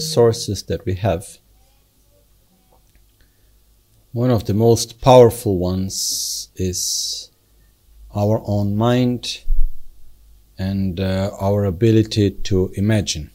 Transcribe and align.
resources 0.00 0.62
that 0.62 0.80
we 0.86 0.94
have. 0.94 1.24
One 4.12 4.30
of 4.30 4.42
the 4.48 4.54
most 4.54 4.88
powerful 5.00 5.58
ones 5.58 6.48
is 6.56 7.30
our 8.22 8.42
own 8.46 8.68
mind 8.76 9.22
and 10.58 10.98
uh, 10.98 11.30
our 11.46 11.60
ability 11.64 12.30
to 12.48 12.72
imagine. 12.82 13.30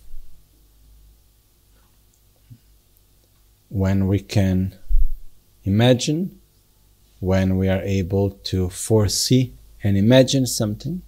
When 3.69 4.07
we 4.07 4.19
can 4.19 4.57
imagine, 5.63 6.19
when 7.19 7.57
we 7.59 7.67
are 7.69 7.83
able 7.99 8.27
to 8.51 8.69
foresee 8.69 9.53
and 9.83 9.95
imagine 9.97 10.45
something, 10.47 11.01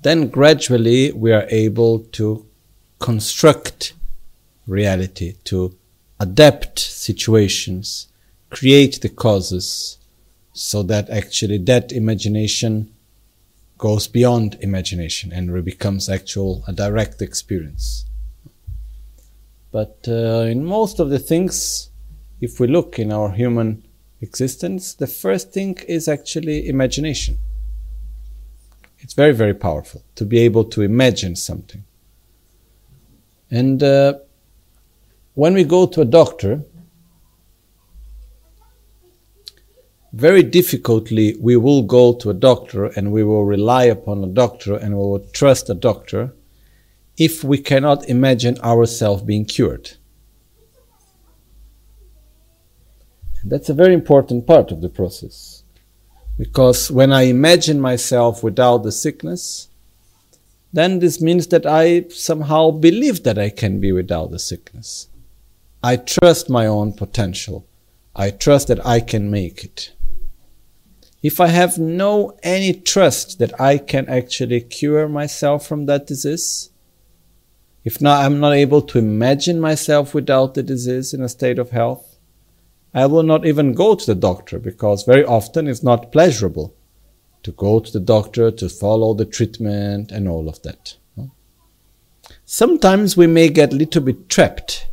then 0.00 0.28
gradually 0.28 1.12
we 1.12 1.30
are 1.38 1.46
able 1.50 1.94
to 2.18 2.46
construct 2.98 3.92
reality, 4.66 5.34
to 5.44 5.76
adapt 6.18 6.78
situations 6.78 8.08
create 8.50 9.00
the 9.00 9.08
causes 9.08 9.98
so 10.52 10.82
that 10.82 11.10
actually 11.10 11.58
that 11.58 11.92
imagination 11.92 12.92
goes 13.78 14.08
beyond 14.08 14.56
imagination 14.60 15.32
and 15.32 15.64
becomes 15.64 16.08
actual 16.08 16.64
a 16.66 16.72
direct 16.72 17.20
experience. 17.20 18.06
But 19.70 19.98
uh, 20.08 20.46
in 20.48 20.64
most 20.64 21.00
of 21.00 21.10
the 21.10 21.18
things 21.18 21.90
if 22.40 22.60
we 22.60 22.66
look 22.66 22.98
in 22.98 23.12
our 23.12 23.30
human 23.32 23.86
existence 24.22 24.94
the 24.94 25.06
first 25.06 25.52
thing 25.52 25.76
is 25.86 26.08
actually 26.08 26.68
imagination. 26.68 27.36
It's 29.00 29.12
very 29.12 29.32
very 29.32 29.54
powerful 29.54 30.02
to 30.14 30.24
be 30.24 30.38
able 30.38 30.64
to 30.64 30.80
imagine 30.82 31.36
something. 31.36 31.84
And 33.50 33.82
uh, 33.82 34.14
when 35.36 35.52
we 35.52 35.64
go 35.64 35.84
to 35.84 36.00
a 36.00 36.04
doctor 36.06 36.62
very 40.10 40.42
difficultly 40.42 41.36
we 41.38 41.54
will 41.58 41.82
go 41.82 42.14
to 42.14 42.30
a 42.30 42.34
doctor 42.48 42.86
and 42.86 43.12
we 43.12 43.22
will 43.22 43.44
rely 43.44 43.84
upon 43.84 44.24
a 44.24 44.28
doctor 44.28 44.74
and 44.76 44.96
we 44.96 45.04
will 45.04 45.26
trust 45.34 45.68
a 45.68 45.74
doctor 45.74 46.32
if 47.18 47.44
we 47.44 47.58
cannot 47.58 48.08
imagine 48.08 48.58
ourselves 48.60 49.22
being 49.22 49.44
cured. 49.44 49.92
That's 53.44 53.68
a 53.68 53.74
very 53.74 53.92
important 53.92 54.46
part 54.46 54.72
of 54.72 54.80
the 54.80 54.88
process. 54.88 55.64
Because 56.38 56.90
when 56.90 57.12
I 57.12 57.22
imagine 57.22 57.78
myself 57.78 58.42
without 58.42 58.84
the 58.84 58.92
sickness, 58.92 59.68
then 60.72 60.98
this 60.98 61.20
means 61.20 61.46
that 61.48 61.66
I 61.66 62.08
somehow 62.08 62.70
believe 62.70 63.22
that 63.24 63.38
I 63.38 63.50
can 63.50 63.80
be 63.80 63.92
without 63.92 64.30
the 64.30 64.38
sickness. 64.38 65.08
I 65.90 65.96
trust 65.96 66.50
my 66.50 66.66
own 66.66 66.92
potential. 66.92 67.58
I 68.14 68.30
trust 68.30 68.68
that 68.68 68.84
I 68.84 68.98
can 69.00 69.30
make 69.30 69.58
it 69.64 69.96
if 71.26 71.40
I 71.40 71.48
have 71.48 71.76
no 71.76 72.38
any 72.44 72.72
trust 72.72 73.40
that 73.40 73.60
I 73.60 73.78
can 73.78 74.08
actually 74.08 74.60
cure 74.60 75.08
myself 75.08 75.66
from 75.66 75.86
that 75.86 76.06
disease, 76.06 76.70
if 77.84 78.00
not 78.00 78.24
I'm 78.24 78.38
not 78.38 78.52
able 78.52 78.82
to 78.82 78.98
imagine 78.98 79.58
myself 79.58 80.14
without 80.14 80.54
the 80.54 80.62
disease 80.62 81.12
in 81.12 81.22
a 81.22 81.28
state 81.28 81.58
of 81.58 81.70
health, 81.70 82.18
I 82.94 83.06
will 83.06 83.24
not 83.24 83.44
even 83.44 83.72
go 83.72 83.96
to 83.96 84.06
the 84.06 84.14
doctor 84.14 84.60
because 84.60 85.02
very 85.02 85.24
often 85.24 85.66
it's 85.66 85.82
not 85.82 86.12
pleasurable 86.12 86.76
to 87.42 87.50
go 87.50 87.80
to 87.80 87.92
the 87.92 88.06
doctor 88.14 88.52
to 88.52 88.68
follow 88.68 89.12
the 89.12 89.24
treatment 89.24 90.12
and 90.12 90.28
all 90.28 90.48
of 90.48 90.62
that. 90.62 90.96
Sometimes 92.44 93.16
we 93.16 93.26
may 93.26 93.48
get 93.48 93.72
a 93.72 93.76
little 93.76 94.02
bit 94.02 94.28
trapped 94.28 94.86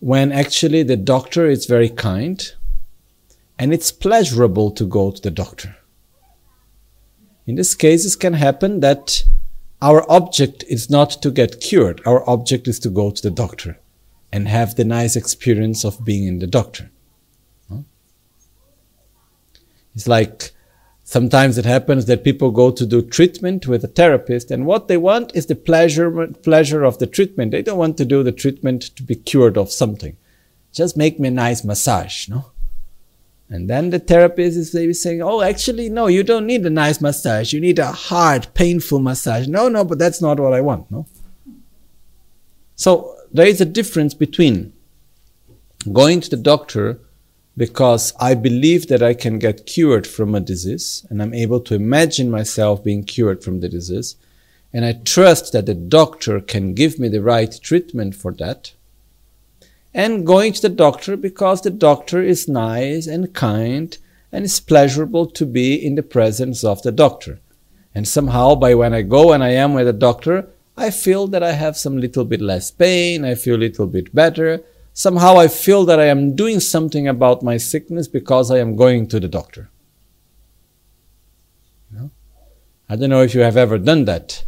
when 0.00 0.32
actually 0.32 0.82
the 0.82 0.96
doctor 0.96 1.46
is 1.46 1.66
very 1.66 1.88
kind 1.88 2.54
and 3.58 3.72
it's 3.72 3.92
pleasurable 3.92 4.70
to 4.70 4.86
go 4.86 5.10
to 5.10 5.20
the 5.20 5.30
doctor. 5.30 5.76
In 7.46 7.54
this 7.54 7.74
case, 7.74 8.06
it 8.06 8.18
can 8.18 8.34
happen 8.34 8.80
that 8.80 9.24
our 9.82 10.10
object 10.10 10.64
is 10.68 10.90
not 10.90 11.10
to 11.22 11.30
get 11.30 11.60
cured. 11.60 12.00
Our 12.06 12.28
object 12.28 12.66
is 12.68 12.78
to 12.80 12.90
go 12.90 13.10
to 13.10 13.22
the 13.22 13.30
doctor 13.30 13.78
and 14.32 14.48
have 14.48 14.76
the 14.76 14.84
nice 14.84 15.16
experience 15.16 15.84
of 15.84 16.04
being 16.04 16.26
in 16.26 16.38
the 16.38 16.46
doctor. 16.46 16.90
It's 19.94 20.06
like 20.06 20.52
sometimes 21.10 21.58
it 21.58 21.64
happens 21.64 22.06
that 22.06 22.22
people 22.22 22.52
go 22.52 22.70
to 22.70 22.86
do 22.86 23.02
treatment 23.02 23.66
with 23.66 23.82
a 23.82 23.88
therapist 23.88 24.48
and 24.52 24.64
what 24.64 24.86
they 24.86 24.96
want 24.96 25.34
is 25.34 25.46
the 25.46 25.56
pleasure, 25.56 26.28
pleasure 26.28 26.84
of 26.84 26.98
the 26.98 27.06
treatment. 27.08 27.50
They 27.50 27.62
don't 27.62 27.78
want 27.78 27.96
to 27.96 28.04
do 28.04 28.22
the 28.22 28.30
treatment 28.30 28.82
to 28.94 29.02
be 29.02 29.16
cured 29.16 29.58
of 29.58 29.72
something. 29.72 30.16
Just 30.72 30.96
make 30.96 31.18
me 31.18 31.26
a 31.26 31.32
nice 31.32 31.64
massage, 31.64 32.28
no? 32.28 32.52
And 33.48 33.68
then 33.68 33.90
the 33.90 33.98
therapist 33.98 34.56
is 34.56 34.72
maybe 34.72 34.92
saying, 34.92 35.20
Oh, 35.20 35.40
actually, 35.40 35.88
no, 35.88 36.06
you 36.06 36.22
don't 36.22 36.46
need 36.46 36.64
a 36.64 36.70
nice 36.70 37.00
massage. 37.00 37.52
You 37.52 37.60
need 37.60 37.80
a 37.80 37.90
hard, 37.90 38.46
painful 38.54 39.00
massage. 39.00 39.48
No, 39.48 39.68
no, 39.68 39.82
but 39.84 39.98
that's 39.98 40.22
not 40.22 40.38
what 40.38 40.52
I 40.52 40.60
want. 40.60 40.88
No. 40.92 41.06
So 42.76 43.16
there 43.32 43.48
is 43.48 43.60
a 43.60 43.64
difference 43.64 44.14
between 44.14 44.72
going 45.92 46.20
to 46.20 46.30
the 46.30 46.36
doctor 46.36 47.00
because 47.56 48.12
I 48.20 48.34
believe 48.34 48.88
that 48.88 49.02
I 49.02 49.14
can 49.14 49.38
get 49.38 49.66
cured 49.66 50.06
from 50.06 50.34
a 50.34 50.40
disease 50.40 51.06
and 51.10 51.22
I'm 51.22 51.34
able 51.34 51.60
to 51.60 51.74
imagine 51.74 52.30
myself 52.30 52.82
being 52.82 53.04
cured 53.04 53.42
from 53.42 53.60
the 53.60 53.68
disease. 53.68 54.16
And 54.72 54.84
I 54.84 54.92
trust 54.92 55.52
that 55.52 55.66
the 55.66 55.74
doctor 55.74 56.40
can 56.40 56.74
give 56.74 56.98
me 56.98 57.08
the 57.08 57.22
right 57.22 57.52
treatment 57.62 58.14
for 58.14 58.32
that 58.34 58.72
and 59.92 60.26
going 60.26 60.52
to 60.52 60.62
the 60.62 60.68
doctor 60.68 61.16
because 61.16 61.62
the 61.62 61.70
doctor 61.70 62.22
is 62.22 62.48
nice 62.48 63.06
and 63.06 63.34
kind 63.34 63.98
and 64.32 64.44
it's 64.44 64.60
pleasurable 64.60 65.26
to 65.26 65.44
be 65.44 65.74
in 65.74 65.96
the 65.96 66.02
presence 66.02 66.62
of 66.62 66.82
the 66.82 66.92
doctor. 66.92 67.40
And 67.94 68.06
somehow, 68.06 68.54
by 68.54 68.74
when 68.76 68.94
I 68.94 69.02
go 69.02 69.32
and 69.32 69.42
I 69.42 69.50
am 69.50 69.74
with 69.74 69.86
the 69.86 69.92
doctor, 69.92 70.46
I 70.76 70.90
feel 70.90 71.26
that 71.28 71.42
I 71.42 71.52
have 71.52 71.76
some 71.76 71.98
little 71.98 72.24
bit 72.24 72.40
less 72.40 72.70
pain, 72.70 73.24
I 73.24 73.34
feel 73.34 73.56
a 73.56 73.66
little 73.66 73.88
bit 73.88 74.14
better. 74.14 74.62
Somehow 74.92 75.38
I 75.38 75.48
feel 75.48 75.84
that 75.86 76.00
I 76.00 76.06
am 76.06 76.34
doing 76.34 76.60
something 76.60 77.08
about 77.08 77.42
my 77.42 77.56
sickness 77.56 78.08
because 78.08 78.50
I 78.50 78.58
am 78.58 78.76
going 78.76 79.06
to 79.08 79.20
the 79.20 79.28
doctor. 79.28 79.70
You 81.90 81.98
know? 81.98 82.10
I 82.88 82.96
don't 82.96 83.10
know 83.10 83.22
if 83.22 83.34
you 83.34 83.40
have 83.40 83.56
ever 83.56 83.78
done 83.78 84.04
that. 84.06 84.44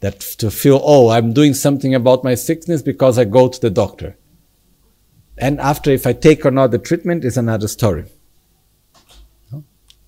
That 0.00 0.20
to 0.38 0.50
feel, 0.50 0.80
oh, 0.82 1.08
I'm 1.08 1.32
doing 1.32 1.54
something 1.54 1.94
about 1.94 2.22
my 2.22 2.34
sickness 2.34 2.82
because 2.82 3.18
I 3.18 3.24
go 3.24 3.48
to 3.48 3.60
the 3.60 3.70
doctor. 3.70 4.16
And 5.38 5.60
after, 5.60 5.90
if 5.90 6.06
I 6.06 6.12
take 6.12 6.46
or 6.46 6.50
not 6.50 6.70
the 6.70 6.78
treatment, 6.78 7.24
is 7.24 7.36
another 7.36 7.68
story. 7.68 8.04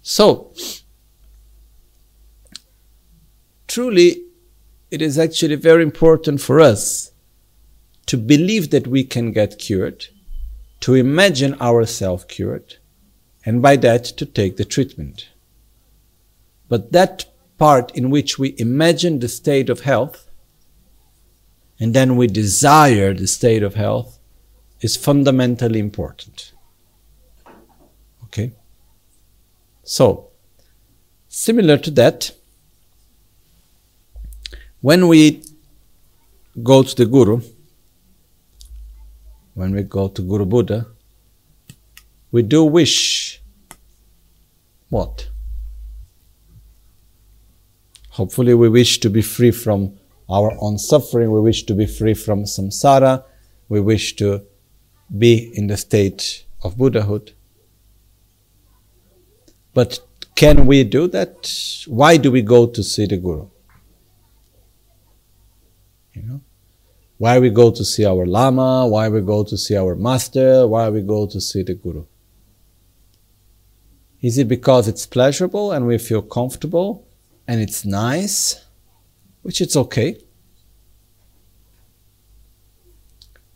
So, 0.02 0.54
truly, 3.66 4.22
it 4.90 5.02
is 5.02 5.18
actually 5.18 5.56
very 5.56 5.82
important 5.82 6.40
for 6.40 6.60
us 6.60 7.12
to 8.08 8.16
believe 8.16 8.70
that 8.70 8.86
we 8.86 9.04
can 9.04 9.32
get 9.32 9.58
cured, 9.58 10.06
to 10.80 10.94
imagine 10.94 11.54
ourselves 11.60 12.24
cured, 12.24 12.76
and 13.44 13.60
by 13.60 13.76
that 13.76 14.02
to 14.02 14.24
take 14.24 14.56
the 14.56 14.64
treatment. 14.64 15.28
But 16.70 16.92
that 16.92 17.26
part 17.58 17.94
in 17.94 18.08
which 18.08 18.38
we 18.38 18.54
imagine 18.56 19.18
the 19.18 19.28
state 19.28 19.68
of 19.68 19.80
health, 19.80 20.30
and 21.78 21.94
then 21.94 22.16
we 22.16 22.26
desire 22.26 23.12
the 23.12 23.26
state 23.26 23.62
of 23.62 23.74
health, 23.74 24.18
is 24.80 24.96
fundamentally 24.96 25.78
important. 25.78 26.52
Okay? 28.24 28.52
So, 29.84 30.28
similar 31.28 31.76
to 31.76 31.90
that, 31.90 32.30
when 34.80 35.08
we 35.08 35.42
go 36.62 36.82
to 36.82 36.94
the 36.96 37.04
Guru, 37.04 37.42
when 39.58 39.72
we 39.72 39.82
go 39.82 40.06
to 40.06 40.22
Guru 40.22 40.44
Buddha, 40.44 40.86
we 42.30 42.42
do 42.42 42.62
wish 42.62 43.42
what? 44.88 45.28
Hopefully, 48.10 48.54
we 48.54 48.68
wish 48.68 49.00
to 49.00 49.10
be 49.10 49.20
free 49.20 49.50
from 49.50 49.98
our 50.30 50.56
own 50.60 50.78
suffering, 50.78 51.32
we 51.32 51.40
wish 51.40 51.64
to 51.64 51.74
be 51.74 51.86
free 51.86 52.14
from 52.14 52.44
samsara, 52.44 53.24
we 53.68 53.80
wish 53.80 54.14
to 54.14 54.42
be 55.18 55.50
in 55.54 55.66
the 55.66 55.76
state 55.76 56.44
of 56.62 56.78
Buddhahood. 56.78 57.32
But 59.74 59.98
can 60.36 60.66
we 60.66 60.84
do 60.84 61.08
that? 61.08 61.52
Why 61.88 62.16
do 62.16 62.30
we 62.30 62.42
go 62.42 62.68
to 62.68 62.82
see 62.84 63.06
the 63.06 63.16
Guru? 63.16 63.48
You 66.12 66.22
know? 66.22 66.40
Why 67.18 67.40
we 67.40 67.50
go 67.50 67.72
to 67.72 67.84
see 67.84 68.06
our 68.06 68.24
Lama? 68.24 68.86
Why 68.86 69.08
we 69.08 69.20
go 69.20 69.42
to 69.42 69.58
see 69.58 69.76
our 69.76 69.96
Master? 69.96 70.66
Why 70.68 70.88
we 70.88 71.02
go 71.02 71.26
to 71.26 71.40
see 71.40 71.62
the 71.62 71.74
Guru? 71.74 72.06
Is 74.20 74.38
it 74.38 74.46
because 74.48 74.86
it's 74.86 75.04
pleasurable 75.04 75.72
and 75.72 75.86
we 75.86 75.98
feel 75.98 76.22
comfortable 76.22 77.06
and 77.46 77.60
it's 77.60 77.84
nice? 77.84 78.64
Which 79.42 79.60
it's 79.60 79.76
okay. 79.76 80.20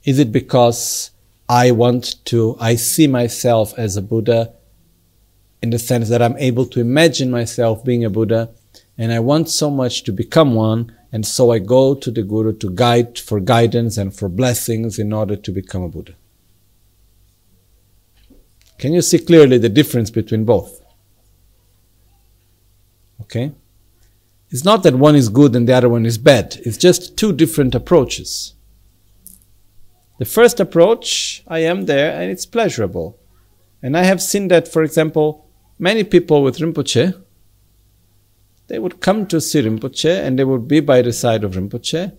Is 0.05 0.19
it 0.19 0.32
because 0.32 1.12
I 1.49 1.70
want 1.70 2.25
to, 2.26 2.56
I 2.59 2.75
see 2.75 3.06
myself 3.06 3.79
as 3.79 3.97
a 3.97 4.03
Buddha 4.03 4.55
in 5.62 5.70
the 5.70 5.79
sense 5.79 6.09
that 6.09 6.20
I'm 6.20 6.37
able 6.38 6.67
to 6.67 6.81
imagine 6.81 7.31
myself 7.31 7.85
being 7.85 8.05
a 8.05 8.11
Buddha 8.11 8.50
and 8.99 9.12
I 9.12 9.20
want 9.20 9.49
so 9.49 9.70
much 9.70 10.03
to 10.05 10.12
become 10.12 10.55
one 10.55 10.97
and 11.12 11.26
so 11.26 11.53
I 11.53 11.59
go 11.59 11.94
to 11.94 12.11
the 12.11 12.23
Guru 12.23 12.56
to 12.56 12.70
guide 12.70 13.19
for 13.19 13.38
guidance 13.38 13.99
and 13.99 14.14
for 14.14 14.31
blessings 14.31 14.99
in 14.99 15.12
order 15.12 15.37
to 15.37 15.53
become 15.53 15.82
a 15.82 15.88
Buddha. 15.88 16.14
Can 18.79 18.94
you 18.94 19.03
see 19.03 19.19
clearly 19.19 19.59
the 19.59 19.69
difference 19.69 20.11
between 20.11 20.44
both? 20.44 20.82
Okay? 23.20 23.53
It's 24.50 24.64
not 24.64 24.82
that 24.82 24.94
one 24.94 25.14
is 25.14 25.29
good 25.29 25.55
and 25.55 25.69
the 25.69 25.75
other 25.75 25.88
one 25.88 26.06
is 26.06 26.19
bad. 26.19 26.56
It's 26.64 26.79
just 26.79 27.17
two 27.17 27.32
different 27.32 27.75
approaches. 27.75 28.55
The 30.19 30.25
first 30.25 30.61
approach, 30.61 31.43
I 31.47 31.61
am 31.61 31.87
there 31.87 32.12
and 32.12 32.31
it's 32.31 32.47
pleasurable. 32.47 33.19
And 33.82 33.97
I 33.97 34.05
have 34.05 34.23
seen 34.23 34.49
that, 34.49 34.69
for 34.69 34.82
example, 34.82 35.47
many 35.79 36.05
people 36.05 36.43
with 36.43 36.59
Rinpoche, 36.59 37.23
they 38.72 38.78
would 38.78 39.00
come 39.00 39.26
to 39.26 39.38
see 39.38 39.60
Rinpoche 39.60 40.24
and 40.24 40.38
they 40.38 40.44
would 40.44 40.66
be 40.66 40.80
by 40.80 41.02
the 41.02 41.12
side 41.12 41.44
of 41.44 41.52
Rinpoche, 41.52 42.10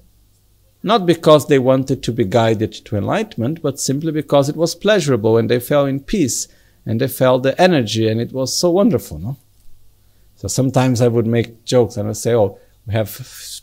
not 0.83 1.07
because 1.07 1.47
they 1.47 1.57
wanted 1.57 2.03
to 2.03 2.11
be 2.11 2.25
guided 2.25 2.71
to 2.85 2.95
enlightenment, 2.95 3.63
but 3.63 3.79
simply 3.79 4.11
because 4.11 4.49
it 4.49 4.55
was 4.55 4.75
pleasurable 4.75 5.35
and 5.39 5.49
they 5.49 5.59
felt 5.59 5.89
in 5.89 5.99
peace 5.99 6.47
and 6.85 7.01
they 7.01 7.07
felt 7.07 7.41
the 7.41 7.59
energy 7.59 8.07
and 8.07 8.21
it 8.21 8.31
was 8.31 8.55
so 8.55 8.69
wonderful. 8.69 9.17
No? 9.17 9.37
So 10.35 10.47
sometimes 10.47 11.01
I 11.01 11.07
would 11.07 11.25
make 11.25 11.65
jokes 11.65 11.97
and 11.97 12.07
I 12.07 12.13
say, 12.13 12.35
"Oh, 12.35 12.59
we 12.85 12.93
have 12.93 13.09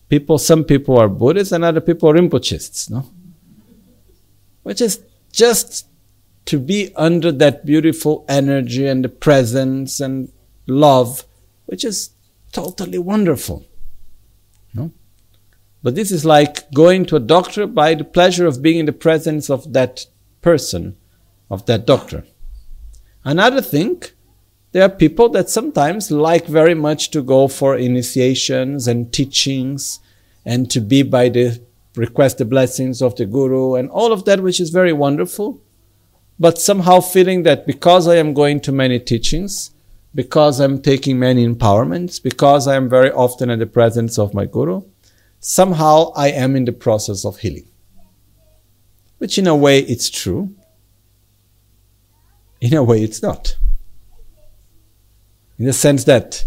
people. 0.08 0.36
Some 0.38 0.64
people 0.64 0.98
are 0.98 1.08
Buddhists 1.08 1.52
and 1.52 1.64
other 1.64 1.80
people 1.80 2.08
are 2.08 2.14
Rinpochists." 2.14 2.90
No, 2.90 3.04
which 4.64 4.80
is 4.80 4.98
just 5.30 5.86
to 6.46 6.58
be 6.58 6.92
under 6.96 7.30
that 7.30 7.64
beautiful 7.64 8.24
energy 8.28 8.84
and 8.88 9.04
the 9.04 9.08
presence 9.08 10.00
and 10.00 10.32
love, 10.66 11.24
which 11.66 11.84
is 11.84 12.10
totally 12.52 12.98
wonderful. 12.98 13.64
No? 14.74 14.92
But 15.82 15.94
this 15.94 16.10
is 16.10 16.24
like 16.24 16.70
going 16.72 17.06
to 17.06 17.16
a 17.16 17.20
doctor 17.20 17.66
by 17.66 17.94
the 17.94 18.04
pleasure 18.04 18.46
of 18.46 18.62
being 18.62 18.78
in 18.78 18.86
the 18.86 18.92
presence 18.92 19.50
of 19.50 19.72
that 19.72 20.06
person, 20.40 20.96
of 21.50 21.66
that 21.66 21.86
doctor. 21.86 22.24
Another 23.24 23.60
thing 23.60 24.02
there 24.72 24.84
are 24.84 24.88
people 24.88 25.28
that 25.30 25.50
sometimes 25.50 26.12
like 26.12 26.46
very 26.46 26.74
much 26.74 27.10
to 27.10 27.22
go 27.22 27.48
for 27.48 27.76
initiations 27.76 28.86
and 28.86 29.12
teachings 29.12 29.98
and 30.44 30.70
to 30.70 30.80
be 30.80 31.02
by 31.02 31.28
the 31.28 31.60
request 31.96 32.38
the 32.38 32.44
blessings 32.44 33.02
of 33.02 33.16
the 33.16 33.26
guru 33.26 33.74
and 33.74 33.90
all 33.90 34.12
of 34.12 34.24
that, 34.26 34.40
which 34.40 34.60
is 34.60 34.70
very 34.70 34.92
wonderful. 34.92 35.60
But 36.38 36.58
somehow 36.58 37.00
feeling 37.00 37.42
that 37.42 37.66
because 37.66 38.06
I 38.06 38.16
am 38.16 38.32
going 38.32 38.60
to 38.60 38.72
many 38.72 39.00
teachings, 39.00 39.72
because 40.14 40.60
I'm 40.60 40.82
taking 40.82 41.18
many 41.18 41.46
empowerments, 41.46 42.22
because 42.22 42.66
I 42.66 42.76
am 42.76 42.88
very 42.88 43.12
often 43.12 43.50
in 43.50 43.58
the 43.58 43.66
presence 43.66 44.18
of 44.18 44.34
my 44.34 44.44
guru, 44.44 44.82
somehow 45.38 46.12
I 46.16 46.30
am 46.30 46.56
in 46.56 46.64
the 46.64 46.72
process 46.72 47.24
of 47.24 47.38
healing. 47.38 47.68
Which 49.18 49.38
in 49.38 49.46
a 49.46 49.54
way 49.54 49.80
it's 49.80 50.10
true. 50.10 50.54
In 52.60 52.74
a 52.74 52.82
way 52.82 53.02
it's 53.02 53.22
not 53.22 53.56
in 55.60 55.66
the 55.66 55.72
sense 55.74 56.04
that 56.04 56.46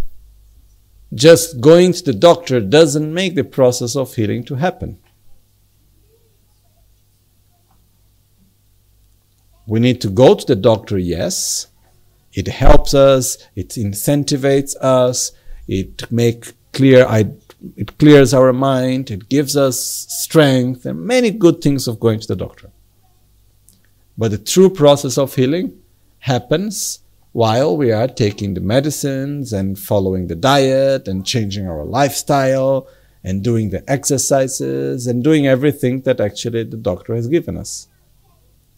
just 1.14 1.62
going 1.62 1.94
to 1.94 2.04
the 2.04 2.14
doctor 2.14 2.60
doesn't 2.60 3.14
make 3.14 3.36
the 3.36 3.44
process 3.44 3.96
of 3.96 4.16
healing 4.16 4.44
to 4.46 4.56
happen. 4.56 4.98
We 9.68 9.80
need 9.80 10.02
to 10.02 10.10
go 10.10 10.34
to 10.34 10.44
the 10.44 10.56
doctor, 10.56 10.98
yes. 10.98 11.68
It 12.34 12.48
helps 12.48 12.94
us, 12.94 13.38
it 13.56 13.70
incentivizes 13.70 14.76
us, 14.78 15.32
it 15.68 16.12
make 16.12 16.54
clear 16.72 17.06
it 17.78 17.98
clears 17.98 18.34
our 18.34 18.52
mind, 18.52 19.10
it 19.10 19.30
gives 19.30 19.56
us 19.56 19.80
strength 19.80 20.86
and 20.86 21.00
many 21.00 21.32
good 21.32 21.62
things 21.62 21.88
of 21.88 22.00
going 22.00 22.20
to 22.20 22.28
the 22.28 22.36
doctor. 22.36 22.72
But 24.18 24.32
the 24.32 24.38
true 24.38 24.70
process 24.70 25.18
of 25.18 25.34
healing 25.34 25.80
happens 26.20 27.00
while 27.32 27.76
we 27.76 27.92
are 27.92 28.08
taking 28.08 28.54
the 28.54 28.62
medicines 28.62 29.54
and 29.54 29.80
following 29.80 30.28
the 30.28 30.36
diet 30.36 31.08
and 31.08 31.26
changing 31.26 31.68
our 31.68 31.84
lifestyle 31.84 32.88
and 33.24 33.44
doing 33.44 33.70
the 33.70 33.90
exercises 33.90 35.08
and 35.08 35.24
doing 35.24 35.48
everything 35.48 36.02
that 36.02 36.20
actually 36.20 36.64
the 36.64 36.78
doctor 36.78 37.16
has 37.16 37.28
given 37.28 37.58
us. 37.58 37.88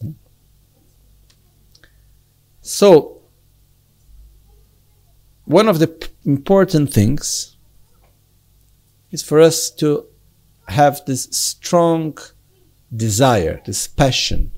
Hmm? 0.01 0.11
So, 2.61 3.14
one 5.45 5.67
of 5.67 5.79
the 5.79 6.09
important 6.25 6.91
things 6.91 7.55
is 9.11 9.23
for 9.23 9.39
us 9.39 9.69
to 9.69 10.05
have 10.67 11.05
this 11.05 11.23
strong 11.31 12.17
desire, 12.95 13.61
this 13.65 13.87
passion 13.87 14.51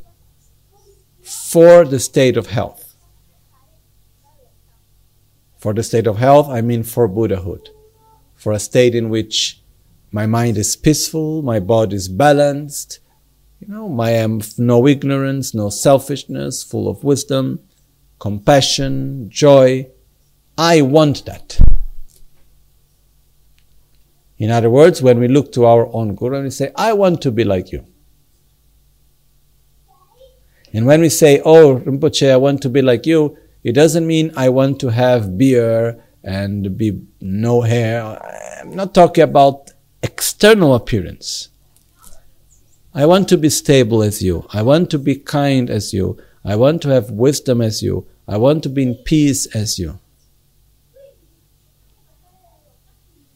for 1.22 1.86
the 1.86 2.00
state 2.00 2.38
of 2.38 2.48
health. 2.48 2.96
For 5.58 5.74
the 5.74 5.84
state 5.84 6.08
of 6.08 6.18
health, 6.18 6.48
I 6.48 6.62
mean 6.62 6.84
for 6.84 7.08
Buddhahood. 7.08 7.70
For 8.36 8.54
a 8.54 8.60
state 8.60 8.96
in 8.96 9.10
which 9.10 9.62
my 10.12 10.26
mind 10.26 10.58
is 10.58 10.76
peaceful, 10.76 11.42
my 11.42 11.60
body 11.60 11.96
is 11.96 12.08
balanced, 12.08 13.00
you 13.60 13.68
know, 13.68 14.00
I 14.00 14.12
am 14.12 14.42
no 14.58 14.88
ignorance, 14.88 15.54
no 15.54 15.70
selfishness, 15.70 16.64
full 16.64 16.88
of 16.88 17.04
wisdom, 17.04 17.60
compassion, 18.20 19.30
joy. 19.30 19.90
I 20.58 20.82
want 20.82 21.26
that. 21.26 21.60
In 24.38 24.52
other 24.52 24.70
words, 24.70 25.02
when 25.02 25.20
we 25.20 25.28
look 25.28 25.52
to 25.54 25.66
our 25.66 25.88
own 25.94 26.16
Guru 26.16 26.36
and 26.36 26.44
we 26.46 26.50
say, 26.52 26.72
I 26.76 26.94
want 26.94 27.22
to 27.24 27.32
be 27.32 27.44
like 27.44 27.72
you. 27.72 27.86
And 30.74 30.86
when 30.86 31.02
we 31.02 31.10
say, 31.10 31.42
Oh, 31.44 31.78
Rinpoche, 31.78 32.32
I 32.32 32.38
want 32.38 32.62
to 32.62 32.70
be 32.70 32.82
like 32.82 33.06
you, 33.06 33.38
it 33.64 33.74
doesn't 33.74 34.06
mean 34.06 34.32
I 34.36 34.50
want 34.50 34.80
to 34.82 34.90
have 34.90 35.38
beer 35.38 36.04
and 36.24 36.78
be 36.78 37.02
no 37.20 37.62
hair. 37.62 38.02
I'm 38.62 38.76
not 38.76 38.94
talking 38.94 39.24
about 39.24 39.72
external 40.04 40.76
appearance. 40.76 41.50
I 42.94 43.06
want 43.06 43.30
to 43.30 43.38
be 43.38 43.50
stable 43.50 44.02
as 44.04 44.22
you. 44.22 44.48
I 44.54 44.62
want 44.62 44.90
to 44.92 45.00
be 45.00 45.16
kind 45.16 45.70
as 45.70 45.94
you. 45.94 46.18
I 46.44 46.56
want 46.56 46.82
to 46.84 46.90
have 46.90 47.12
wisdom 47.12 47.62
as 47.62 47.82
you. 47.82 48.08
I 48.28 48.38
want 48.38 48.64
to 48.64 48.70
be 48.70 48.84
in 48.84 48.96
peace 48.96 49.46
as 49.48 49.80
you. 49.80 50.00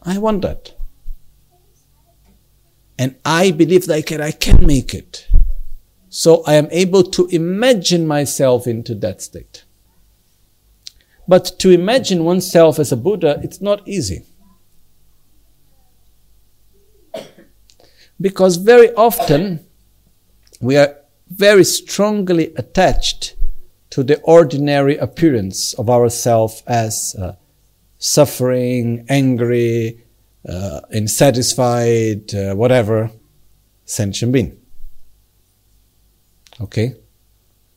I 0.03 0.17
want 0.17 0.41
that. 0.41 0.73
And 2.97 3.15
I 3.25 3.51
believe 3.51 3.87
that 3.87 3.95
I 3.95 4.01
can, 4.01 4.21
I 4.21 4.31
can 4.31 4.65
make 4.65 4.93
it. 4.93 5.27
So 6.09 6.43
I 6.45 6.55
am 6.55 6.67
able 6.71 7.03
to 7.03 7.27
imagine 7.27 8.05
myself 8.05 8.67
into 8.67 8.93
that 8.95 9.21
state. 9.21 9.63
But 11.27 11.57
to 11.59 11.69
imagine 11.69 12.25
oneself 12.25 12.79
as 12.79 12.91
a 12.91 12.97
Buddha, 12.97 13.39
it's 13.43 13.61
not 13.61 13.87
easy. 13.87 14.25
Because 18.19 18.57
very 18.57 18.93
often 18.93 19.65
we 20.59 20.77
are 20.77 20.97
very 21.29 21.63
strongly 21.63 22.53
attached 22.55 23.35
to 23.91 24.03
the 24.03 24.19
ordinary 24.21 24.97
appearance 24.97 25.73
of 25.73 25.89
ourself 25.89 26.61
as 26.67 27.15
uh, 27.17 27.35
suffering, 28.01 29.05
angry, 29.09 30.03
uh, 30.49 30.81
unsatisfied, 30.89 32.33
uh, 32.33 32.55
whatever, 32.55 33.11
sentient 33.85 34.33
being. 34.33 34.57
Okay? 36.59 36.95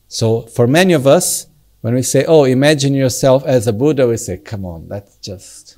So 0.09 0.43
for 0.43 0.66
many 0.66 0.95
of 0.95 1.07
us, 1.07 1.47
when 1.83 1.93
we 1.93 2.00
say, 2.00 2.25
oh, 2.25 2.45
imagine 2.45 2.95
yourself 2.95 3.45
as 3.45 3.66
a 3.66 3.73
Buddha, 3.73 4.09
we 4.09 4.16
say, 4.16 4.38
come 4.38 4.64
on, 4.64 4.88
that's 4.88 5.16
just 5.19 5.76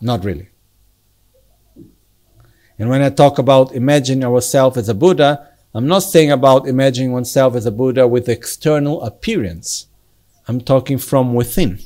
not 0.00 0.24
really. 0.24 0.48
And 2.78 2.88
when 2.88 3.02
I 3.02 3.10
talk 3.10 3.38
about 3.38 3.72
imagining 3.72 4.22
ourselves 4.22 4.76
as 4.76 4.88
a 4.88 4.94
Buddha, 4.94 5.48
I'm 5.74 5.88
not 5.88 6.04
saying 6.04 6.30
about 6.30 6.68
imagining 6.68 7.10
oneself 7.10 7.56
as 7.56 7.66
a 7.66 7.72
Buddha 7.72 8.06
with 8.06 8.28
external 8.28 9.02
appearance. 9.02 9.88
I'm 10.46 10.60
talking 10.60 10.98
from 10.98 11.34
within. 11.34 11.80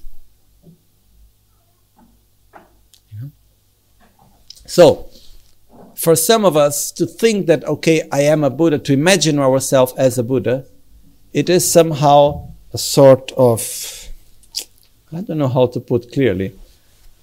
So, 4.75 5.11
for 5.95 6.17
some 6.17 6.47
of 6.47 6.57
us 6.57 6.93
to 6.93 7.05
think 7.05 7.47
that, 7.49 7.63
okay, 7.65 8.09
I 8.11 8.23
am 8.23 8.43
a 8.43 8.49
Buddha, 8.49 8.79
to 8.79 8.95
imagine 8.95 9.39
ourselves 9.39 9.93
as 9.99 10.17
a 10.17 10.23
Buddha, 10.23 10.65
it 11.35 11.51
is 11.51 11.71
somehow 11.71 12.49
a 12.73 12.79
sort 12.79 13.33
of, 13.37 13.61
I 15.13 15.21
don't 15.21 15.37
know 15.37 15.49
how 15.49 15.67
to 15.67 15.79
put 15.79 16.11
clearly, 16.11 16.59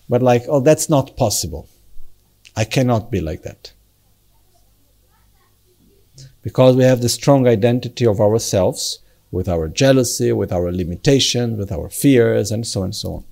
but 0.08 0.22
like, 0.22 0.44
oh, 0.48 0.60
that's 0.60 0.92
not 0.92 1.18
possible. 1.18 1.68
I 2.56 2.66
cannot 2.66 3.10
be 3.10 3.20
like 3.20 3.42
that. 3.42 3.74
because 6.44 6.76
we 6.76 6.84
have 6.84 7.02
the 7.02 7.10
strong 7.10 7.48
identity 7.48 8.06
of 8.06 8.22
ourselves 8.22 9.00
with 9.32 9.50
our 9.50 9.68
jealousy, 9.68 10.32
with 10.32 10.52
our 10.52 10.72
limitations, 10.72 11.58
with 11.58 11.72
our 11.72 11.90
fears, 11.90 12.52
and 12.52 12.68
so 12.68 12.82
on 12.82 12.86
and 12.86 12.96
so 12.96 13.14
on. 13.16 13.24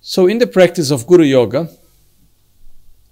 So, 0.00 0.28
in 0.28 0.38
the 0.38 0.46
practice 0.46 0.92
of 0.92 1.06
Guru 1.08 1.24
Yoga, 1.24 1.68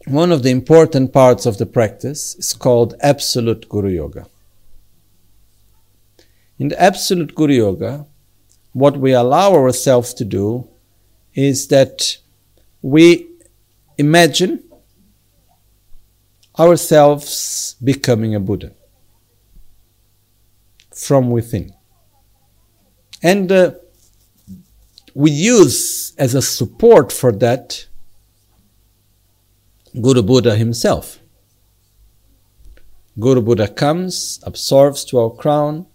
one 0.07 0.33
of 0.33 0.42
the 0.42 0.50
important 0.50 1.12
parts 1.12 1.47
of 1.47 1.59
the 1.59 1.66
practice 1.66 2.35
is 2.37 2.54
called 2.54 2.95
Absolute 3.00 3.69
Guru 3.69 3.90
Yoga. 3.90 4.26
In 6.59 6.69
the 6.69 6.80
Absolute 6.80 7.35
Guru 7.35 7.54
Yoga, 7.54 8.07
what 8.73 8.97
we 8.97 9.12
allow 9.12 9.52
ourselves 9.52 10.14
to 10.14 10.25
do 10.25 10.69
is 11.35 11.69
that 11.69 12.16
we 12.83 13.28
imagine 13.99 14.64
ourselves 16.59 17.76
becoming 17.83 18.35
a 18.35 18.40
Buddha 18.40 18.73
from 20.95 21.30
within. 21.30 21.73
And 23.23 23.52
uh, 23.52 23.73
we 25.14 25.30
use 25.30 26.14
as 26.16 26.35
a 26.35 26.42
support 26.42 27.12
for 27.12 27.33
that 27.33 27.87
Guru 29.99 30.23
Buddha 30.23 30.54
himself. 30.54 31.18
Guru 33.18 33.42
Buddha 33.42 33.66
comes, 33.66 34.38
absorbs 34.44 35.04
to 35.06 35.18
our 35.18 35.30
crown, 35.30 35.87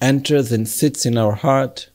enters 0.00 0.52
and 0.52 0.68
sits 0.68 1.04
in 1.04 1.18
our 1.18 1.32
heart, 1.32 1.90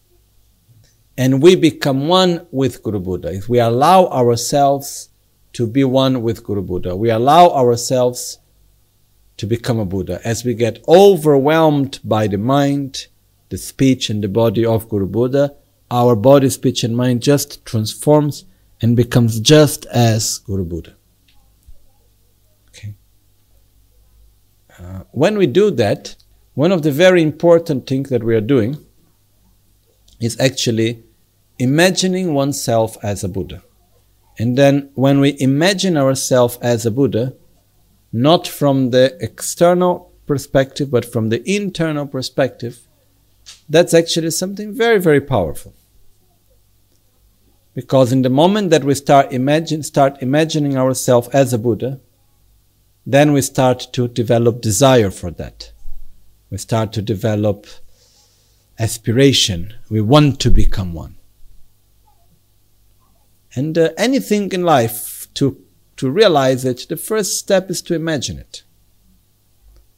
and 1.18 1.42
we 1.42 1.56
become 1.56 2.10
one 2.10 2.46
with 2.51 2.84
Guru 2.84 3.00
Buddha. 3.00 3.32
If 3.32 3.48
we 3.48 3.60
allow 3.60 4.08
ourselves 4.08 5.10
to 5.53 5.65
be 5.65 5.86
one 5.86 6.24
with 6.24 6.44
Guru 6.44 6.62
Buddha, 6.62 6.94
we 6.94 7.10
allow 7.10 7.51
ourselves 7.51 8.39
to 9.38 9.48
become 9.48 9.80
a 9.80 9.86
Buddha. 9.86 10.20
As 10.25 10.44
we 10.44 10.53
get 10.53 10.84
overwhelmed 10.89 12.01
by 12.03 12.27
the 12.27 12.38
mind, 12.38 13.08
the 13.48 13.58
speech, 13.58 14.10
and 14.10 14.22
the 14.22 14.27
body 14.27 14.65
of 14.65 14.89
Guru 14.89 15.08
Buddha, 15.08 15.56
our 15.89 16.18
body, 16.18 16.50
speech, 16.50 16.84
and 16.84 16.98
mind 16.98 17.24
just 17.24 17.63
transforms 17.65 18.44
and 18.82 18.98
becomes 18.98 19.39
just 19.39 19.86
as 19.86 20.39
Guru 20.39 20.65
Buddha. 20.65 20.96
Uh, 24.93 25.03
when 25.12 25.38
we 25.38 25.47
do 25.47 25.71
that, 25.71 26.15
one 26.53 26.71
of 26.71 26.83
the 26.83 26.91
very 26.91 27.23
important 27.23 27.88
things 27.88 28.09
that 28.09 28.23
we 28.23 28.35
are 28.35 28.41
doing 28.41 28.77
is 30.19 30.39
actually 30.39 31.03
imagining 31.57 32.33
oneself 32.33 32.97
as 33.03 33.23
a 33.23 33.29
Buddha. 33.29 33.63
And 34.38 34.57
then 34.57 34.89
when 34.93 35.19
we 35.19 35.35
imagine 35.39 35.97
ourselves 35.97 36.57
as 36.62 36.85
a 36.85 36.91
Buddha, 36.91 37.33
not 38.12 38.47
from 38.47 38.91
the 38.91 39.17
external 39.19 40.12
perspective, 40.27 40.91
but 40.91 41.05
from 41.05 41.29
the 41.29 41.41
internal 41.50 42.05
perspective, 42.05 42.79
that's 43.67 43.93
actually 43.93 44.31
something 44.31 44.73
very, 44.73 45.00
very 45.00 45.21
powerful. 45.21 45.73
Because 47.73 48.12
in 48.12 48.21
the 48.21 48.29
moment 48.29 48.69
that 48.69 48.83
we 48.83 48.93
start 48.93 49.33
imagine 49.33 49.81
start 49.81 50.21
imagining 50.21 50.77
ourselves 50.77 51.27
as 51.29 51.53
a 51.53 51.57
Buddha, 51.57 52.00
then 53.05 53.33
we 53.33 53.41
start 53.41 53.88
to 53.93 54.07
develop 54.07 54.62
desire 54.62 55.12
for 55.12 55.31
that. 55.31 55.72
We 56.50 56.57
start 56.57 56.93
to 56.93 57.01
develop 57.01 57.67
aspiration. 58.79 59.74
We 59.89 60.01
want 60.01 60.39
to 60.41 60.51
become 60.51 60.93
one. 60.93 61.17
And 63.55 63.77
uh, 63.77 63.89
anything 63.98 64.51
in 64.51 64.63
life 64.63 65.27
to 65.36 65.60
to 65.95 66.10
realize 66.10 66.65
it, 66.65 66.88
the 66.89 66.98
first 66.98 67.38
step 67.38 67.69
is 67.69 67.81
to 67.83 67.93
imagine 67.93 68.39
it. 68.39 68.63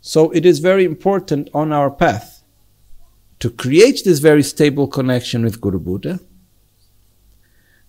So 0.02 0.30
it 0.32 0.46
is 0.46 0.60
very 0.60 0.84
important 0.84 1.50
on 1.54 1.72
our 1.72 1.90
path 1.90 2.44
to 3.40 3.50
create 3.50 4.04
this 4.04 4.20
very 4.20 4.44
stable 4.44 4.88
connection 4.88 5.44
with 5.44 5.62
Guru 5.62 5.80
Buddha 5.80 6.20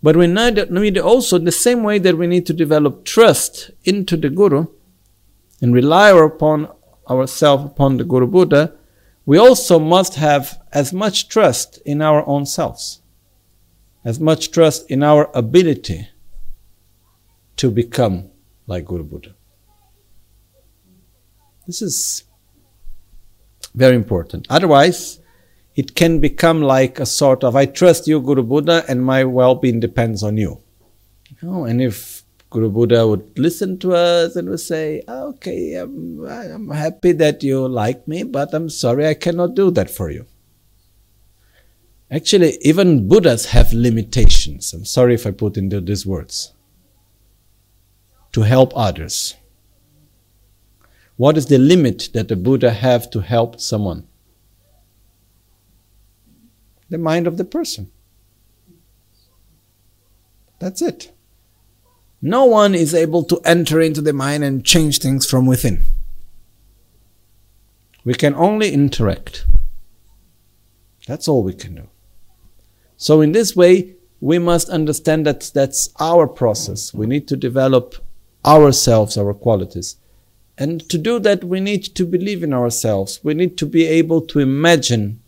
but 0.06 0.16
we 0.16 0.28
need 0.28 0.98
also, 0.98 1.38
the 1.38 1.50
same 1.50 1.82
way 1.82 1.98
that 1.98 2.16
we 2.16 2.26
need 2.26 2.46
to 2.46 2.52
develop 2.52 3.04
trust 3.04 3.72
into 3.84 4.16
the 4.16 4.30
Guru 4.30 4.66
and 5.60 5.74
rely 5.74 6.10
upon 6.10 6.68
ourselves 7.08 7.64
upon 7.64 7.96
the 7.96 8.04
Guru 8.04 8.26
Buddha, 8.26 8.74
we 9.24 9.38
also 9.38 9.78
must 9.78 10.14
have 10.14 10.60
as 10.72 10.92
much 10.92 11.28
trust 11.28 11.78
in 11.84 12.00
our 12.00 12.26
own 12.28 12.46
selves, 12.46 13.02
as 14.04 14.20
much 14.20 14.50
trust 14.50 14.90
in 14.90 15.02
our 15.02 15.30
ability 15.34 16.08
to 17.56 17.70
become 17.70 18.30
like 18.66 18.84
Guru 18.84 19.02
Buddha. 19.04 19.34
This 21.66 21.82
is 21.82 22.24
very 23.74 23.96
important. 23.96 24.46
Otherwise, 24.48 25.20
it 25.74 25.94
can 25.94 26.20
become 26.20 26.62
like 26.62 26.98
a 26.98 27.06
sort 27.06 27.44
of 27.44 27.56
I 27.56 27.66
trust 27.66 28.06
you, 28.06 28.20
Guru 28.20 28.42
Buddha, 28.42 28.84
and 28.88 29.04
my 29.04 29.24
well 29.24 29.54
being 29.54 29.80
depends 29.80 30.22
on 30.22 30.36
you. 30.36 30.62
you 31.28 31.48
know, 31.48 31.64
and 31.64 31.82
if 31.82 32.15
Guru 32.50 32.70
Buddha 32.70 33.06
would 33.06 33.38
listen 33.38 33.78
to 33.80 33.94
us 33.94 34.36
and 34.36 34.48
would 34.48 34.60
say, 34.60 35.02
ah, 35.08 35.24
Okay, 35.24 35.74
I'm, 35.74 36.24
I'm 36.24 36.70
happy 36.70 37.12
that 37.12 37.42
you 37.42 37.66
like 37.66 38.06
me, 38.06 38.22
but 38.22 38.54
I'm 38.54 38.68
sorry 38.70 39.06
I 39.06 39.14
cannot 39.14 39.54
do 39.54 39.70
that 39.72 39.90
for 39.90 40.10
you. 40.10 40.26
Actually, 42.10 42.56
even 42.60 43.08
Buddhas 43.08 43.46
have 43.46 43.72
limitations. 43.72 44.72
I'm 44.72 44.84
sorry 44.84 45.14
if 45.14 45.26
I 45.26 45.32
put 45.32 45.56
into 45.56 45.80
these 45.80 46.06
words. 46.06 46.52
To 48.32 48.42
help 48.42 48.72
others. 48.76 49.34
What 51.16 51.36
is 51.36 51.46
the 51.46 51.58
limit 51.58 52.10
that 52.14 52.28
the 52.28 52.36
Buddha 52.36 52.70
have 52.70 53.10
to 53.10 53.20
help 53.20 53.60
someone? 53.60 54.06
the 56.88 56.98
mind 56.98 57.26
of 57.26 57.36
the 57.36 57.44
person. 57.44 57.90
That's 60.58 60.80
it. 60.80 61.12
No 62.22 62.44
one 62.44 62.74
is 62.74 62.94
able 62.94 63.24
to 63.24 63.40
enter 63.44 63.80
into 63.80 64.00
the 64.00 64.12
mind 64.12 64.42
and 64.44 64.64
change 64.64 64.98
things 64.98 65.28
from 65.28 65.46
within. 65.46 65.82
We 68.04 68.14
can 68.14 68.34
only 68.34 68.72
interact. 68.72 69.46
That's 71.06 71.28
all 71.28 71.42
we 71.42 71.54
can 71.54 71.74
do. 71.74 71.88
So, 72.96 73.20
in 73.20 73.32
this 73.32 73.54
way, 73.54 73.96
we 74.20 74.38
must 74.38 74.68
understand 74.70 75.26
that 75.26 75.50
that's 75.54 75.90
our 76.00 76.26
process. 76.26 76.94
We 76.94 77.06
need 77.06 77.28
to 77.28 77.36
develop 77.36 77.96
ourselves, 78.44 79.18
our 79.18 79.34
qualities. 79.34 79.96
And 80.58 80.88
to 80.88 80.96
do 80.96 81.18
that, 81.20 81.44
we 81.44 81.60
need 81.60 81.84
to 81.96 82.06
believe 82.06 82.42
in 82.42 82.54
ourselves. 82.54 83.20
We 83.22 83.34
need 83.34 83.58
to 83.58 83.66
be 83.66 83.84
able 83.86 84.22
to 84.22 84.38
imagine 84.38 85.20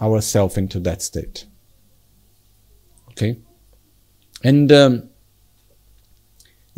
ourselves 0.00 0.56
into 0.56 0.80
that 0.80 1.02
state. 1.02 1.44
Okay? 3.10 3.38
And 4.42 4.72
um, 4.72 5.07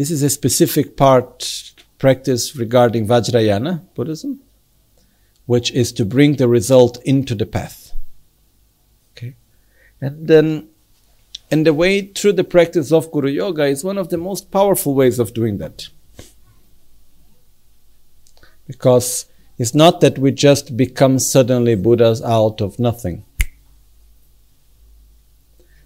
this 0.00 0.11
is 0.11 0.23
a 0.23 0.30
specific 0.30 0.97
part 0.97 1.75
practice 1.99 2.57
regarding 2.57 3.07
Vajrayana 3.07 3.83
Buddhism, 3.95 4.40
which 5.45 5.71
is 5.73 5.92
to 5.92 6.07
bring 6.07 6.37
the 6.37 6.49
result 6.49 6.97
into 7.04 7.35
the 7.35 7.45
path. 7.45 7.92
Okay? 9.12 9.35
And 10.00 10.26
then 10.26 10.71
and 11.50 11.66
the 11.66 11.75
way 11.75 12.00
through 12.00 12.33
the 12.33 12.45
practice 12.45 12.92
of 12.92 13.12
Guru 13.12 13.28
Yoga 13.28 13.64
is 13.64 13.85
one 13.85 13.99
of 13.99 14.09
the 14.09 14.16
most 14.16 14.50
powerful 14.50 14.95
ways 14.95 15.19
of 15.19 15.35
doing 15.35 15.59
that. 15.59 15.88
Because 18.66 19.26
it's 19.59 19.75
not 19.75 20.00
that 20.00 20.19
we 20.19 20.30
just 20.30 20.78
become 20.78 21.19
suddenly 21.19 21.75
Buddhas 21.75 22.23
out 22.23 22.62
of 22.62 22.78
nothing. 22.78 23.26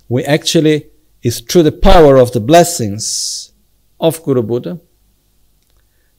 We 0.09 0.23
actually, 0.25 0.91
it's 1.21 1.41
through 1.41 1.65
the 1.65 1.73
power 1.73 2.17
of 2.17 2.31
the 2.31 2.39
blessings 2.39 3.51
of 4.05 4.23
Guru 4.23 4.43
Buddha, 4.43 4.81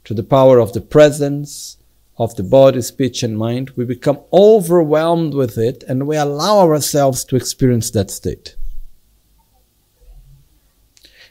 to 0.05 0.13
the 0.15 0.23
power 0.23 0.57
of 0.57 0.73
the 0.73 0.81
presence 0.81 1.77
of 2.17 2.35
the 2.35 2.41
body, 2.41 2.81
speech, 2.81 3.21
and 3.21 3.37
mind, 3.37 3.69
we 3.75 3.85
become 3.85 4.19
overwhelmed 4.33 5.35
with 5.35 5.55
it 5.57 5.83
and 5.87 6.07
we 6.07 6.15
allow 6.15 6.61
ourselves 6.61 7.23
to 7.25 7.35
experience 7.35 7.91
that 7.91 8.09
state. 8.09 8.55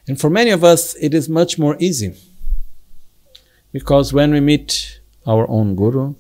And 0.07 0.21
for 0.21 0.31
many 0.31 0.51
of 0.51 0.63
us, 0.63 0.95
it 0.95 1.13
is 1.13 1.29
much 1.29 1.59
more 1.59 1.77
easy. 1.81 2.15
Because 3.73 4.13
when 4.13 4.31
we 4.31 4.39
meet 4.39 5.01
our 5.27 5.51
own 5.51 5.75
Guru, 5.75 6.15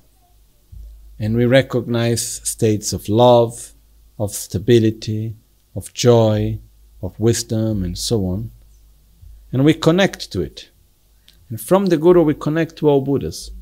and 1.17 1.37
we 1.37 1.45
recognize 1.45 2.41
states 2.43 2.93
of 2.93 3.09
love, 3.09 3.73
of 4.19 4.33
stability, 4.33 5.37
of 5.77 5.95
joy, 5.95 6.59
of 7.03 7.21
wisdom, 7.21 7.85
and 7.85 7.97
so 7.97 8.27
on. 8.27 8.51
And 9.55 9.65
we 9.65 9.73
connect 9.73 10.33
to 10.33 10.41
it. 10.41 10.71
And 11.49 11.61
from 11.61 11.87
the 11.87 11.97
Guru, 11.97 12.23
we 12.23 12.35
connect 12.35 12.75
to 12.79 12.89
all 12.89 13.01
Buddhas. 13.01 13.53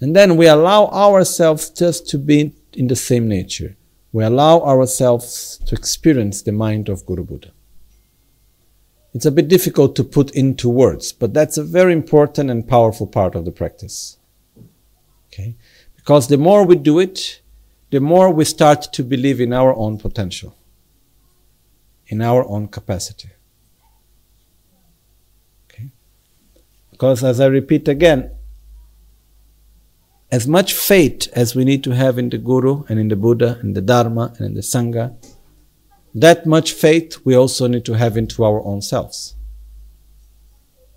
And 0.00 0.16
then 0.16 0.36
we 0.36 0.48
allow 0.48 0.86
ourselves 0.86 1.70
just 1.70 2.08
to 2.08 2.18
be 2.18 2.52
in 2.72 2.88
the 2.88 2.96
same 2.96 3.28
nature. 3.28 3.76
We 4.10 4.24
allow 4.24 4.60
ourselves 4.62 5.60
to 5.66 5.76
experience 5.76 6.42
the 6.42 6.50
mind 6.50 6.88
of 6.88 7.06
Guru 7.06 7.22
Buddha. 7.22 7.52
It's 9.14 9.24
a 9.24 9.30
bit 9.30 9.46
difficult 9.46 9.94
to 9.96 10.02
put 10.04 10.32
into 10.32 10.68
words, 10.68 11.12
but 11.12 11.32
that's 11.32 11.56
a 11.56 11.62
very 11.62 11.92
important 11.92 12.50
and 12.50 12.66
powerful 12.66 13.06
part 13.06 13.36
of 13.36 13.44
the 13.44 13.52
practice. 13.52 14.18
Okay? 15.28 15.54
Because 15.94 16.26
the 16.26 16.38
more 16.38 16.66
we 16.66 16.74
do 16.74 16.98
it, 16.98 17.40
the 17.90 18.00
more 18.00 18.32
we 18.32 18.44
start 18.44 18.92
to 18.94 19.04
believe 19.04 19.40
in 19.40 19.52
our 19.52 19.72
own 19.76 19.96
potential, 19.96 20.56
in 22.08 22.20
our 22.20 22.44
own 22.48 22.66
capacity. 22.66 23.30
Because 26.96 27.22
as 27.22 27.40
I 27.40 27.46
repeat 27.46 27.88
again, 27.88 28.30
as 30.32 30.48
much 30.48 30.72
faith 30.72 31.28
as 31.34 31.54
we 31.54 31.62
need 31.62 31.84
to 31.84 31.90
have 31.90 32.16
in 32.16 32.30
the 32.30 32.38
Guru 32.38 32.84
and 32.88 32.98
in 32.98 33.08
the 33.08 33.16
Buddha 33.16 33.58
and 33.60 33.76
the 33.76 33.82
Dharma 33.82 34.32
and 34.38 34.46
in 34.46 34.54
the 34.54 34.62
Sangha, 34.62 35.14
that 36.14 36.46
much 36.46 36.72
faith 36.72 37.20
we 37.22 37.34
also 37.34 37.66
need 37.66 37.84
to 37.84 37.92
have 37.92 38.16
into 38.16 38.44
our 38.44 38.64
own 38.64 38.80
selves. 38.80 39.34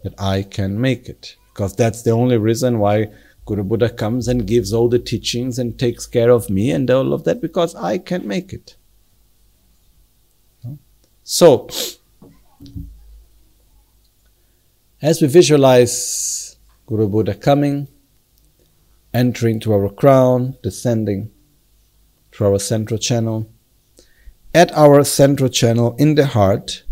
That 0.06 0.14
I 0.18 0.44
can 0.44 0.80
make 0.80 1.10
it. 1.10 1.36
Because 1.54 1.76
that's 1.76 2.02
the 2.04 2.12
only 2.12 2.38
reason 2.38 2.80
why 2.80 3.12
Guru 3.46 3.66
Buddha 3.66 3.90
comes 3.90 4.30
and 4.30 4.48
gives 4.48 4.72
all 4.72 4.88
the 4.88 5.00
teachings 5.00 5.60
and 5.60 5.78
takes 5.78 6.06
care 6.06 6.30
of 6.30 6.50
me 6.50 6.72
and 6.72 6.90
all 6.90 7.12
of 7.12 7.26
that 7.26 7.42
because 7.42 7.76
I 7.76 7.98
can 7.98 8.26
make 8.26 8.54
it. 8.54 8.78
So, 11.24 11.68
as 15.02 15.22
we 15.22 15.28
visualize 15.28 16.58
Guru 16.86 17.08
Buddha 17.08 17.36
coming, 17.36 17.88
entering 19.14 19.60
to 19.62 19.74
our 19.74 19.90
crown, 19.90 20.58
descending 20.62 21.32
to 22.34 22.46
our 22.46 22.60
central 22.60 22.98
channel. 22.98 23.50
At 24.54 24.72
our 24.74 25.04
central 25.04 25.50
channel 25.50 25.96
in 25.98 26.16
the 26.16 26.26
heart, 26.26 26.84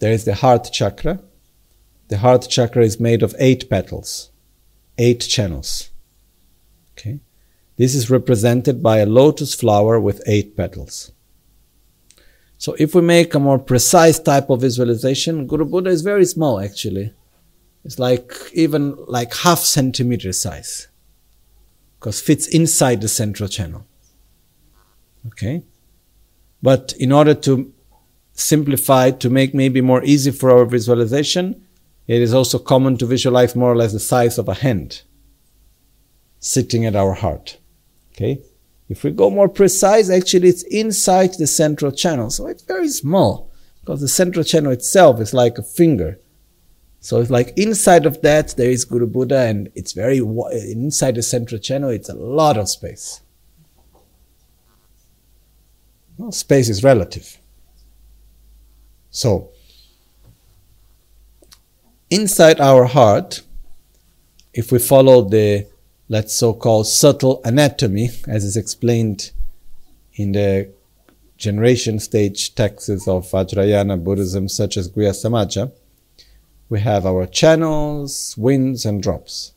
there 0.00 0.12
is 0.12 0.24
the 0.24 0.34
heart 0.34 0.70
chakra. 0.72 1.20
The 2.08 2.18
heart 2.18 2.46
chakra 2.48 2.84
is 2.84 3.00
made 3.00 3.22
of 3.22 3.34
eight 3.38 3.70
petals, 3.70 4.30
eight 4.98 5.20
channels. 5.20 5.90
Okay. 6.92 7.20
This 7.76 7.94
is 7.94 8.10
represented 8.10 8.82
by 8.82 8.98
a 8.98 9.06
lotus 9.06 9.54
flower 9.54 10.00
with 10.00 10.22
eight 10.26 10.56
petals. 10.56 11.12
So 12.58 12.74
if 12.78 12.94
we 12.94 13.02
make 13.02 13.34
a 13.34 13.38
more 13.38 13.58
precise 13.58 14.18
type 14.18 14.48
of 14.48 14.62
visualization, 14.62 15.46
Guru 15.46 15.66
Buddha 15.66 15.90
is 15.90 16.02
very 16.02 16.24
small 16.24 16.58
actually. 16.58 17.12
It's 17.86 18.00
like 18.00 18.32
even 18.52 18.96
like 19.06 19.32
half 19.32 19.60
centimeter 19.60 20.32
size 20.32 20.88
because 21.94 22.20
fits 22.20 22.48
inside 22.48 23.00
the 23.00 23.06
central 23.06 23.48
channel. 23.48 23.86
Okay? 25.28 25.62
But 26.60 26.94
in 26.98 27.12
order 27.12 27.32
to 27.34 27.72
simplify, 28.32 29.12
to 29.12 29.30
make 29.30 29.54
maybe 29.54 29.80
more 29.80 30.02
easy 30.02 30.32
for 30.32 30.50
our 30.50 30.64
visualization, 30.64 31.64
it 32.08 32.20
is 32.20 32.34
also 32.34 32.58
common 32.58 32.96
to 32.96 33.06
visualize 33.06 33.54
more 33.54 33.70
or 33.70 33.76
less 33.76 33.92
the 33.92 34.00
size 34.00 34.36
of 34.36 34.48
a 34.48 34.54
hand 34.54 35.02
sitting 36.40 36.84
at 36.86 36.96
our 36.96 37.14
heart. 37.14 37.58
Okay? 38.12 38.42
If 38.88 39.04
we 39.04 39.12
go 39.12 39.30
more 39.30 39.48
precise, 39.48 40.10
actually 40.10 40.48
it's 40.48 40.64
inside 40.64 41.34
the 41.34 41.46
central 41.46 41.92
channel. 41.92 42.30
So 42.30 42.48
it's 42.48 42.64
very 42.64 42.88
small 42.88 43.52
because 43.78 44.00
the 44.00 44.08
central 44.08 44.44
channel 44.44 44.72
itself 44.72 45.20
is 45.20 45.32
like 45.32 45.56
a 45.56 45.62
finger. 45.62 46.18
So 47.00 47.20
it's 47.20 47.30
like 47.30 47.52
inside 47.56 48.04
of 48.04 48.20
that 48.22 48.56
there 48.56 48.70
is 48.70 48.84
Guru 48.84 49.06
Buddha, 49.06 49.42
and 49.42 49.70
it's 49.74 49.92
very 49.92 50.18
inside 50.18 51.14
the 51.14 51.22
central 51.22 51.60
channel. 51.60 51.90
It's 51.90 52.08
a 52.08 52.14
lot 52.14 52.56
of 52.56 52.68
space. 52.68 53.20
Well, 56.18 56.32
space 56.32 56.68
is 56.68 56.82
relative. 56.82 57.38
So 59.10 59.50
inside 62.10 62.60
our 62.60 62.86
heart, 62.86 63.42
if 64.52 64.72
we 64.72 64.78
follow 64.78 65.22
the 65.28 65.66
let's 66.08 66.34
so-called 66.34 66.86
subtle 66.86 67.40
anatomy, 67.44 68.10
as 68.26 68.44
is 68.44 68.56
explained 68.56 69.32
in 70.14 70.32
the 70.32 70.72
generation 71.36 71.98
stage 71.98 72.54
texts 72.54 73.06
of 73.06 73.30
Vajrayana 73.30 74.02
Buddhism, 74.02 74.48
such 74.48 74.76
as 74.76 74.88
Guhya 74.88 75.10
Samaja, 75.10 75.70
we 76.68 76.80
have 76.80 77.06
our 77.06 77.26
channels, 77.26 78.34
winds, 78.36 78.84
and 78.84 79.02
drops. 79.02 79.52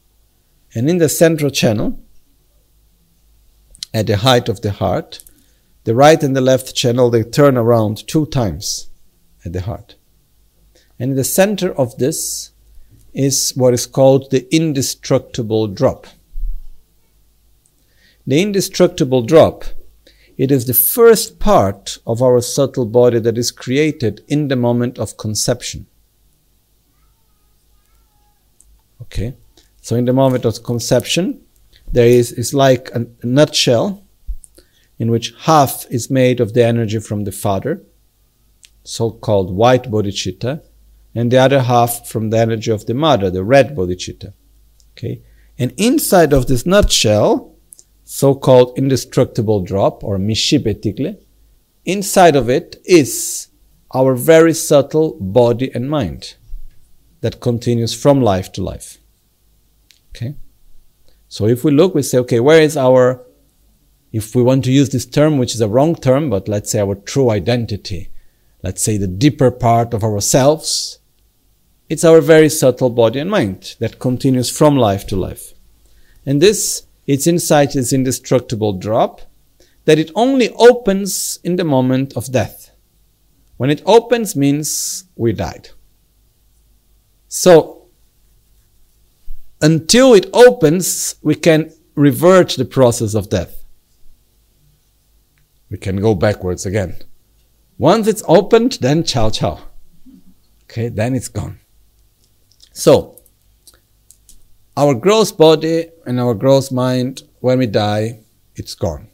And 0.75 0.89
in 0.89 0.99
the 0.99 1.09
central 1.09 1.49
channel, 1.49 1.99
at 3.93 4.07
the 4.07 4.17
height 4.17 4.47
of 4.47 4.61
the 4.61 4.71
heart, 4.71 5.23
the 5.85 5.95
right 5.95 6.21
and 6.21 6.35
the 6.35 6.41
left 6.41 6.75
channel 6.75 7.09
they 7.09 7.23
turn 7.23 7.57
around 7.57 8.07
two 8.07 8.27
times 8.27 8.89
at 9.43 9.53
the 9.53 9.61
heart. 9.61 9.95
And 10.99 11.11
in 11.11 11.17
the 11.17 11.23
center 11.23 11.71
of 11.71 11.97
this 11.97 12.51
is 13.13 13.53
what 13.55 13.73
is 13.73 13.87
called 13.87 14.29
the 14.29 14.53
indestructible 14.55 15.67
drop. 15.67 16.05
The 18.27 18.41
indestructible 18.41 19.23
drop, 19.23 19.63
it 20.37 20.51
is 20.51 20.67
the 20.67 20.73
first 20.75 21.39
part 21.39 21.97
of 22.05 22.21
our 22.21 22.41
subtle 22.41 22.85
body 22.85 23.19
that 23.19 23.37
is 23.37 23.49
created 23.49 24.23
in 24.27 24.49
the 24.49 24.55
moment 24.55 24.99
of 24.99 25.17
conception. 25.17 25.87
Okay, 29.11 29.35
so 29.81 29.95
in 29.95 30.05
the 30.05 30.13
moment 30.13 30.45
of 30.45 30.63
conception, 30.63 31.41
there 31.91 32.05
is 32.05 32.31
is 32.31 32.53
like 32.53 32.89
a, 32.93 33.07
a 33.23 33.25
nutshell 33.25 34.03
in 34.99 35.09
which 35.09 35.33
half 35.39 35.85
is 35.89 36.11
made 36.11 36.39
of 36.39 36.53
the 36.53 36.63
energy 36.63 36.99
from 36.99 37.23
the 37.23 37.31
father, 37.31 37.81
so-called 38.83 39.51
white 39.51 39.85
bodhicitta, 39.85 40.61
and 41.15 41.31
the 41.31 41.37
other 41.37 41.61
half 41.61 42.07
from 42.07 42.29
the 42.29 42.37
energy 42.37 42.69
of 42.69 42.85
the 42.85 42.93
mother, 42.93 43.31
the 43.31 43.43
red 43.43 43.75
bodhicitta. 43.75 44.33
Okay, 44.91 45.21
and 45.57 45.73
inside 45.77 46.31
of 46.31 46.45
this 46.45 46.67
nutshell, 46.67 47.55
so-called 48.03 48.77
indestructible 48.77 49.61
drop 49.63 50.03
or 50.03 50.19
mishibetikle, 50.19 51.19
inside 51.85 52.35
of 52.35 52.47
it 52.47 52.75
is 52.85 53.47
our 53.95 54.13
very 54.13 54.53
subtle 54.53 55.17
body 55.19 55.71
and 55.73 55.89
mind 55.89 56.35
that 57.21 57.39
continues 57.39 57.93
from 57.93 58.21
life 58.21 58.51
to 58.53 58.63
life. 58.63 58.97
Okay? 60.09 60.35
So 61.27 61.45
if 61.45 61.63
we 61.63 61.71
look, 61.71 61.93
we 61.93 62.01
say, 62.01 62.17
okay, 62.19 62.39
where 62.39 62.61
is 62.61 62.75
our, 62.75 63.21
if 64.11 64.35
we 64.35 64.41
want 64.41 64.63
to 64.65 64.71
use 64.71 64.89
this 64.89 65.05
term, 65.05 65.37
which 65.37 65.53
is 65.53 65.61
a 65.61 65.67
wrong 65.67 65.95
term, 65.95 66.29
but 66.29 66.47
let's 66.47 66.71
say 66.71 66.79
our 66.79 66.95
true 66.95 67.29
identity, 67.29 68.09
let's 68.63 68.81
say 68.81 68.97
the 68.97 69.07
deeper 69.07 69.51
part 69.51 69.93
of 69.93 70.03
ourselves, 70.03 70.99
it's 71.87 72.03
our 72.03 72.21
very 72.21 72.49
subtle 72.49 72.89
body 72.89 73.19
and 73.19 73.29
mind 73.29 73.75
that 73.79 73.99
continues 73.99 74.49
from 74.49 74.75
life 74.75 75.05
to 75.07 75.15
life. 75.15 75.53
And 76.25 76.41
this, 76.41 76.83
its 77.07 77.27
insight 77.27 77.75
is 77.75 77.93
indestructible 77.93 78.73
drop, 78.73 79.21
that 79.85 79.99
it 79.99 80.11
only 80.15 80.49
opens 80.51 81.39
in 81.43 81.55
the 81.55 81.63
moment 81.63 82.15
of 82.15 82.31
death. 82.31 82.71
When 83.57 83.69
it 83.69 83.81
opens 83.85 84.35
means 84.35 85.05
we 85.15 85.33
died. 85.33 85.69
So, 87.29 87.85
until 89.61 90.15
it 90.15 90.25
opens, 90.33 91.15
we 91.21 91.35
can 91.35 91.71
revert 91.93 92.49
the 92.49 92.65
process 92.65 93.13
of 93.13 93.29
death. 93.29 93.63
We 95.69 95.77
can 95.77 95.97
go 95.97 96.15
backwards 96.15 96.65
again. 96.65 96.97
Once 97.77 98.07
it's 98.07 98.23
opened, 98.27 98.79
then 98.81 99.03
ciao 99.03 99.29
ciao. 99.29 99.59
Okay, 100.63 100.89
then 100.89 101.13
it's 101.13 101.27
gone. 101.27 101.59
So, 102.73 103.21
our 104.75 104.95
gross 104.95 105.31
body 105.31 105.89
and 106.07 106.19
our 106.19 106.33
gross 106.33 106.71
mind, 106.71 107.21
when 107.41 107.59
we 107.59 107.67
die, 107.67 108.21
it's 108.55 108.73
gone. 108.73 109.09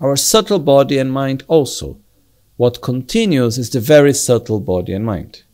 Our 0.00 0.16
subtle 0.16 0.58
body 0.58 0.98
and 0.98 1.12
mind 1.12 1.44
also. 1.46 1.98
What 2.56 2.82
continues 2.82 3.56
is 3.56 3.70
the 3.70 3.80
very 3.80 4.14
subtle 4.14 4.60
body 4.60 4.92
and 4.92 5.04
mind 5.04 5.44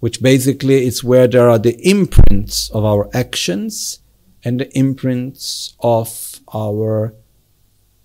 which 0.00 0.22
basically 0.22 0.86
is 0.86 1.02
where 1.02 1.26
there 1.26 1.50
are 1.50 1.58
the 1.58 1.76
imprints 1.88 2.70
of 2.70 2.84
our 2.84 3.08
actions 3.12 4.00
and 4.44 4.60
the 4.60 4.78
imprints 4.78 5.74
of 5.80 6.40
our 6.54 7.14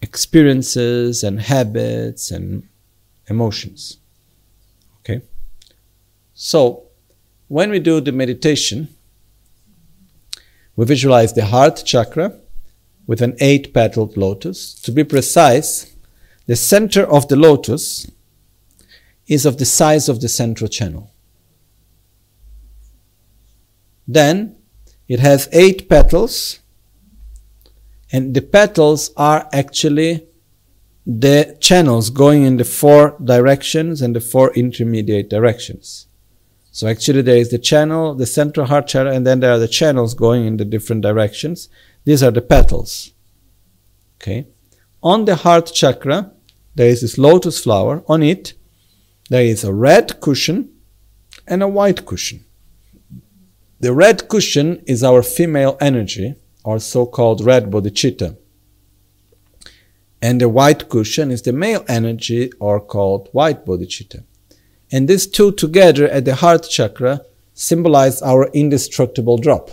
experiences 0.01 1.23
and 1.23 1.39
habits 1.39 2.31
and 2.31 2.67
emotions. 3.27 3.99
Okay? 4.99 5.21
So, 6.33 6.87
when 7.47 7.69
we 7.69 7.79
do 7.79 8.01
the 8.01 8.11
meditation, 8.11 8.89
we 10.75 10.85
visualize 10.85 11.33
the 11.33 11.45
heart 11.45 11.83
chakra 11.85 12.39
with 13.05 13.21
an 13.21 13.35
eight 13.39 13.73
petaled 13.73 14.17
lotus. 14.17 14.73
To 14.81 14.91
be 14.91 15.03
precise, 15.03 15.93
the 16.47 16.55
center 16.55 17.03
of 17.03 17.27
the 17.27 17.35
lotus 17.35 18.09
is 19.27 19.45
of 19.45 19.57
the 19.57 19.65
size 19.65 20.09
of 20.09 20.19
the 20.19 20.29
central 20.29 20.67
channel. 20.67 21.12
Then 24.07 24.57
it 25.07 25.19
has 25.19 25.49
eight 25.51 25.89
petals, 25.89 26.59
and 28.11 28.33
the 28.33 28.41
petals 28.41 29.11
are 29.17 29.47
actually 29.51 30.27
the 31.05 31.57
channels 31.59 32.09
going 32.09 32.43
in 32.43 32.57
the 32.57 32.63
four 32.63 33.17
directions 33.23 34.01
and 34.01 34.15
the 34.15 34.21
four 34.21 34.53
intermediate 34.53 35.29
directions. 35.29 36.07
So 36.71 36.87
actually 36.87 37.21
there 37.21 37.37
is 37.37 37.51
the 37.51 37.59
channel, 37.59 38.15
the 38.15 38.25
central 38.25 38.67
heart 38.67 38.87
channel, 38.87 39.13
and 39.13 39.27
then 39.27 39.39
there 39.39 39.51
are 39.51 39.59
the 39.59 39.67
channels 39.67 40.13
going 40.13 40.45
in 40.45 40.57
the 40.57 40.65
different 40.65 41.01
directions. 41.01 41.69
These 42.05 42.23
are 42.23 42.31
the 42.31 42.41
petals. 42.41 43.11
Okay. 44.17 44.47
On 45.01 45.25
the 45.25 45.35
heart 45.35 45.71
chakra, 45.73 46.31
there 46.75 46.87
is 46.87 47.01
this 47.01 47.17
lotus 47.17 47.63
flower. 47.63 48.03
On 48.07 48.23
it, 48.23 48.53
there 49.29 49.43
is 49.43 49.63
a 49.63 49.73
red 49.73 50.19
cushion 50.21 50.73
and 51.47 51.61
a 51.61 51.67
white 51.67 52.05
cushion. 52.05 52.45
The 53.83 53.91
red 53.91 54.29
cushion 54.29 54.81
is 54.85 55.03
our 55.03 55.21
female 55.21 55.75
energy, 55.81 56.35
or 56.63 56.79
so 56.79 57.05
called 57.05 57.43
red 57.43 57.69
bodhicitta. 57.69 58.37
And 60.21 60.39
the 60.39 60.47
white 60.47 60.87
cushion 60.87 61.29
is 61.31 61.41
the 61.41 61.51
male 61.51 61.83
energy, 61.89 62.49
or 62.61 62.79
called 62.79 63.27
white 63.33 63.65
bodhicitta. 63.65 64.23
And 64.89 65.09
these 65.09 65.27
two 65.27 65.51
together 65.51 66.07
at 66.07 66.23
the 66.23 66.35
heart 66.35 66.65
chakra 66.69 67.25
symbolize 67.53 68.21
our 68.21 68.49
indestructible 68.53 69.37
drop. 69.37 69.69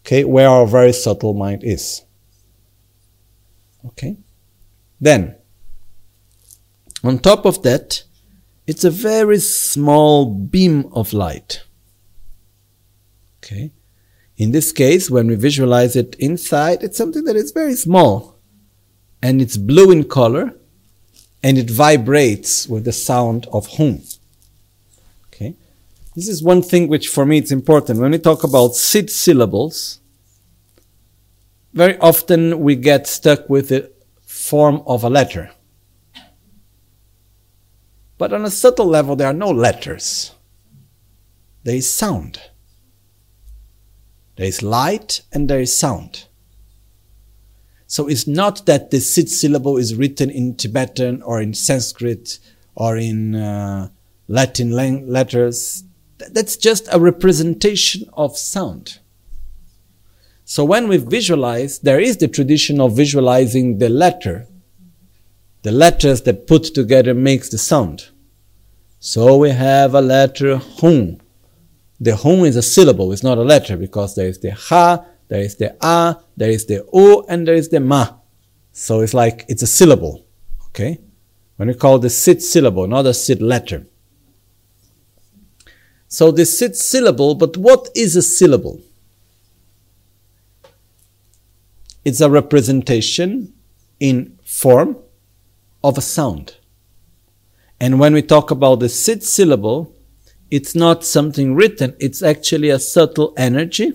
Okay, 0.00 0.24
where 0.24 0.48
our 0.48 0.66
very 0.66 0.92
subtle 0.92 1.32
mind 1.32 1.62
is. 1.62 2.02
Okay? 3.86 4.16
Then, 5.00 5.36
on 7.04 7.20
top 7.20 7.46
of 7.46 7.62
that, 7.62 8.02
it's 8.66 8.84
a 8.84 8.90
very 8.90 9.38
small 9.38 10.26
beam 10.26 10.88
of 10.92 11.12
light. 11.12 11.64
Okay? 13.38 13.72
In 14.36 14.52
this 14.52 14.72
case, 14.72 15.10
when 15.10 15.26
we 15.26 15.34
visualize 15.34 15.96
it 15.96 16.14
inside, 16.18 16.82
it's 16.82 16.96
something 16.96 17.24
that 17.24 17.36
is 17.36 17.50
very 17.52 17.74
small 17.74 18.38
and 19.22 19.40
it's 19.40 19.56
blue 19.56 19.90
in 19.90 20.04
color 20.04 20.54
and 21.42 21.58
it 21.58 21.70
vibrates 21.70 22.68
with 22.68 22.84
the 22.84 22.92
sound 22.92 23.46
of 23.52 23.66
hum. 23.76 24.02
Okay? 25.28 25.54
This 26.14 26.28
is 26.28 26.42
one 26.42 26.62
thing 26.62 26.88
which 26.88 27.08
for 27.08 27.26
me 27.26 27.38
it's 27.38 27.52
important. 27.52 28.00
When 28.00 28.12
we 28.12 28.18
talk 28.18 28.44
about 28.44 28.74
seed 28.74 29.10
syllables, 29.10 30.00
very 31.72 31.98
often 31.98 32.60
we 32.60 32.76
get 32.76 33.06
stuck 33.06 33.48
with 33.48 33.70
the 33.70 33.90
form 34.22 34.82
of 34.86 35.04
a 35.04 35.10
letter. 35.10 35.50
But 38.22 38.32
on 38.32 38.44
a 38.44 38.52
subtle 38.52 38.86
level, 38.86 39.16
there 39.16 39.26
are 39.26 39.32
no 39.32 39.50
letters. 39.50 40.32
There 41.64 41.74
is 41.74 41.92
sound. 41.92 42.40
There 44.36 44.46
is 44.46 44.62
light 44.62 45.22
and 45.32 45.50
there 45.50 45.58
is 45.58 45.76
sound. 45.76 46.28
So 47.88 48.06
it's 48.06 48.28
not 48.28 48.64
that 48.66 48.92
the 48.92 49.00
seed 49.00 49.28
syllable 49.28 49.76
is 49.76 49.96
written 49.96 50.30
in 50.30 50.54
Tibetan 50.54 51.20
or 51.22 51.42
in 51.42 51.52
Sanskrit 51.52 52.38
or 52.76 52.96
in 52.96 53.34
uh, 53.34 53.88
Latin 54.28 54.70
letters. 54.70 55.82
That's 56.18 56.56
just 56.56 56.86
a 56.92 57.00
representation 57.00 58.08
of 58.12 58.38
sound. 58.38 59.00
So 60.44 60.64
when 60.64 60.86
we 60.86 60.98
visualize, 60.98 61.80
there 61.80 61.98
is 61.98 62.18
the 62.18 62.28
tradition 62.28 62.80
of 62.80 62.96
visualizing 62.96 63.78
the 63.78 63.88
letter. 63.88 64.46
The 65.62 65.72
letters 65.72 66.22
that 66.22 66.46
put 66.46 66.72
together 66.72 67.14
makes 67.14 67.48
the 67.48 67.58
sound. 67.58 68.10
So 69.04 69.36
we 69.38 69.50
have 69.50 69.96
a 69.96 70.00
letter 70.00 70.58
Hum. 70.58 71.18
The 71.98 72.14
Hum 72.14 72.44
is 72.44 72.54
a 72.54 72.62
syllable, 72.62 73.10
it's 73.10 73.24
not 73.24 73.36
a 73.36 73.42
letter 73.42 73.76
because 73.76 74.14
there 74.14 74.28
is 74.28 74.38
the 74.38 74.52
Ha, 74.52 75.04
there 75.26 75.40
is 75.40 75.56
the 75.56 75.76
A, 75.84 76.18
there 76.36 76.50
is 76.50 76.66
the 76.66 76.86
U, 76.94 77.24
and 77.28 77.48
there 77.48 77.56
is 77.56 77.68
the 77.68 77.80
Ma. 77.80 78.18
So 78.70 79.00
it's 79.00 79.12
like 79.12 79.44
it's 79.48 79.62
a 79.62 79.66
syllable. 79.66 80.24
Okay? 80.68 81.00
When 81.56 81.66
we 81.66 81.74
call 81.74 81.98
the 81.98 82.10
seed 82.10 82.42
syllable, 82.42 82.86
not 82.86 83.06
a 83.06 83.12
seed 83.12 83.42
letter. 83.42 83.88
So 86.06 86.30
the 86.30 86.46
seed 86.46 86.76
syllable, 86.76 87.34
but 87.34 87.56
what 87.56 87.88
is 87.96 88.14
a 88.14 88.22
syllable? 88.22 88.80
It's 92.04 92.20
a 92.20 92.30
representation 92.30 93.52
in 93.98 94.38
form 94.44 94.96
of 95.82 95.98
a 95.98 96.02
sound. 96.02 96.54
And 97.82 97.98
when 97.98 98.14
we 98.14 98.22
talk 98.22 98.52
about 98.52 98.78
the 98.78 98.88
seed 98.88 99.24
syllable, 99.24 99.92
it's 100.52 100.72
not 100.72 101.02
something 101.02 101.56
written, 101.56 101.96
it's 101.98 102.22
actually 102.22 102.70
a 102.70 102.78
subtle 102.78 103.34
energy, 103.36 103.92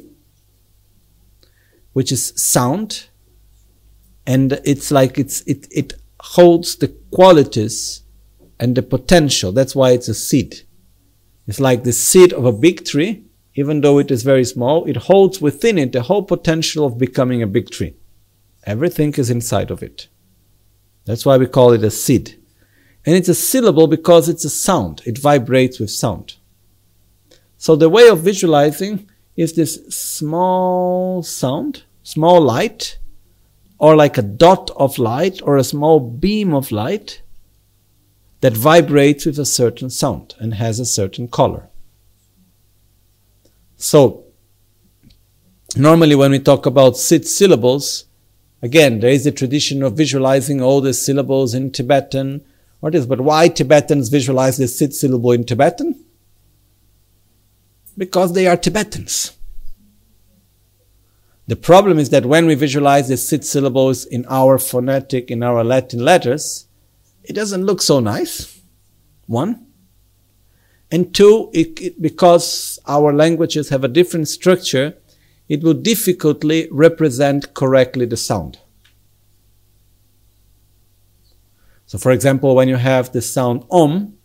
which 1.93 2.12
is 2.12 2.34
sound. 2.36 3.08
And 4.26 4.60
it's 4.65 4.91
like 4.91 5.17
it's, 5.17 5.39
it, 5.43 5.67
it 5.71 5.93
holds 6.19 6.76
the 6.76 6.89
qualities 7.12 8.04
and 8.60 8.76
the 8.76 8.82
potential. 8.82 9.54
That's 9.54 9.73
why 9.73 9.91
it's 9.91 10.10
a 10.10 10.13
seed. 10.13 10.63
It's 11.47 11.62
like 11.62 11.86
the 11.86 11.93
seed 11.93 12.34
of 12.34 12.43
a 12.43 12.52
big 12.52 12.84
tree, 12.84 13.23
even 13.56 13.80
though 13.80 14.00
it 14.00 14.12
is 14.12 14.23
very 14.23 14.43
small, 14.43 14.84
it 14.84 14.97
holds 14.97 15.39
within 15.39 15.78
it 15.78 15.93
the 15.93 16.02
whole 16.02 16.23
potential 16.23 16.86
of 16.86 16.97
becoming 16.97 17.41
a 17.41 17.47
big 17.47 17.69
tree. 17.69 17.95
Everything 18.65 19.13
is 19.13 19.30
inside 19.30 19.71
of 19.71 19.82
it. 19.82 20.10
That's 21.06 21.26
why 21.26 21.38
we 21.38 21.45
call 21.45 21.71
it 21.71 21.86
a 21.86 21.89
seed. 21.91 22.38
And 23.08 23.15
it's 23.15 23.30
a 23.30 23.34
syllable 23.34 23.88
because 23.88 24.28
it's 24.28 24.43
a 24.43 24.50
sound. 24.50 25.02
It 25.06 25.17
vibrates 25.17 25.80
with 25.80 25.91
sound. 25.91 26.36
So 27.58 27.78
the 27.78 27.88
way 27.88 28.10
of 28.10 28.20
visualizing 28.20 29.10
is 29.38 29.54
this 29.54 29.76
small 29.88 31.24
sound, 31.24 31.84
small 32.04 32.41
light, 32.41 32.98
or 33.80 33.96
like 33.96 34.17
a 34.17 34.22
dot 34.22 34.72
of 34.76 35.00
light 35.00 35.39
or 35.41 35.56
a 35.56 35.63
small 35.63 36.02
beam 36.02 36.54
of 36.54 36.70
light 36.70 37.22
that 38.41 38.58
vibrates 38.58 39.26
with 39.26 39.39
a 39.39 39.46
certain 39.46 39.89
sound 39.89 40.36
and 40.38 40.56
has 40.56 40.78
a 40.78 40.86
certain 40.86 41.30
color. 41.30 41.70
So, 43.78 44.26
normally 45.78 46.15
when 46.15 46.32
we 46.32 46.39
talk 46.39 46.65
about 46.65 46.98
seed 46.98 47.26
syllables, 47.26 48.04
again, 48.62 49.00
there 49.00 49.12
is 49.12 49.26
a 49.26 49.32
tradition 49.32 49.82
of 49.82 49.96
visualizing 49.96 50.62
all 50.62 50.82
the 50.82 50.93
syllables 50.93 51.54
in 51.54 51.72
Tibetan 51.72 52.43
or 52.82 52.92
this, 52.92 53.06
but 53.06 53.22
why 53.22 53.48
Tibetans 53.48 54.10
visualize 54.10 54.58
the 54.58 54.68
seed 54.68 54.94
syllable 54.94 55.32
in 55.32 55.44
Tibetan? 55.44 56.04
Because 57.98 58.34
they 58.34 58.48
are 58.48 58.58
Tibetans. 58.58 59.32
The 61.48 61.56
problem 61.56 61.98
is 61.98 62.10
that 62.10 62.26
when 62.26 62.46
we 62.46 62.56
visualize 62.56 63.08
the 63.08 63.18
seed 63.18 63.46
syllables 63.46 64.06
in 64.06 64.26
our 64.30 64.58
phonetic, 64.58 65.32
in 65.32 65.42
our 65.42 65.63
Latin 65.63 66.04
letters, 66.04 66.68
it 67.24 67.34
doesn't 67.34 67.66
look 67.66 67.82
so 67.82 68.00
nice. 68.00 68.62
One. 69.26 69.66
And 70.92 71.13
two, 71.13 71.50
it, 71.54 71.82
it, 71.82 72.02
because 72.02 72.80
our 72.86 73.13
languages 73.13 73.70
have 73.70 73.84
a 73.84 73.90
different 73.90 74.28
structure, 74.28 74.98
it 75.50 75.63
will 75.63 75.74
difficultly 75.74 76.68
represent 76.72 77.54
correctly 77.54 78.06
the 78.06 78.18
sound. 78.18 78.60
So, 81.88 81.97
for 81.97 82.12
example, 82.12 82.54
when 82.54 82.67
you 82.67 82.76
have 82.76 83.13
the 83.13 83.21
sound 83.21 83.63
om, 83.71 84.17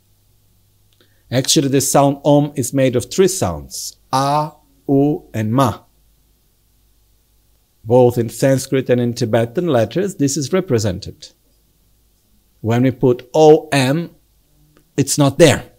actually 1.30 1.68
the 1.68 1.80
sound 1.80 2.18
om 2.24 2.52
is 2.56 2.74
made 2.74 2.96
of 2.96 3.10
three 3.10 3.28
sounds 3.28 3.96
a, 4.12 4.50
u, 4.88 5.28
and 5.32 5.52
ma. 5.52 5.78
Both 7.84 8.18
in 8.18 8.28
Sanskrit 8.28 8.90
and 8.90 9.00
in 9.00 9.14
Tibetan 9.14 9.68
letters, 9.68 10.16
this 10.16 10.36
is 10.36 10.52
represented. 10.52 11.28
When 12.60 12.82
we 12.82 12.90
put 12.90 13.28
om, 13.32 14.10
it's 14.96 15.16
not 15.16 15.38
there. 15.38 15.70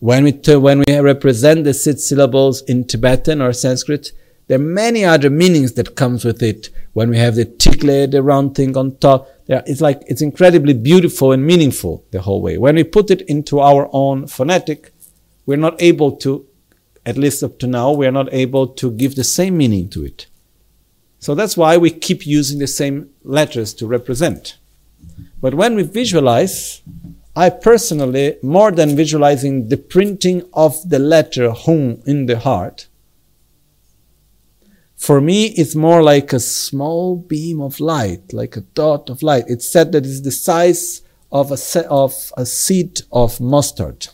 When 0.00 0.24
we, 0.24 0.32
when 0.32 0.84
we 0.86 0.98
represent 0.98 1.64
the 1.64 1.72
six 1.72 2.04
syllables 2.04 2.62
in 2.62 2.86
Tibetan 2.86 3.40
or 3.40 3.54
Sanskrit, 3.54 4.12
there 4.48 4.56
are 4.56 4.62
many 4.62 5.02
other 5.02 5.30
meanings 5.30 5.72
that 5.72 5.96
comes 5.96 6.26
with 6.26 6.42
it. 6.42 6.68
When 6.94 7.10
we 7.10 7.18
have 7.18 7.34
the 7.34 7.44
tikle, 7.44 8.10
the 8.10 8.22
round 8.22 8.54
thing 8.54 8.76
on 8.76 8.96
top, 8.96 9.28
it's 9.46 9.80
like, 9.80 10.02
it's 10.06 10.22
incredibly 10.22 10.72
beautiful 10.72 11.32
and 11.32 11.44
meaningful 11.44 12.04
the 12.12 12.22
whole 12.22 12.40
way. 12.40 12.56
When 12.56 12.76
we 12.76 12.84
put 12.84 13.10
it 13.10 13.20
into 13.22 13.60
our 13.60 13.90
own 13.92 14.26
phonetic, 14.26 14.92
we're 15.44 15.58
not 15.58 15.82
able 15.82 16.12
to, 16.18 16.46
at 17.04 17.18
least 17.18 17.42
up 17.42 17.58
to 17.58 17.66
now, 17.66 17.92
we 17.92 18.06
are 18.06 18.12
not 18.12 18.32
able 18.32 18.66
to 18.68 18.90
give 18.90 19.16
the 19.16 19.24
same 19.24 19.58
meaning 19.58 19.90
to 19.90 20.04
it. 20.04 20.26
So 21.18 21.34
that's 21.34 21.56
why 21.56 21.76
we 21.76 21.90
keep 21.90 22.26
using 22.26 22.58
the 22.58 22.66
same 22.66 23.10
letters 23.22 23.74
to 23.74 23.86
represent. 23.86 24.56
But 25.40 25.54
when 25.54 25.74
we 25.74 25.82
visualize, 25.82 26.80
I 27.34 27.50
personally, 27.50 28.36
more 28.42 28.70
than 28.70 28.94
visualizing 28.94 29.68
the 29.68 29.76
printing 29.76 30.48
of 30.52 30.88
the 30.88 31.00
letter 31.00 31.50
Hum 31.50 32.02
in 32.06 32.26
the 32.26 32.38
heart, 32.38 32.86
for 35.04 35.20
me, 35.20 35.48
it's 35.48 35.74
more 35.74 36.02
like 36.02 36.32
a 36.32 36.40
small 36.40 37.16
beam 37.16 37.60
of 37.60 37.78
light, 37.78 38.32
like 38.32 38.56
a 38.56 38.62
dot 38.62 39.10
of 39.10 39.22
light. 39.22 39.44
It's 39.48 39.70
said 39.70 39.92
that 39.92 40.06
it's 40.06 40.22
the 40.22 40.30
size 40.30 41.02
of 41.30 41.52
a, 41.52 41.58
se- 41.58 41.84
of 41.90 42.32
a 42.38 42.46
seed 42.46 43.02
of 43.12 43.38
mustard. 43.38 44.08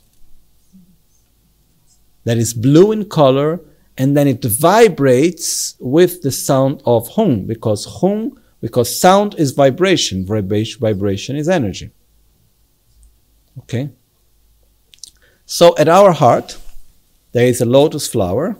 That 2.24 2.38
is 2.38 2.52
blue 2.52 2.90
in 2.90 3.08
color, 3.08 3.60
and 3.96 4.16
then 4.16 4.26
it 4.26 4.44
vibrates 4.44 5.76
with 5.78 6.22
the 6.22 6.32
sound 6.32 6.82
of 6.84 7.06
hum, 7.10 7.46
because 7.46 7.84
hum, 8.00 8.40
because 8.60 9.00
sound 9.00 9.36
is 9.38 9.52
vibration, 9.52 10.26
vibration 10.26 11.36
is 11.36 11.48
energy. 11.48 11.92
Okay? 13.58 13.90
So 15.46 15.76
at 15.78 15.88
our 15.88 16.10
heart, 16.10 16.58
there 17.30 17.46
is 17.46 17.60
a 17.60 17.64
lotus 17.64 18.08
flower 18.08 18.56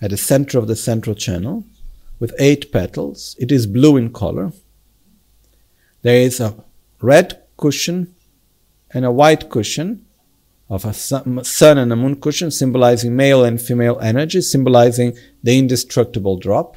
at 0.00 0.10
the 0.10 0.16
center 0.16 0.58
of 0.58 0.66
the 0.66 0.76
central 0.76 1.14
channel 1.14 1.64
with 2.18 2.34
eight 2.38 2.72
petals. 2.72 3.36
It 3.38 3.52
is 3.52 3.66
blue 3.66 3.96
in 3.96 4.12
color. 4.12 4.52
There 6.02 6.20
is 6.20 6.40
a 6.40 6.54
red 7.00 7.42
cushion 7.56 8.14
and 8.90 9.04
a 9.04 9.10
white 9.10 9.50
cushion 9.50 10.04
of 10.68 10.84
a 10.84 10.92
sun 10.92 11.78
and 11.78 11.92
a 11.92 11.96
moon 11.96 12.20
cushion 12.20 12.50
symbolizing 12.50 13.14
male 13.14 13.44
and 13.44 13.60
female 13.60 13.98
energy, 14.00 14.40
symbolizing 14.40 15.16
the 15.42 15.58
indestructible 15.58 16.36
drop. 16.36 16.76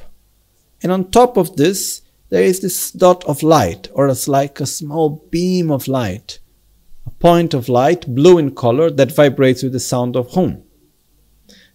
And 0.82 0.92
on 0.92 1.12
top 1.12 1.38
of 1.38 1.56
this, 1.56 2.02
there 2.30 2.44
is 2.44 2.60
this 2.60 2.92
dot 2.92 3.24
of 3.26 3.42
light, 3.42 3.90
or 3.94 4.08
it's 4.08 4.28
like 4.28 4.60
a 4.60 4.68
small 4.68 5.26
beam 5.32 5.72
of 5.72 5.88
light, 5.88 6.40
a 7.06 7.10
point 7.10 7.56
of 7.56 7.68
light, 7.68 8.14
blue 8.14 8.38
in 8.38 8.54
color, 8.54 8.92
that 8.92 9.12
vibrates 9.12 9.64
with 9.64 9.74
the 9.74 9.80
sound 9.80 10.16
of 10.16 10.30
Hum. 10.32 10.64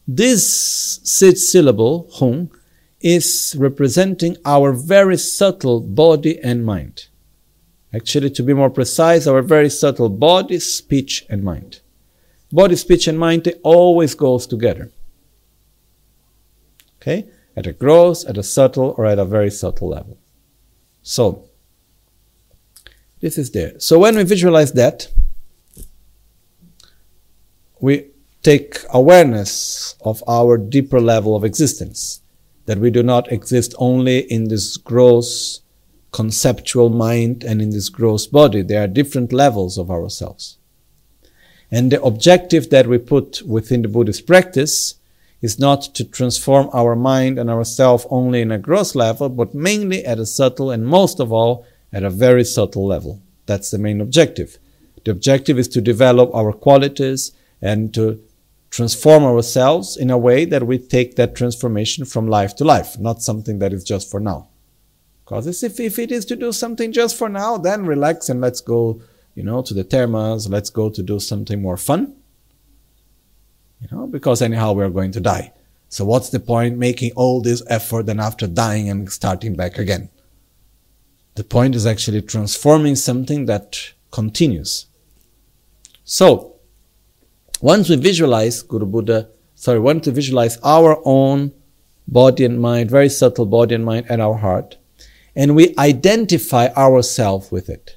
This 0.07 1.01
six 1.03 1.49
syllable, 1.49 2.09
Hum, 2.15 2.51
is 3.01 3.55
representing 3.59 4.37
our 4.45 4.73
very 4.73 5.17
subtle 5.17 5.81
body 5.81 6.39
and 6.41 6.65
mind. 6.65 7.07
Actually, 7.93 8.31
to 8.31 8.43
be 8.43 8.53
more 8.53 8.71
precise, 8.71 9.27
our 9.27 9.43
very 9.43 9.71
subtle 9.71 10.09
body, 10.09 10.59
speech, 10.59 11.25
and 11.31 11.45
mind. 11.45 11.81
Body, 12.51 12.77
speech, 12.77 13.07
and 13.07 13.19
mind, 13.19 13.45
they 13.45 13.53
always 13.63 14.15
goes 14.15 14.47
together. 14.47 14.91
Okay? 17.01 17.29
At 17.57 17.67
a 17.67 17.73
gross, 17.73 18.25
at 18.25 18.37
a 18.37 18.43
subtle, 18.43 18.95
or 18.99 19.07
at 19.07 19.19
a 19.19 19.25
very 19.25 19.51
subtle 19.51 19.91
level. 19.91 20.19
So, 21.03 21.49
this 23.21 23.39
is 23.39 23.53
there. 23.53 23.79
So 23.79 23.99
when 23.99 24.17
we 24.17 24.25
visualize 24.25 24.73
that, 24.73 25.09
we 27.81 28.11
take 28.45 28.79
awareness 28.93 29.97
of 30.05 30.23
our 30.29 30.59
deeper 30.59 31.01
level 31.01 31.35
of 31.35 31.45
existence, 31.45 32.21
that 32.67 32.79
we 32.79 32.91
do 32.91 33.03
not 33.03 33.33
exist 33.33 33.75
only 33.79 34.19
in 34.31 34.49
this 34.49 34.77
gross 34.77 35.63
conceptual 36.13 36.91
mind 36.91 37.43
and 37.43 37.61
in 37.61 37.71
this 37.71 37.89
gross 37.89 38.27
body. 38.27 38.63
There 38.63 38.85
are 38.85 38.87
different 38.87 39.33
levels 39.33 39.79
of 39.79 39.91
ourselves. 39.91 40.59
And 41.71 41.91
the 41.91 42.03
objective 42.03 42.71
that 42.71 42.87
we 42.87 42.99
put 42.99 43.43
within 43.43 43.83
the 43.83 43.89
Buddhist 43.89 44.27
practice 44.27 44.97
is 45.41 45.59
not 45.59 45.83
to 45.95 46.05
transform 46.05 46.69
our 46.73 46.95
mind 46.95 47.39
and 47.39 47.51
ourself 47.51 48.07
only 48.11 48.43
in 48.43 48.53
a 48.53 48.59
gross 48.59 48.95
level, 48.95 49.29
but 49.29 49.55
mainly 49.55 50.05
at 50.05 50.19
a 50.19 50.27
subtle 50.27 50.71
and 50.71 50.87
most 50.87 51.19
of 51.19 51.33
all 51.33 51.67
at 51.93 52.05
a 52.05 52.11
very 52.11 52.45
subtle 52.45 52.87
level. 52.87 53.21
That's 53.47 53.71
the 53.71 53.79
main 53.79 54.01
objective. 54.01 54.59
The 55.05 55.11
objective 55.11 55.59
is 55.59 55.69
to 55.69 55.81
develop 55.81 56.35
our 56.35 56.53
qualities 56.53 57.33
and 57.61 57.93
to 57.95 58.23
transform 58.75 59.23
ourselves 59.23 59.97
in 59.97 60.11
a 60.11 60.19
way 60.19 60.45
that 60.45 60.67
we 60.67 60.77
take 60.79 61.15
that 61.15 61.37
transformation 61.37 62.05
from 62.05 62.27
life 62.27 62.57
to 62.57 62.65
life, 62.65 62.99
not 62.99 63.23
something 63.23 63.61
that 63.61 63.73
is 63.73 63.85
just 63.85 64.11
for 64.11 64.19
now. 64.19 64.49
Because 65.25 65.63
if, 65.63 65.79
if 65.79 65.97
it 66.01 66.11
is 66.11 66.25
to 66.25 66.35
do 66.35 66.51
something 66.51 66.91
just 66.91 67.17
for 67.17 67.29
now, 67.29 67.57
then 67.57 67.87
relax 67.87 68.29
and 68.29 68.41
let's 68.41 68.61
go 68.61 69.01
you 69.35 69.43
know, 69.43 69.63
to 69.63 69.75
the 69.75 69.85
thermas, 69.85 70.49
let's 70.49 70.71
go 70.71 70.91
to 70.91 71.03
do 71.03 71.21
something 71.21 71.61
more 71.63 71.77
fun. 71.77 72.17
You 73.81 73.89
know, 73.91 74.07
because 74.07 74.43
anyhow 74.43 74.73
we're 74.73 74.91
going 74.91 75.13
to 75.13 75.21
die. 75.21 75.53
So 75.89 76.05
what's 76.05 76.31
the 76.31 76.41
point 76.41 76.77
making 76.77 77.13
all 77.15 77.41
this 77.41 77.63
effort 77.69 78.09
and 78.09 78.21
after 78.21 78.47
dying 78.47 78.89
and 78.89 79.11
starting 79.11 79.55
back 79.55 79.79
again? 79.79 80.09
The 81.35 81.45
point 81.45 81.75
is 81.75 81.87
actually 81.87 82.23
transforming 82.23 82.97
something 82.97 83.47
that 83.47 83.93
continues. 84.11 84.87
So, 86.05 86.54
once 87.73 87.89
we 87.89 87.97
visualize 87.97 88.63
Guru 88.63 88.87
Buddha, 88.87 89.29
sorry, 89.55 89.81
once 89.81 90.07
we 90.07 90.13
visualize 90.13 90.59
our 90.63 91.01
own 91.05 91.53
body 92.07 92.45
and 92.45 92.61
mind, 92.61 92.91
very 92.91 93.09
subtle 93.09 93.47
body 93.47 93.75
and 93.75 93.85
mind 93.85 94.07
and 94.09 94.21
our 94.21 94.39
heart, 94.47 94.77
and 95.35 95.57
we 95.57 95.75
identify 95.79 96.69
ourselves 96.87 97.51
with 97.51 97.69
it 97.69 97.97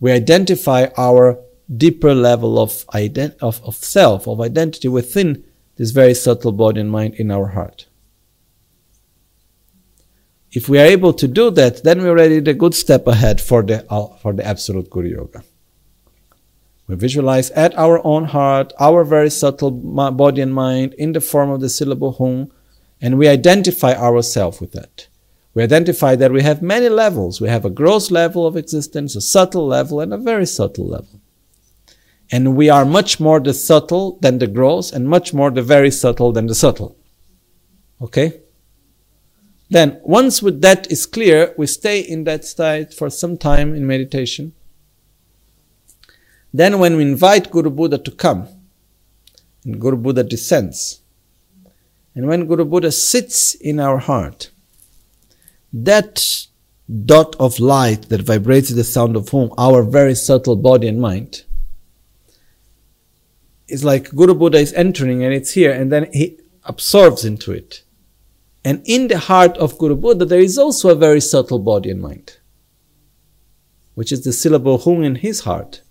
we 0.00 0.10
identify 0.10 0.86
our 0.96 1.38
deeper 1.76 2.14
level 2.14 2.58
of, 2.58 2.70
ident- 2.88 3.38
of, 3.40 3.62
of 3.62 3.76
self, 3.76 4.26
of 4.26 4.40
identity 4.40 4.88
within 4.88 5.44
this 5.76 5.90
very 5.90 6.14
subtle 6.14 6.52
body 6.52 6.80
and 6.80 6.90
mind 6.90 7.14
in 7.14 7.30
our 7.30 7.48
heart. 7.48 7.86
If 10.52 10.68
we 10.68 10.80
are 10.80 10.86
able 10.86 11.12
to 11.12 11.28
do 11.28 11.50
that, 11.50 11.84
then 11.84 12.02
we're 12.02 12.08
already 12.08 12.38
a 12.38 12.54
good 12.54 12.74
step 12.74 13.06
ahead 13.06 13.40
for 13.40 13.62
the, 13.62 13.86
uh, 13.92 14.16
for 14.16 14.32
the 14.32 14.44
absolute 14.44 14.90
Guru 14.90 15.10
Yoga. 15.10 15.44
We 16.90 16.96
visualize 16.96 17.50
at 17.52 17.76
our 17.78 18.04
own 18.04 18.24
heart 18.26 18.72
our 18.78 19.04
very 19.04 19.30
subtle 19.30 19.70
body 19.70 20.42
and 20.42 20.54
mind 20.54 20.94
in 20.94 21.12
the 21.12 21.20
form 21.20 21.50
of 21.50 21.60
the 21.60 21.70
syllable 21.70 22.12
Hum, 22.12 22.52
and 23.00 23.16
we 23.16 23.28
identify 23.28 23.94
ourselves 23.94 24.60
with 24.60 24.72
that 24.72 25.08
we 25.52 25.62
identify 25.62 26.14
that 26.16 26.32
we 26.32 26.42
have 26.42 26.62
many 26.62 26.88
levels. 26.88 27.40
We 27.40 27.48
have 27.48 27.64
a 27.64 27.70
gross 27.70 28.10
level 28.10 28.46
of 28.46 28.56
existence, 28.56 29.16
a 29.16 29.20
subtle 29.20 29.66
level, 29.66 30.00
and 30.00 30.12
a 30.12 30.18
very 30.18 30.46
subtle 30.46 30.86
level. 30.86 31.20
And 32.30 32.56
we 32.56 32.68
are 32.68 32.84
much 32.84 33.18
more 33.18 33.40
the 33.40 33.52
subtle 33.52 34.18
than 34.20 34.38
the 34.38 34.46
gross, 34.46 34.92
and 34.92 35.08
much 35.08 35.34
more 35.34 35.50
the 35.50 35.62
very 35.62 35.90
subtle 35.90 36.30
than 36.30 36.46
the 36.46 36.54
subtle. 36.54 36.96
Okay? 38.00 38.40
Then, 39.68 40.00
once 40.04 40.40
with 40.40 40.60
that 40.62 40.90
is 40.90 41.06
clear, 41.06 41.52
we 41.58 41.66
stay 41.66 42.00
in 42.00 42.24
that 42.24 42.44
state 42.44 42.94
for 42.94 43.10
some 43.10 43.36
time 43.36 43.74
in 43.74 43.86
meditation. 43.86 44.52
Then, 46.52 46.78
when 46.78 46.96
we 46.96 47.02
invite 47.02 47.50
Guru 47.50 47.70
Buddha 47.70 47.98
to 47.98 48.10
come, 48.10 48.48
and 49.64 49.80
Guru 49.80 49.96
Buddha 49.96 50.24
descends, 50.24 51.00
and 52.14 52.26
when 52.26 52.46
Guru 52.46 52.64
Buddha 52.64 52.90
sits 52.90 53.54
in 53.54 53.78
our 53.78 53.98
heart, 53.98 54.50
that 55.72 56.46
dot 57.04 57.36
of 57.38 57.60
light 57.60 58.08
that 58.08 58.22
vibrates 58.22 58.70
the 58.70 58.82
sound 58.82 59.14
of 59.14 59.28
Hum, 59.28 59.52
our 59.56 59.84
very 59.84 60.16
subtle 60.16 60.56
body 60.56 60.88
and 60.88 61.00
mind, 61.00 61.44
is 63.68 63.84
like 63.84 64.10
Guru 64.10 64.34
Buddha 64.34 64.58
is 64.58 64.72
entering 64.72 65.22
and 65.22 65.32
it's 65.32 65.52
here, 65.52 65.72
and 65.72 65.92
then 65.92 66.12
he 66.12 66.40
absorbs 66.64 67.24
into 67.24 67.52
it. 67.52 67.84
And 68.64 68.82
in 68.84 69.06
the 69.06 69.18
heart 69.18 69.56
of 69.58 69.78
Guru 69.78 69.94
Buddha, 69.94 70.24
there 70.24 70.40
is 70.40 70.58
also 70.58 70.90
a 70.90 70.96
very 70.96 71.20
subtle 71.20 71.60
body 71.60 71.90
and 71.90 72.02
mind, 72.02 72.38
which 73.94 74.10
is 74.10 74.24
the 74.24 74.32
syllable 74.32 74.78
Hum 74.78 75.04
in 75.04 75.14
his 75.14 75.40
heart. 75.42 75.82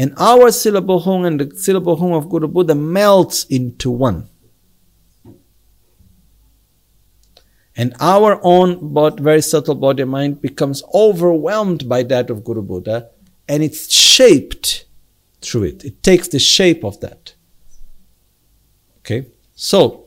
And 0.00 0.14
our 0.16 0.50
syllable 0.50 1.00
Hum 1.00 1.26
and 1.26 1.38
the 1.38 1.54
syllable 1.54 1.94
Hum 1.96 2.12
of 2.12 2.30
Guru 2.30 2.48
Buddha 2.48 2.74
melts 2.74 3.44
into 3.44 3.90
one. 3.90 4.30
And 7.76 7.94
our 8.00 8.40
own 8.42 8.94
but 8.94 9.20
very 9.20 9.42
subtle 9.42 9.74
body 9.74 10.04
mind 10.04 10.40
becomes 10.40 10.82
overwhelmed 10.94 11.86
by 11.86 12.02
that 12.04 12.30
of 12.30 12.44
Guru 12.44 12.62
Buddha 12.62 13.10
and 13.46 13.62
it's 13.62 13.92
shaped 13.92 14.86
through 15.42 15.64
it. 15.64 15.84
It 15.84 16.02
takes 16.02 16.28
the 16.28 16.38
shape 16.38 16.82
of 16.82 16.98
that. 17.00 17.34
Okay? 19.00 19.26
So, 19.54 20.06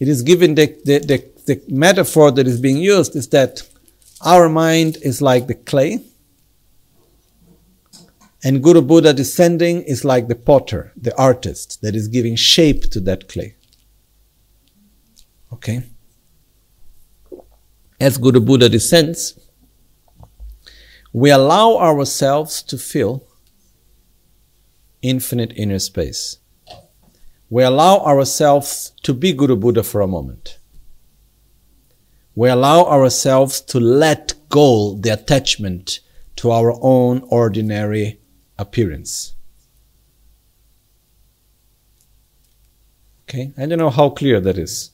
it 0.00 0.08
is 0.08 0.22
given 0.22 0.56
the, 0.56 0.66
the, 0.84 0.98
the, 0.98 1.30
the 1.46 1.62
metaphor 1.68 2.32
that 2.32 2.48
is 2.48 2.60
being 2.60 2.78
used 2.78 3.14
is 3.14 3.28
that 3.28 3.62
our 4.22 4.48
mind 4.48 4.96
is 5.02 5.22
like 5.22 5.46
the 5.46 5.54
clay 5.54 6.04
and 8.42 8.62
Guru 8.62 8.80
Buddha 8.80 9.12
descending 9.12 9.82
is 9.82 10.04
like 10.04 10.28
the 10.28 10.34
potter, 10.34 10.92
the 10.96 11.16
artist 11.20 11.82
that 11.82 11.94
is 11.94 12.08
giving 12.08 12.36
shape 12.36 12.90
to 12.90 13.00
that 13.00 13.28
clay. 13.28 13.56
Okay? 15.52 15.82
As 18.00 18.16
Guru 18.16 18.40
Buddha 18.40 18.68
descends, 18.68 19.38
we 21.12 21.30
allow 21.30 21.76
ourselves 21.76 22.62
to 22.62 22.78
feel 22.78 23.26
infinite 25.02 25.52
inner 25.56 25.78
space. 25.78 26.38
We 27.50 27.62
allow 27.62 27.98
ourselves 27.98 28.92
to 29.02 29.12
be 29.12 29.32
Guru 29.32 29.56
Buddha 29.56 29.82
for 29.82 30.00
a 30.00 30.06
moment. 30.06 30.58
We 32.34 32.48
allow 32.48 32.84
ourselves 32.84 33.60
to 33.62 33.80
let 33.80 34.34
go 34.48 34.94
the 34.94 35.10
attachment 35.10 36.00
to 36.36 36.52
our 36.52 36.78
own 36.80 37.22
ordinary 37.28 38.19
appearance. 38.60 39.34
Okay, 43.22 43.52
I 43.56 43.66
don't 43.66 43.78
know 43.78 43.90
how 43.90 44.10
clear 44.10 44.40
that 44.40 44.58
is. 44.58 44.90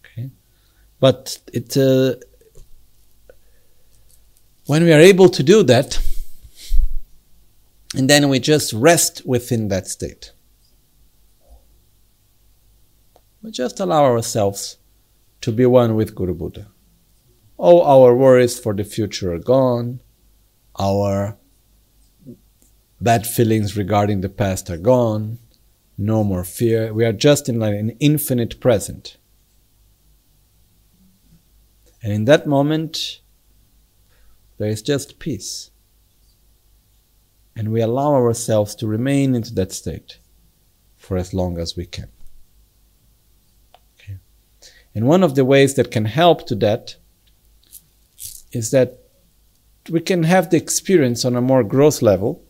Okay, 0.00 0.30
but 1.00 1.38
it, 1.52 1.76
uh, 1.76 2.14
when 4.66 4.84
we 4.84 4.92
are 4.92 5.00
able 5.00 5.28
to 5.30 5.42
do 5.42 5.62
that, 5.64 5.98
and 7.96 8.08
then 8.08 8.28
we 8.28 8.38
just 8.38 8.72
rest 8.72 9.22
within 9.24 9.68
that 9.68 9.86
state. 9.86 10.32
We 13.42 13.50
just 13.50 13.80
allow 13.80 14.04
ourselves 14.04 14.76
to 15.40 15.50
be 15.52 15.64
one 15.64 15.94
with 15.94 16.14
Guru 16.14 16.34
Buddha. 16.34 16.66
all 17.56 17.82
our 17.82 18.14
worries 18.14 18.56
for 18.58 18.72
the 18.72 18.84
future 18.84 19.32
are 19.32 19.38
gone, 19.38 20.00
our 20.78 21.37
bad 23.00 23.26
feelings 23.26 23.76
regarding 23.76 24.20
the 24.20 24.28
past 24.28 24.70
are 24.70 24.76
gone, 24.76 25.38
no 25.96 26.22
more 26.24 26.44
fear. 26.44 26.92
We 26.92 27.04
are 27.04 27.12
just 27.12 27.48
in 27.48 27.58
like 27.58 27.74
an 27.74 27.90
infinite 28.00 28.60
present. 28.60 29.16
And 32.02 32.12
in 32.12 32.24
that 32.26 32.46
moment, 32.46 33.20
there 34.58 34.68
is 34.68 34.82
just 34.82 35.18
peace. 35.18 35.70
And 37.56 37.72
we 37.72 37.80
allow 37.80 38.14
ourselves 38.14 38.74
to 38.76 38.86
remain 38.86 39.34
into 39.34 39.52
that 39.54 39.72
state 39.72 40.18
for 40.96 41.16
as 41.16 41.34
long 41.34 41.58
as 41.58 41.76
we 41.76 41.86
can. 41.86 42.08
Okay. 44.00 44.18
And 44.94 45.08
one 45.08 45.24
of 45.24 45.34
the 45.34 45.44
ways 45.44 45.74
that 45.74 45.90
can 45.90 46.04
help 46.04 46.46
to 46.46 46.54
that 46.56 46.96
is 48.52 48.70
that 48.70 49.00
we 49.90 50.00
can 50.00 50.22
have 50.22 50.50
the 50.50 50.56
experience 50.56 51.24
on 51.24 51.34
a 51.34 51.40
more 51.40 51.64
gross 51.64 52.00
level 52.02 52.44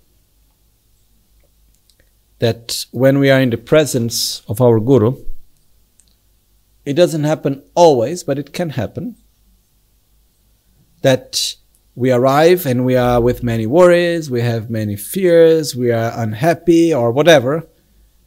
that 2.39 2.87
when 2.93 3.19
we 3.19 3.31
are 3.31 3.41
in 3.41 3.51
the 3.51 3.59
presence 3.59 4.43
of 4.49 4.61
our 4.61 4.79
guru, 4.81 5.17
it 6.85 6.95
doesn't 6.95 7.25
happen 7.25 7.63
always, 7.75 8.23
but 8.23 8.39
it 8.39 8.53
can 8.53 8.71
happen. 8.71 9.17
That 11.03 11.57
we 11.95 12.13
arrive 12.13 12.65
and 12.65 12.85
we 12.85 12.97
are 12.97 13.21
with 13.21 13.43
many 13.43 13.67
worries, 13.67 14.31
we 14.31 14.41
have 14.41 14.71
many 14.71 14.97
fears, 14.97 15.75
we 15.75 15.91
are 15.91 16.13
unhappy 16.15 16.95
or 16.95 17.11
whatever. 17.11 17.67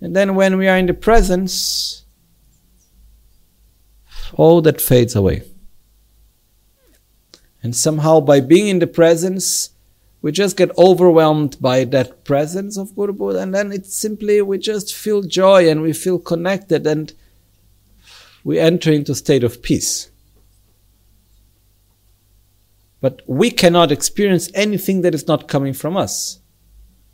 And 0.02 0.16
then 0.16 0.36
when 0.36 0.58
we 0.58 0.68
are 0.68 0.78
in 0.78 0.88
the 0.88 0.94
presence, 0.94 2.04
all 4.34 4.62
that 4.62 4.82
fades 4.82 5.16
away. 5.16 5.44
And 7.64 7.76
somehow 7.76 8.20
by 8.20 8.42
being 8.42 8.68
in 8.68 8.80
the 8.80 8.88
presence, 8.88 9.70
we 10.22 10.32
just 10.32 10.56
get 10.56 10.78
overwhelmed 10.78 11.58
by 11.60 11.84
that 11.86 12.24
presence 12.24 12.78
of 12.78 12.96
Guru 12.96 13.14
Buddha, 13.14 13.40
and 13.40 13.56
then 13.56 13.72
it's 13.72 13.96
simply 13.96 14.42
we 14.42 14.60
just 14.60 14.94
feel 14.94 15.24
joy 15.24 15.68
and 15.68 15.82
we 15.82 15.94
feel 15.94 16.20
connected 16.20 16.86
and 16.86 17.14
we 18.44 18.60
enter 18.60 18.92
into 18.92 19.14
a 19.14 19.16
state 19.16 19.44
of 19.44 19.62
peace. 19.64 20.12
But 23.00 23.24
we 23.26 23.50
cannot 23.50 23.92
experience 23.92 24.52
anything 24.54 25.02
that 25.02 25.16
is 25.16 25.28
not 25.28 25.48
coming 25.48 25.74
from 25.74 25.98
us. 25.98 26.40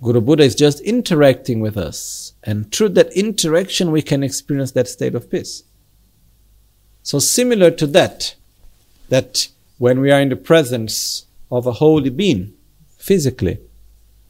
Guru 0.01 0.19
Buddha 0.19 0.43
is 0.43 0.53
just 0.53 0.81
interacting 0.81 1.61
with 1.61 1.77
us, 1.77 2.33
and 2.43 2.71
through 2.71 2.89
that 2.89 3.11
interaction, 3.13 3.91
we 3.91 4.01
can 4.01 4.21
experience 4.21 4.73
that 4.73 4.87
state 4.87 5.15
of 5.15 5.31
peace. 5.31 5.63
So, 7.03 7.19
similar 7.19 7.71
to 7.71 7.87
that, 7.87 8.35
that 9.07 9.47
when 9.77 10.01
we 10.01 10.11
are 10.11 10.19
in 10.19 10.29
the 10.29 10.35
presence 10.35 11.25
of 11.49 11.65
a 11.65 11.71
holy 11.71 12.09
being, 12.09 12.56
physically. 13.07 13.57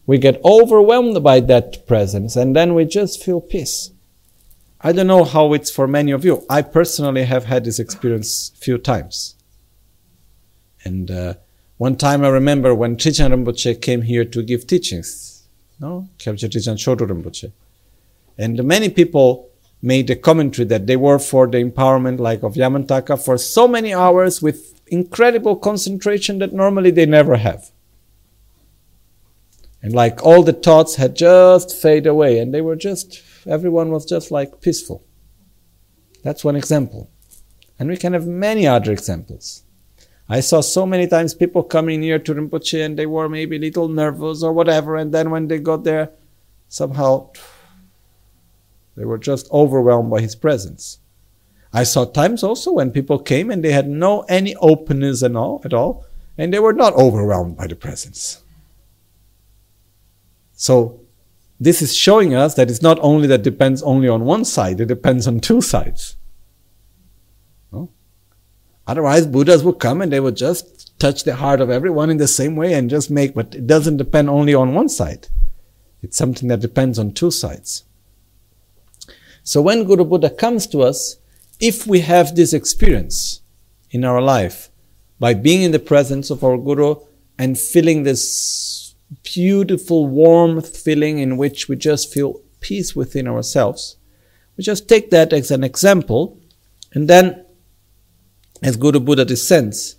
We 0.06 0.20
get 0.20 0.40
overwhelmed 0.46 1.22
by 1.24 1.40
that 1.52 1.88
presence 1.88 2.36
and 2.36 2.56
then 2.56 2.76
we 2.76 2.86
just 2.86 3.24
feel 3.24 3.42
peace. 3.42 3.92
I 4.80 4.92
don't 4.92 5.08
know 5.08 5.24
how 5.24 5.54
it's 5.54 5.72
for 5.72 5.88
many 5.88 6.12
of 6.12 6.24
you. 6.24 6.46
I 6.48 6.62
personally 6.62 7.24
have 7.24 7.46
had 7.46 7.66
this 7.66 7.80
experience 7.80 8.52
few 8.56 8.78
times. 8.78 9.36
And 10.86 11.10
uh, 11.10 11.34
one 11.78 11.96
time 11.96 12.24
I 12.24 12.30
remember 12.30 12.76
when 12.76 12.96
Trijang 12.96 13.32
Rinpoche 13.34 13.82
came 13.82 14.04
here 14.04 14.26
to 14.26 14.44
give 14.44 14.68
teachings. 14.68 15.48
No? 15.80 16.08
Kyabje 16.20 16.48
Trijang 16.48 16.78
Chodo 16.78 17.08
Rinpoche. 17.10 17.52
And 18.38 18.64
many 18.64 18.90
people 18.90 19.50
made 19.82 20.10
a 20.12 20.16
commentary 20.16 20.66
that 20.68 20.86
they 20.86 20.96
were 20.96 21.20
for 21.20 21.48
the 21.48 21.58
empowerment 21.58 22.20
like 22.20 22.44
of 22.44 22.54
Yamantaka 22.54 23.24
for 23.24 23.38
so 23.40 23.68
many 23.68 23.94
hours 23.94 24.42
with 24.42 24.80
incredible 24.88 25.56
concentration 25.56 26.38
that 26.40 26.54
normally 26.54 26.92
they 26.92 27.08
never 27.08 27.38
have. 27.38 27.72
And 29.88 29.96
like 29.96 30.22
all 30.22 30.44
the 30.44 30.52
thoughts 30.52 30.96
had 30.96 31.16
just 31.16 31.74
faded 31.74 32.08
away 32.08 32.40
and 32.40 32.54
they 32.54 32.60
were 32.60 32.76
just, 32.76 33.24
everyone 33.46 33.90
was 33.90 34.06
just 34.06 34.32
like 34.32 34.60
peaceful. 34.60 35.02
That's 36.24 36.44
one 36.44 36.58
example. 36.58 37.10
And 37.80 37.88
we 37.88 37.96
can 37.96 38.12
have 38.12 38.28
many 38.28 38.68
other 38.68 38.92
examples. 38.92 39.64
I 40.28 40.42
saw 40.42 40.60
so 40.60 40.86
many 40.86 41.08
times 41.08 41.34
people 41.34 41.64
coming 41.64 42.02
near 42.02 42.20
to 42.20 42.34
Rinpoche 42.36 42.84
and 42.84 43.00
they 43.00 43.06
were 43.06 43.30
maybe 43.30 43.56
a 43.56 43.60
little 43.60 43.88
nervous 43.88 44.44
or 44.44 44.52
whatever. 44.52 44.98
And 44.98 45.14
then 45.14 45.32
when 45.32 45.48
they 45.48 45.58
got 45.58 45.86
there, 45.86 46.10
somehow 46.68 47.32
they 48.98 49.06
were 49.06 49.18
just 49.18 49.50
overwhelmed 49.52 50.10
by 50.12 50.20
his 50.20 50.36
presence. 50.36 51.00
I 51.72 51.84
saw 51.84 52.04
times 52.04 52.44
also 52.44 52.74
when 52.74 52.92
people 52.92 53.20
came 53.20 53.50
and 53.50 53.64
they 53.64 53.72
had 53.72 53.88
no 53.88 54.24
any 54.24 54.54
openness 54.58 55.24
at 55.24 55.38
all 55.38 55.62
at 55.64 55.74
all, 55.74 56.06
and 56.38 56.54
they 56.54 56.60
were 56.60 56.74
not 56.74 56.94
overwhelmed 56.96 57.56
by 57.56 57.68
the 57.68 57.76
presence. 57.78 58.44
So 60.58 61.00
this 61.60 61.82
is 61.82 61.96
showing 61.96 62.34
us 62.34 62.56
that 62.56 62.70
it's 62.70 62.82
not 62.82 63.00
only 63.02 63.28
that 63.28 63.44
depends 63.44 63.82
only 63.84 64.10
on 64.10 64.26
one 64.26 64.44
side, 64.44 64.82
it 64.82 64.88
depends 64.88 65.28
on 65.28 65.40
two 65.40 65.62
sides. 65.62 66.18
No? 67.72 67.90
Otherwise, 68.86 69.28
Buddhas 69.28 69.64
would 69.64 69.80
come 69.80 70.02
and 70.02 70.12
they 70.12 70.20
would 70.20 70.36
just 70.36 71.00
touch 71.00 71.24
the 71.24 71.36
heart 71.36 71.62
of 71.62 71.70
everyone 71.70 72.10
in 72.10 72.18
the 72.18 72.28
same 72.28 72.56
way 72.56 72.74
and 72.74 72.90
just 72.90 73.12
make, 73.12 73.36
but 73.36 73.54
it 73.54 73.68
doesn't 73.68 73.98
depend 73.98 74.30
only 74.30 74.54
on 74.54 74.74
one 74.74 74.90
side. 74.90 75.28
It's 76.02 76.18
something 76.18 76.48
that 76.50 76.60
depends 76.60 76.98
on 76.98 77.14
two 77.14 77.32
sides. 77.32 77.84
So 79.44 79.62
when 79.62 79.84
Guru 79.84 80.06
Buddha 80.06 80.32
comes 80.32 80.66
to 80.68 80.82
us, 80.82 81.18
if 81.60 81.86
we 81.86 82.00
have 82.02 82.36
this 82.36 82.52
experience 82.54 83.42
in 83.92 84.04
our 84.04 84.22
life 84.22 84.70
by 85.20 85.36
being 85.36 85.62
in 85.62 85.72
the 85.72 85.80
presence 85.80 86.30
of 86.32 86.44
our 86.44 86.58
Guru 86.58 86.96
and 87.38 87.58
feeling 87.58 88.04
this 88.04 88.77
beautiful, 89.24 90.08
warm 90.08 90.62
feeling 90.62 91.20
in 91.20 91.38
which 91.38 91.68
we 91.68 91.76
just 91.76 92.14
feel 92.14 92.42
peace 92.60 92.96
within 92.96 93.28
ourselves. 93.28 93.98
We 94.58 94.64
just 94.64 94.90
take 94.90 95.12
that 95.12 95.34
as 95.34 95.52
an 95.52 95.64
example, 95.64 96.40
and 96.94 97.08
then, 97.08 97.46
as 98.64 98.76
Guru 98.76 99.00
Buddha 99.00 99.24
descends, 99.26 99.98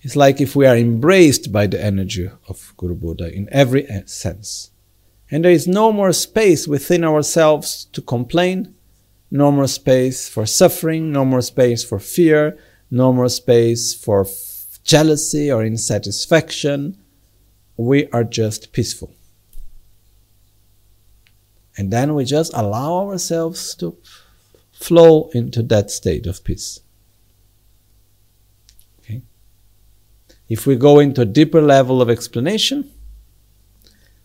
it's 0.00 0.16
like 0.16 0.40
if 0.40 0.56
we 0.56 0.66
are 0.66 0.76
embraced 0.76 1.52
by 1.52 1.66
the 1.66 1.82
energy 1.82 2.30
of 2.48 2.72
Guru 2.76 2.94
Buddha 2.94 3.32
in 3.32 3.48
every 3.52 3.86
sense. 4.06 4.70
And 5.30 5.44
there 5.44 5.52
is 5.52 5.66
no 5.66 5.92
more 5.92 6.12
space 6.12 6.68
within 6.68 7.02
ourselves 7.04 7.86
to 7.92 8.00
complain, 8.00 8.74
no 9.30 9.50
more 9.50 9.66
space 9.66 10.28
for 10.28 10.46
suffering, 10.46 11.10
no 11.10 11.24
more 11.24 11.42
space 11.42 11.82
for 11.82 11.98
fear, 11.98 12.56
no 12.90 13.12
more 13.12 13.28
space 13.28 13.92
for 13.92 14.20
f- 14.20 14.78
jealousy 14.84 15.50
or 15.50 15.64
insatisfaction, 15.64 16.96
we 17.76 18.08
are 18.08 18.24
just 18.24 18.72
peaceful. 18.72 19.12
And 21.76 21.92
then 21.92 22.14
we 22.14 22.24
just 22.24 22.52
allow 22.54 23.08
ourselves 23.08 23.74
to 23.76 23.96
flow 24.72 25.30
into 25.34 25.62
that 25.64 25.90
state 25.90 26.26
of 26.26 26.42
peace. 26.42 26.80
Okay? 29.00 29.22
If 30.48 30.66
we 30.66 30.76
go 30.76 30.98
into 31.00 31.22
a 31.22 31.26
deeper 31.26 31.60
level 31.60 32.00
of 32.00 32.08
explanation, 32.08 32.90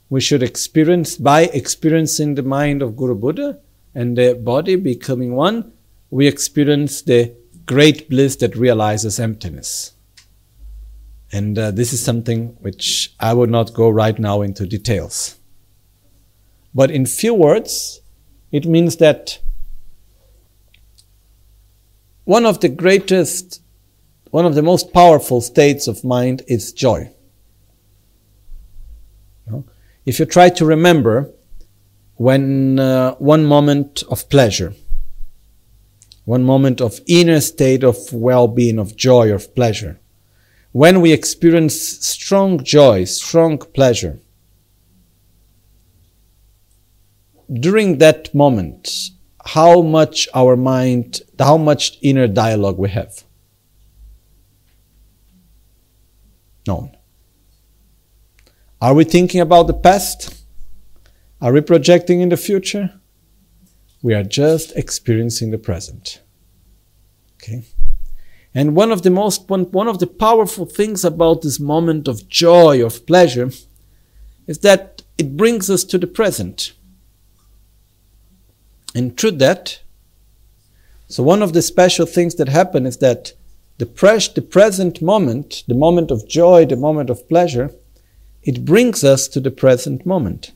we 0.10 0.22
should 0.22 0.44
experience, 0.44 1.16
by 1.18 1.44
experiencing 1.44 2.36
the 2.36 2.44
mind 2.44 2.82
of 2.82 2.96
Guru 2.98 3.16
Buddha 3.16 3.60
and 3.96 4.18
the 4.18 4.34
body 4.34 4.76
becoming 4.76 5.36
one, 5.36 5.72
we 6.10 6.28
experience 6.28 7.02
the 7.02 7.34
great 7.66 8.10
bliss 8.10 8.36
that 8.38 8.56
realizes 8.56 9.20
emptiness. 9.20 9.94
And 11.32 11.58
uh, 11.58 11.72
this 11.72 11.94
is 11.94 12.04
something 12.04 12.58
which 12.60 13.16
I 13.20 13.34
would 13.34 13.50
not 13.50 13.74
go 13.74 13.90
right 13.90 14.18
now 14.20 14.42
into 14.42 14.68
details. 14.68 15.38
But 16.74 16.92
in 16.92 17.06
few 17.06 17.34
words, 17.34 18.02
it 18.52 18.66
means 18.66 18.98
that 18.98 19.40
one 22.26 22.46
of 22.46 22.60
the 22.60 22.70
greatest, 22.70 23.62
one 24.32 24.46
of 24.46 24.56
the 24.56 24.62
most 24.62 24.94
powerful 24.94 25.42
states 25.42 25.88
of 25.88 26.04
mind 26.04 26.44
is 26.48 26.74
joy. 26.74 27.12
If 30.06 30.20
you 30.20 30.26
try 30.26 30.50
to 30.50 30.66
remember 30.66 31.32
when 32.16 32.80
uh, 32.80 33.16
one 33.16 33.46
moment 33.46 34.04
of 34.10 34.28
pleasure, 34.30 34.74
one 36.26 36.44
moment 36.44 36.82
of 36.82 37.00
inner 37.08 37.40
state 37.40 37.84
of 37.84 37.98
well-being, 38.12 38.80
of 38.80 38.96
joy, 38.96 39.32
of 39.32 39.54
pleasure, 39.56 40.01
when 40.72 41.02
we 41.02 41.12
experience 41.12 41.76
strong 42.06 42.64
joy, 42.64 43.04
strong 43.04 43.58
pleasure, 43.58 44.20
during 47.52 47.98
that 47.98 48.34
moment, 48.34 49.10
how 49.46 49.82
much 49.82 50.30
our 50.34 50.56
mind, 50.56 51.22
how 51.38 51.58
much 51.58 51.98
inner 52.02 52.28
dialogue 52.28 52.78
we 52.78 52.90
have? 52.90 53.24
None. 56.68 56.96
Are 58.80 58.94
we 58.94 59.04
thinking 59.04 59.42
about 59.42 59.68
the 59.68 59.74
past? 59.74 60.44
Are 61.42 61.52
we 61.52 61.62
projecting 61.62 62.22
in 62.22 62.30
the 62.30 62.38
future? 62.38 62.94
We 64.02 64.14
are 64.14 64.24
just 64.24 64.76
experiencing 64.76 65.52
the 65.52 65.58
present. 65.58 66.22
Okay? 67.36 67.64
And 68.54 68.76
one 68.76 68.92
of 68.92 69.04
the 69.04 69.10
most, 69.10 69.50
one, 69.50 69.72
one 69.72 69.88
of 69.88 70.00
the 70.00 70.08
powerful 70.08 70.66
things 70.66 71.06
about 71.06 71.42
this 71.42 71.60
moment 71.60 72.08
of 72.08 72.28
joy, 72.28 72.86
of 72.86 73.06
pleasure, 73.06 73.52
is 74.46 74.60
that 74.60 75.04
it 75.18 75.38
brings 75.38 75.70
us 75.70 75.84
to 75.86 75.98
the 75.98 76.08
present. 76.08 76.74
And 78.94 79.18
through 79.18 79.32
that, 79.32 79.80
so 81.08 81.24
one 81.24 81.42
of 81.42 81.54
the 81.54 81.62
special 81.62 82.06
things 82.06 82.36
that 82.36 82.50
happen 82.50 82.86
is 82.86 82.98
that 82.98 83.34
the, 83.78 83.86
pres- 83.86 84.34
the 84.34 84.42
present 84.42 85.02
moment, 85.02 85.64
the 85.68 85.76
moment 85.76 86.12
of 86.12 86.28
joy, 86.28 86.66
the 86.66 86.76
moment 86.76 87.10
of 87.10 87.28
pleasure, 87.30 87.72
it 88.44 88.66
brings 88.66 89.04
us 89.04 89.28
to 89.30 89.40
the 89.40 89.52
present 89.52 90.06
moment. 90.06 90.52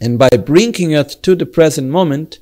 And 0.00 0.18
by 0.18 0.30
bringing 0.30 0.94
us 0.94 1.14
to 1.16 1.34
the 1.34 1.46
present 1.46 1.90
moment, 1.90 2.38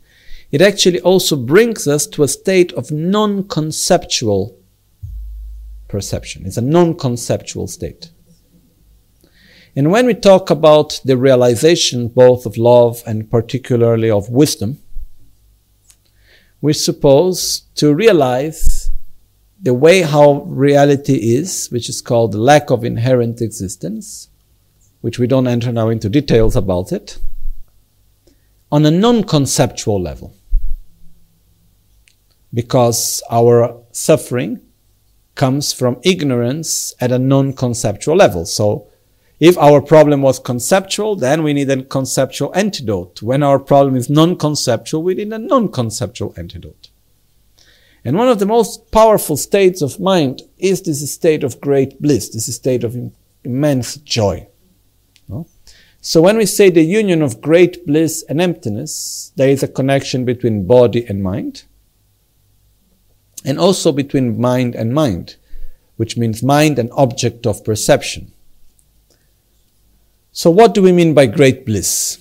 it 0.53 0.61
actually 0.61 1.01
also 1.01 1.37
brings 1.37 1.87
us 1.89 2.07
to 2.07 2.23
a 2.23 2.29
state 2.29 2.73
of 2.73 2.91
non 2.91 3.49
conceptual 3.49 4.59
perception. 5.89 6.47
It's 6.47 6.57
a 6.57 6.63
non 6.63 6.95
conceptual 6.95 7.67
state. 7.67 8.11
And 9.75 9.91
when 9.91 10.07
we 10.07 10.15
talk 10.15 10.49
about 10.49 11.01
the 11.05 11.19
realization 11.19 12.09
both 12.09 12.47
of 12.47 12.57
love 12.57 13.03
and 13.07 13.31
particularly 13.31 14.11
of 14.11 14.31
wisdom, 14.31 14.79
we're 16.63 16.73
supposed 16.73 17.77
to 17.77 17.95
realize 17.95 18.91
the 19.61 19.75
way 19.75 20.03
how 20.03 20.43
reality 20.47 21.35
is, 21.35 21.69
which 21.69 21.89
is 21.89 22.01
called 22.01 22.33
the 22.33 22.39
lack 22.39 22.71
of 22.71 22.85
inherent 22.85 23.41
existence, 23.43 24.29
which 25.01 25.19
we 25.19 25.27
don't 25.27 25.47
enter 25.47 25.73
now 25.73 25.89
into 25.89 26.09
details 26.09 26.57
about 26.57 26.93
it, 26.93 27.19
on 28.73 28.85
a 28.87 28.91
non 28.91 29.25
conceptual 29.25 30.01
level. 30.01 30.36
Because 32.57 33.23
our 33.31 33.57
suffering 33.93 34.61
comes 35.37 35.73
from 35.73 36.01
ignorance 36.03 36.95
at 36.99 37.13
a 37.13 37.19
non 37.19 37.53
conceptual 37.53 38.17
level. 38.17 38.47
So 38.47 38.89
if 39.39 39.59
our 39.59 39.83
problem 39.83 40.23
was 40.23 40.39
conceptual, 40.39 41.15
then 41.15 41.43
we 41.43 41.53
need 41.53 41.69
a 41.69 41.83
conceptual 41.83 42.55
antidote. 42.55 43.21
When 43.23 43.43
our 43.43 43.59
problem 43.59 43.97
is 43.97 44.09
non-conceptual, 44.09 45.03
we 45.03 45.15
need 45.15 45.33
a 45.33 45.39
non-conceptual 45.39 46.33
antidote. 46.39 46.89
And 48.03 48.17
one 48.17 48.29
of 48.29 48.39
the 48.39 48.47
most 48.47 48.91
powerful 48.91 49.37
states 49.37 49.83
of 49.83 50.01
mind 50.01 50.43
is 50.57 50.83
this 50.83 51.13
state 51.13 51.45
of 51.45 51.61
great 51.61 52.01
bliss, 52.01 52.31
this 52.31 52.55
state 52.55 52.83
of 52.83 52.97
immense 53.45 53.97
joy. 53.97 54.47
No? 55.29 55.47
So 56.01 56.23
when 56.23 56.39
we 56.39 56.47
say 56.47 56.71
the 56.71 56.83
union 56.83 57.21
of 57.21 57.41
great 57.41 57.85
bliss 57.85 58.25
and 58.29 58.41
emptiness, 58.41 59.33
there 59.37 59.49
is 59.49 59.63
a 59.63 59.69
connection 59.69 60.25
between 60.25 60.67
body 60.67 61.05
and 61.05 61.23
mind, 61.23 61.65
and 63.47 63.61
also 63.61 63.93
between 63.93 64.39
mind 64.39 64.75
and 64.75 64.93
mind, 64.93 65.37
which 65.97 66.17
means 66.17 66.43
mind 66.43 66.79
and 66.79 66.91
object 66.93 67.47
of 67.47 67.65
perception. 67.65 68.33
So, 70.33 70.51
what 70.51 70.75
do 70.75 70.83
we 70.83 70.93
mean 70.93 71.15
by 71.15 71.27
great 71.27 71.65
bliss? 71.65 72.19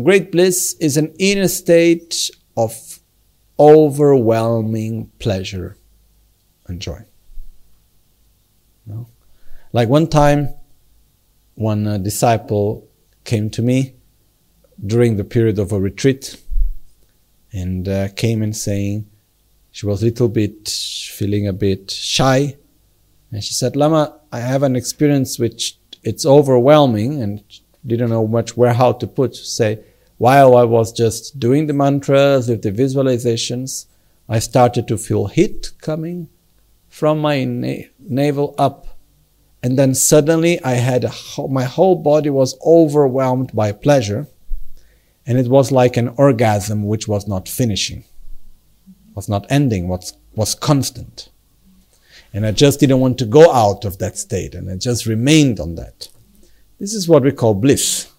Great 0.00 0.30
bliss 0.30 0.76
is 0.78 0.98
an 0.98 1.14
inner 1.18 1.48
state 1.48 2.30
of 2.54 3.00
overwhelming 3.58 5.10
pleasure 5.18 5.78
and 6.66 6.80
joy. 6.80 7.00
No? 8.84 9.08
Like 9.72 9.88
one 9.88 10.06
time, 10.06 10.54
one 11.54 11.86
uh, 11.86 11.96
disciple 11.96 12.86
came 13.24 13.48
to 13.50 13.62
me 13.62 13.94
during 14.84 15.16
the 15.16 15.24
period 15.24 15.58
of 15.58 15.72
a 15.72 15.80
retreat 15.80 16.36
and 17.52 17.88
uh, 17.88 18.08
came 18.08 18.42
and 18.42 18.54
saying 18.54 19.06
she 19.76 19.84
was 19.84 20.00
a 20.00 20.06
little 20.06 20.28
bit 20.28 20.70
feeling 20.70 21.46
a 21.46 21.52
bit 21.52 21.90
shy. 21.90 22.56
And 23.30 23.44
she 23.44 23.52
said 23.52 23.76
lama 23.76 24.18
i 24.32 24.40
have 24.40 24.62
an 24.62 24.74
experience 24.74 25.38
which 25.38 25.76
it's 26.02 26.24
overwhelming 26.24 27.22
and 27.22 27.42
didn't 27.86 28.08
know 28.08 28.26
much 28.26 28.56
where 28.56 28.72
how 28.72 28.92
to 28.92 29.06
put 29.06 29.36
say 29.36 29.80
while 30.16 30.56
i 30.56 30.64
was 30.64 30.92
just 31.02 31.38
doing 31.38 31.66
the 31.66 31.74
mantras 31.74 32.48
with 32.48 32.62
the 32.62 32.72
visualizations 32.82 33.86
i 34.36 34.38
started 34.38 34.88
to 34.88 34.96
feel 34.96 35.26
heat 35.26 35.72
coming 35.82 36.28
from 36.88 37.18
my 37.18 37.44
na- 37.44 37.88
navel 37.98 38.54
up. 38.56 38.86
And 39.62 39.78
then 39.78 39.92
suddenly 39.94 40.54
i 40.72 40.74
had 40.88 41.04
ho- 41.04 41.48
my 41.48 41.64
whole 41.64 41.96
body 41.96 42.30
was 42.30 42.58
overwhelmed 42.64 43.50
by 43.52 43.72
pleasure. 43.72 44.26
And 45.26 45.36
it 45.38 45.48
was 45.48 45.70
like 45.70 45.98
an 45.98 46.08
orgasm 46.16 46.78
which 46.86 47.06
was 47.06 47.28
not 47.28 47.46
finishing 47.60 48.04
was 49.16 49.28
not 49.28 49.46
ending 49.50 49.88
was 49.88 50.12
was 50.36 50.54
constant 50.54 51.28
and 52.36 52.44
I 52.44 52.52
just 52.52 52.80
didn't 52.80 53.00
want 53.00 53.16
to 53.18 53.24
go 53.24 53.50
out 53.50 53.86
of 53.86 53.96
that 53.98 54.18
state 54.18 54.54
and 54.54 54.70
I 54.70 54.76
just 54.76 55.06
remained 55.06 55.58
on 55.58 55.74
that. 55.76 56.08
This 56.78 56.92
is 56.92 57.08
what 57.08 57.22
we 57.22 57.32
call 57.32 57.54
bliss. 57.54 58.12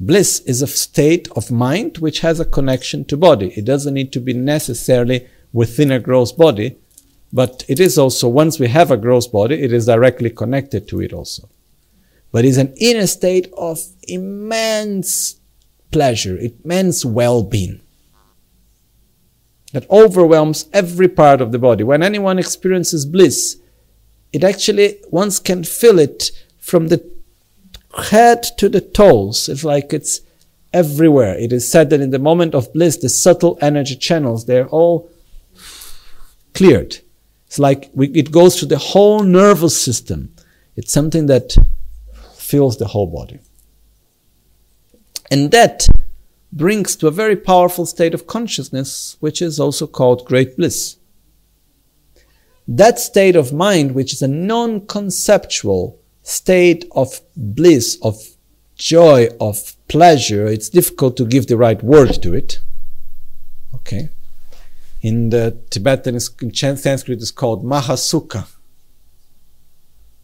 Bliss 0.00 0.40
is 0.40 0.60
a 0.60 0.66
state 0.66 1.28
of 1.36 1.52
mind 1.52 1.98
which 1.98 2.18
has 2.20 2.40
a 2.40 2.44
connection 2.44 3.04
to 3.04 3.16
body. 3.16 3.52
It 3.56 3.64
doesn't 3.64 3.94
need 3.94 4.12
to 4.14 4.20
be 4.20 4.32
necessarily 4.32 5.28
within 5.52 5.92
a 5.92 6.00
gross 6.00 6.32
body, 6.32 6.76
but 7.32 7.64
it 7.68 7.78
is 7.78 7.96
also, 7.96 8.28
once 8.28 8.58
we 8.58 8.66
have 8.66 8.90
a 8.90 8.96
gross 8.96 9.28
body, 9.28 9.62
it 9.62 9.72
is 9.72 9.86
directly 9.86 10.30
connected 10.30 10.88
to 10.88 11.00
it 11.00 11.12
also. 11.12 11.48
But 12.32 12.44
it's 12.44 12.56
an 12.56 12.74
inner 12.78 13.06
state 13.06 13.52
of 13.56 13.78
immense 14.08 15.36
pleasure, 15.92 16.36
immense 16.36 17.04
well-being 17.04 17.80
that 19.72 19.90
overwhelms 19.90 20.66
every 20.72 21.08
part 21.08 21.40
of 21.40 21.52
the 21.52 21.58
body. 21.58 21.82
When 21.84 22.02
anyone 22.02 22.38
experiences 22.38 23.06
bliss, 23.06 23.56
it 24.32 24.44
actually, 24.44 24.98
once 25.10 25.38
can 25.38 25.64
feel 25.64 25.98
it 25.98 26.30
from 26.58 26.88
the 26.88 27.04
head 28.10 28.42
to 28.58 28.68
the 28.68 28.80
toes. 28.80 29.48
It's 29.48 29.64
like 29.64 29.92
it's 29.92 30.20
everywhere. 30.72 31.36
It 31.38 31.52
is 31.52 31.70
said 31.70 31.90
that 31.90 32.00
in 32.00 32.10
the 32.10 32.18
moment 32.18 32.54
of 32.54 32.72
bliss, 32.72 32.96
the 32.96 33.08
subtle 33.08 33.58
energy 33.60 33.96
channels, 33.96 34.46
they're 34.46 34.68
all 34.68 35.10
cleared. 36.54 36.98
It's 37.46 37.58
like 37.58 37.90
we, 37.92 38.08
it 38.08 38.30
goes 38.30 38.58
through 38.58 38.68
the 38.68 38.78
whole 38.78 39.22
nervous 39.22 39.78
system. 39.78 40.34
It's 40.76 40.92
something 40.92 41.26
that 41.26 41.54
fills 42.34 42.78
the 42.78 42.86
whole 42.86 43.06
body. 43.06 43.40
And 45.30 45.50
that 45.50 45.86
brings 46.52 46.94
to 46.96 47.06
a 47.06 47.10
very 47.10 47.36
powerful 47.36 47.86
state 47.86 48.12
of 48.12 48.26
consciousness, 48.26 49.16
which 49.20 49.40
is 49.40 49.58
also 49.58 49.86
called 49.86 50.26
great 50.26 50.56
bliss. 50.56 50.96
That 52.68 52.98
state 52.98 53.34
of 53.34 53.52
mind, 53.52 53.92
which 53.92 54.12
is 54.12 54.22
a 54.22 54.28
non 54.28 54.86
conceptual 54.86 55.98
state 56.22 56.84
of 56.92 57.20
bliss, 57.36 57.98
of 58.02 58.16
joy, 58.76 59.28
of 59.40 59.74
pleasure, 59.88 60.46
it's 60.46 60.68
difficult 60.68 61.16
to 61.16 61.24
give 61.24 61.46
the 61.46 61.56
right 61.56 61.82
word 61.82 62.22
to 62.22 62.34
it. 62.34 62.60
Okay. 63.74 64.10
In 65.00 65.30
the 65.30 65.58
Tibetan, 65.70 66.14
in 66.14 66.20
Sanskrit, 66.76 67.20
it's 67.20 67.32
called 67.32 67.64
Mahasukha. 67.64 68.46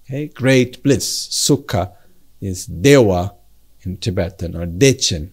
Okay, 0.04 0.28
great 0.28 0.82
bliss. 0.82 1.28
Sukha 1.28 1.92
is 2.40 2.66
Dewa 2.66 3.34
in 3.82 3.96
Tibetan 3.96 4.54
or 4.54 4.66
Dechen 4.66 5.32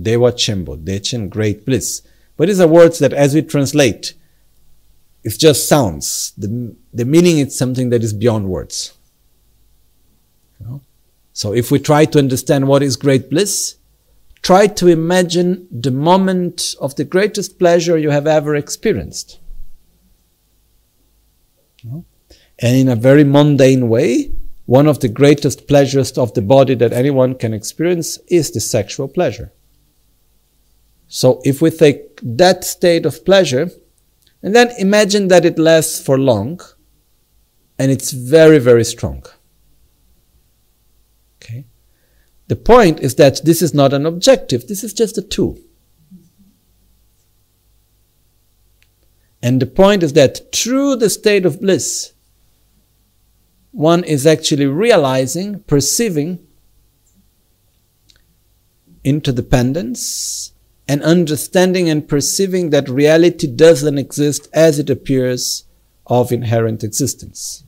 Dewa 0.00 0.32
Chembo, 0.32 0.76
Dechen, 0.76 1.30
great 1.30 1.64
bliss. 1.64 2.02
But 2.36 2.48
these 2.48 2.60
are 2.60 2.68
words 2.68 2.98
that 2.98 3.12
as 3.12 3.34
we 3.34 3.42
translate, 3.42 4.14
it's 5.24 5.36
just 5.36 5.68
sounds. 5.68 6.32
The, 6.36 6.76
the 6.92 7.04
meaning 7.04 7.38
is 7.38 7.56
something 7.56 7.90
that 7.90 8.04
is 8.04 8.12
beyond 8.12 8.48
words. 8.48 8.92
You 10.60 10.66
know? 10.66 10.80
So 11.32 11.52
if 11.52 11.70
we 11.70 11.78
try 11.78 12.04
to 12.04 12.18
understand 12.18 12.68
what 12.68 12.82
is 12.82 12.96
great 12.96 13.30
bliss, 13.30 13.76
try 14.42 14.66
to 14.66 14.86
imagine 14.86 15.66
the 15.70 15.90
moment 15.90 16.74
of 16.80 16.94
the 16.96 17.04
greatest 17.04 17.58
pleasure 17.58 17.98
you 17.98 18.10
have 18.10 18.26
ever 18.26 18.54
experienced. 18.54 19.40
You 21.82 21.90
know? 21.90 22.04
And 22.58 22.76
in 22.76 22.88
a 22.88 22.96
very 22.96 23.24
mundane 23.24 23.88
way, 23.88 24.32
one 24.66 24.86
of 24.86 25.00
the 25.00 25.08
greatest 25.08 25.66
pleasures 25.68 26.16
of 26.18 26.34
the 26.34 26.42
body 26.42 26.74
that 26.74 26.92
anyone 26.92 27.34
can 27.34 27.54
experience 27.54 28.18
is 28.28 28.50
the 28.50 28.60
sexual 28.60 29.08
pleasure. 29.08 29.52
So 31.08 31.40
if 31.44 31.62
we 31.62 31.70
take 31.70 32.20
that 32.22 32.64
state 32.64 33.06
of 33.06 33.24
pleasure, 33.24 33.70
and 34.42 34.54
then 34.54 34.70
imagine 34.78 35.28
that 35.28 35.44
it 35.44 35.58
lasts 35.58 36.00
for 36.00 36.18
long, 36.18 36.60
and 37.78 37.90
it's 37.90 38.10
very, 38.10 38.58
very 38.58 38.84
strong. 38.84 39.24
Okay? 41.36 41.66
The 42.48 42.56
point 42.56 43.00
is 43.00 43.14
that 43.16 43.44
this 43.44 43.62
is 43.62 43.74
not 43.74 43.92
an 43.92 44.06
objective, 44.06 44.66
this 44.66 44.82
is 44.82 44.92
just 44.92 45.18
a 45.18 45.22
tool. 45.22 45.58
And 49.42 49.60
the 49.60 49.66
point 49.66 50.02
is 50.02 50.14
that 50.14 50.52
through 50.52 50.96
the 50.96 51.10
state 51.10 51.46
of 51.46 51.60
bliss, 51.60 52.12
one 53.70 54.02
is 54.04 54.26
actually 54.26 54.66
realizing, 54.66 55.60
perceiving 55.64 56.44
interdependence, 59.04 60.52
and 60.88 61.02
understanding 61.02 61.88
and 61.88 62.08
perceiving 62.08 62.70
that 62.70 62.88
reality 62.88 63.46
doesn't 63.46 63.98
exist 63.98 64.48
as 64.52 64.78
it 64.78 64.88
appears 64.88 65.64
of 66.06 66.30
inherent 66.30 66.84
existence. 66.84 67.64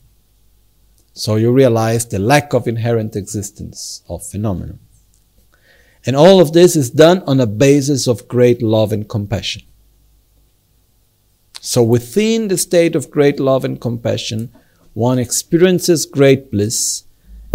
So 1.13 1.35
you 1.35 1.51
realize 1.53 2.07
the 2.07 2.21
lack 2.21 2.55
of 2.55 2.69
inherent 2.69 3.17
existence 3.17 4.03
of 4.09 4.25
phenomena. 4.25 4.79
And 6.07 6.15
all 6.15 6.41
of 6.41 6.53
this 6.53 6.77
is 6.77 6.91
done 6.91 7.23
on 7.27 7.41
a 7.41 7.47
basis 7.47 8.07
of 8.07 8.29
great 8.29 8.63
love 8.63 8.93
and 8.93 9.09
compassion. 9.09 9.63
So 11.61 11.83
within 11.83 12.47
the 12.47 12.57
state 12.57 12.95
of 12.95 13.11
great 13.11 13.41
love 13.41 13.65
and 13.65 13.81
compassion, 13.81 14.53
one 14.95 15.19
experiences 15.19 16.07
great 16.07 16.53
bliss, 16.53 17.03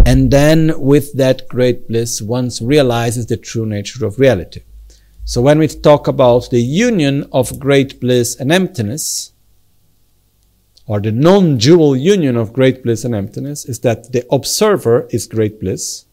and 0.04 0.30
then 0.30 0.78
with 0.78 1.14
that 1.14 1.48
great 1.48 1.88
bliss, 1.88 2.20
one 2.20 2.50
realizes 2.60 3.26
the 3.26 3.38
true 3.38 3.64
nature 3.64 4.04
of 4.04 4.18
reality. 4.18 4.60
So 5.26 5.40
when 5.40 5.58
we 5.58 5.68
talk 5.68 6.06
about 6.06 6.50
the 6.50 6.60
union 6.60 7.26
of 7.32 7.58
great 7.58 7.98
bliss 7.98 8.36
and 8.36 8.52
emptiness, 8.52 9.32
or 10.86 11.00
the 11.00 11.12
non-dual 11.12 11.96
union 11.96 12.36
of 12.36 12.52
great 12.52 12.82
bliss 12.82 13.04
and 13.04 13.14
emptiness, 13.14 13.64
is 13.64 13.80
that 13.80 14.12
the 14.12 14.26
observer 14.30 15.08
is 15.10 15.26
great 15.26 15.60
bliss, 15.60 16.04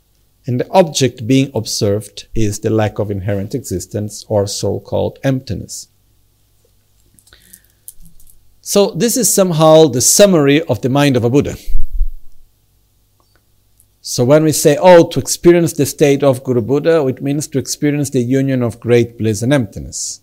and 0.47 0.61
the 0.61 0.69
object 0.71 1.27
being 1.27 1.51
observed 1.53 2.27
is 2.33 2.59
the 2.59 2.69
lack 2.69 2.99
of 2.99 3.11
inherent 3.11 3.53
existence 3.53 4.25
or 4.29 4.47
so-called 4.47 5.19
emptiness. 5.23 5.89
So 8.61 8.91
this 8.91 9.17
is 9.17 9.31
somehow 9.31 9.87
the 9.87 10.01
summary 10.01 10.61
of 10.61 10.81
the 10.81 10.89
mind 10.89 11.17
of 11.17 11.25
a 11.25 11.29
Buddha. 11.29 11.57
So 14.03 14.25
when 14.25 14.43
we 14.43 14.51
say, 14.51 14.77
oh, 14.81 15.07
to 15.09 15.19
experience 15.19 15.73
the 15.73 15.85
state 15.85 16.23
of 16.23 16.43
Guru 16.43 16.61
Buddha, 16.61 17.05
it 17.05 17.21
means 17.21 17.47
to 17.49 17.59
experience 17.59 18.09
the 18.09 18.21
union 18.21 18.63
of 18.63 18.79
great 18.79 19.15
bliss 19.15 19.43
and 19.43 19.53
emptiness. 19.53 20.21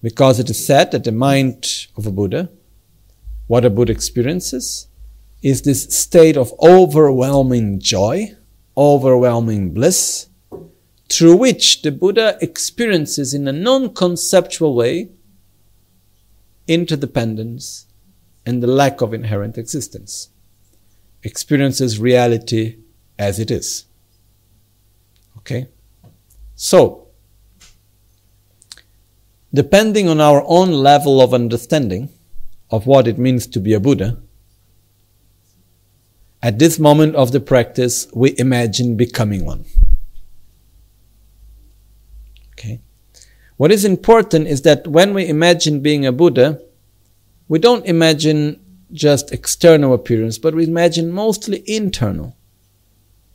Because 0.00 0.38
it 0.38 0.48
is 0.48 0.64
said 0.64 0.92
that 0.92 1.02
the 1.02 1.10
mind 1.10 1.88
of 1.96 2.06
a 2.06 2.12
Buddha, 2.12 2.50
what 3.48 3.64
a 3.64 3.70
Buddha 3.70 3.90
experiences, 3.90 4.86
is 5.42 5.62
this 5.62 5.92
state 5.92 6.36
of 6.36 6.54
overwhelming 6.60 7.80
joy, 7.80 8.36
overwhelming 8.76 9.74
bliss, 9.74 10.28
through 11.08 11.36
which 11.36 11.82
the 11.82 11.90
Buddha 11.90 12.38
experiences 12.40 13.34
in 13.34 13.48
a 13.48 13.52
non-conceptual 13.52 14.72
way 14.72 15.10
interdependence 16.68 17.86
and 18.46 18.62
the 18.62 18.68
lack 18.68 19.00
of 19.00 19.12
inherent 19.12 19.58
existence. 19.58 20.30
Experiences 21.24 21.98
reality 21.98 22.76
as 23.18 23.38
it 23.38 23.50
is. 23.50 23.86
Okay? 25.38 25.68
So, 26.54 27.08
depending 29.52 30.08
on 30.08 30.20
our 30.20 30.42
own 30.46 30.72
level 30.72 31.20
of 31.20 31.34
understanding 31.34 32.08
of 32.70 32.86
what 32.86 33.06
it 33.06 33.18
means 33.18 33.46
to 33.48 33.60
be 33.60 33.72
a 33.74 33.80
Buddha, 33.80 34.18
at 36.42 36.58
this 36.58 36.78
moment 36.78 37.14
of 37.16 37.32
the 37.32 37.40
practice, 37.40 38.06
we 38.14 38.34
imagine 38.38 38.96
becoming 38.96 39.44
one. 39.44 39.64
Okay? 42.52 42.80
What 43.56 43.72
is 43.72 43.84
important 43.84 44.46
is 44.46 44.62
that 44.62 44.86
when 44.86 45.14
we 45.14 45.26
imagine 45.26 45.80
being 45.80 46.04
a 46.04 46.12
Buddha, 46.12 46.60
we 47.48 47.58
don't 47.58 47.86
imagine 47.86 48.60
just 48.92 49.32
external 49.32 49.94
appearance, 49.94 50.38
but 50.38 50.54
we 50.54 50.64
imagine 50.64 51.10
mostly 51.10 51.62
internal. 51.66 52.36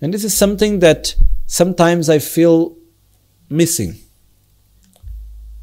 And 0.01 0.13
this 0.13 0.23
is 0.23 0.35
something 0.35 0.79
that 0.79 1.15
sometimes 1.45 2.09
I 2.09 2.19
feel 2.19 2.77
missing. 3.49 3.95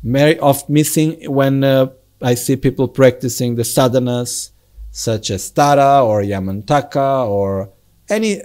Very 0.03 0.39
often 0.39 0.75
missing 0.75 1.33
when 1.33 1.65
uh, 1.65 1.91
I 2.23 2.35
see 2.35 2.57
people 2.57 2.89
practicing 2.89 3.57
the 3.57 3.63
sadhanas 3.63 4.51
such 4.91 5.31
as 5.31 5.51
Tara 5.51 6.05
or 6.05 6.23
Yamantaka 6.23 7.27
or 7.27 7.71
any 8.09 8.43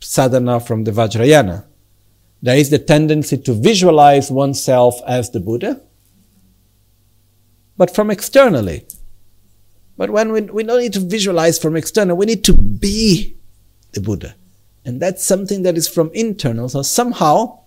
sadhana 0.00 0.60
from 0.60 0.84
the 0.84 0.90
Vajrayana. 0.90 1.64
There 2.42 2.56
is 2.56 2.70
the 2.70 2.78
tendency 2.78 3.38
to 3.38 3.54
visualize 3.54 4.30
oneself 4.30 5.00
as 5.06 5.30
the 5.30 5.40
Buddha, 5.40 5.80
but 7.76 7.94
from 7.94 8.10
externally. 8.10 8.84
But 9.96 10.10
when 10.10 10.32
we, 10.32 10.40
we 10.40 10.64
don't 10.64 10.80
need 10.80 10.94
to 10.94 11.00
visualize 11.00 11.58
from 11.58 11.76
external, 11.76 12.16
we 12.16 12.26
need 12.26 12.42
to 12.44 12.54
be 12.54 13.36
the 13.92 14.00
Buddha. 14.00 14.34
And 14.84 15.00
that's 15.00 15.24
something 15.24 15.62
that 15.62 15.76
is 15.76 15.88
from 15.88 16.10
internal. 16.12 16.68
So 16.68 16.82
somehow 16.82 17.60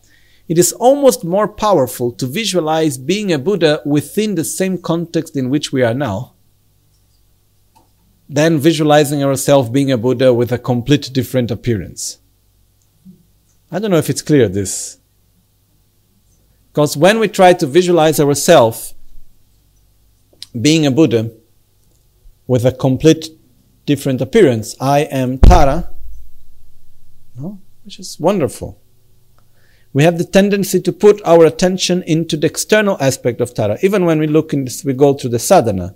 it 0.48 0.58
is 0.58 0.74
almost 0.74 1.24
more 1.24 1.48
powerful 1.48 2.12
to 2.14 2.28
visualize 2.28 2.98
being 2.98 3.32
a 3.32 3.40
Buddha 3.40 3.82
within 3.86 4.36
the 4.36 4.44
same 4.44 4.78
context 4.78 5.36
in 5.36 5.50
which 5.50 5.72
we 5.72 5.82
are 5.82 5.94
now 5.94 6.34
than 8.28 8.58
visualizing 8.58 9.24
ourselves 9.24 9.70
being 9.70 9.92
a 9.92 9.98
Buddha 9.98 10.34
with 10.34 10.52
a 10.52 10.58
complete 10.58 11.12
different 11.14 11.52
appearance. 11.52 12.20
I 13.72 13.80
don't 13.80 13.92
know 13.92 13.98
if 13.98 14.10
it's 14.10 14.22
clear 14.22 14.48
this. 14.48 15.00
Because 16.72 16.98
when 16.98 17.20
we 17.20 17.28
try 17.28 17.54
to 17.54 17.66
visualize 17.66 18.20
ourselves 18.20 18.94
being 20.60 20.86
a 20.86 20.92
Buddha 20.92 21.32
with 22.48 22.66
a 22.66 22.72
complete 22.72 23.30
different 23.86 24.22
appearance, 24.22 24.76
I 24.80 25.00
am 25.02 25.38
Tara, 25.38 25.95
no? 27.38 27.60
which 27.84 28.00
is 28.00 28.20
wonderful. 28.20 28.80
We 29.94 30.04
have 30.04 30.18
the 30.18 30.26
tendency 30.26 30.82
to 30.82 30.92
put 30.92 31.22
our 31.26 31.46
attention 31.46 32.04
into 32.04 32.36
the 32.36 32.48
external 32.48 32.98
aspect 33.00 33.40
of 33.40 33.54
Tara. 33.54 33.78
Even 33.82 34.04
when 34.04 34.20
we 34.20 34.28
look 34.28 34.54
in 34.54 34.66
this, 34.66 34.84
we 34.84 34.92
go 34.92 35.14
through 35.14 35.30
the 35.30 35.40
sadhana. 35.40 35.96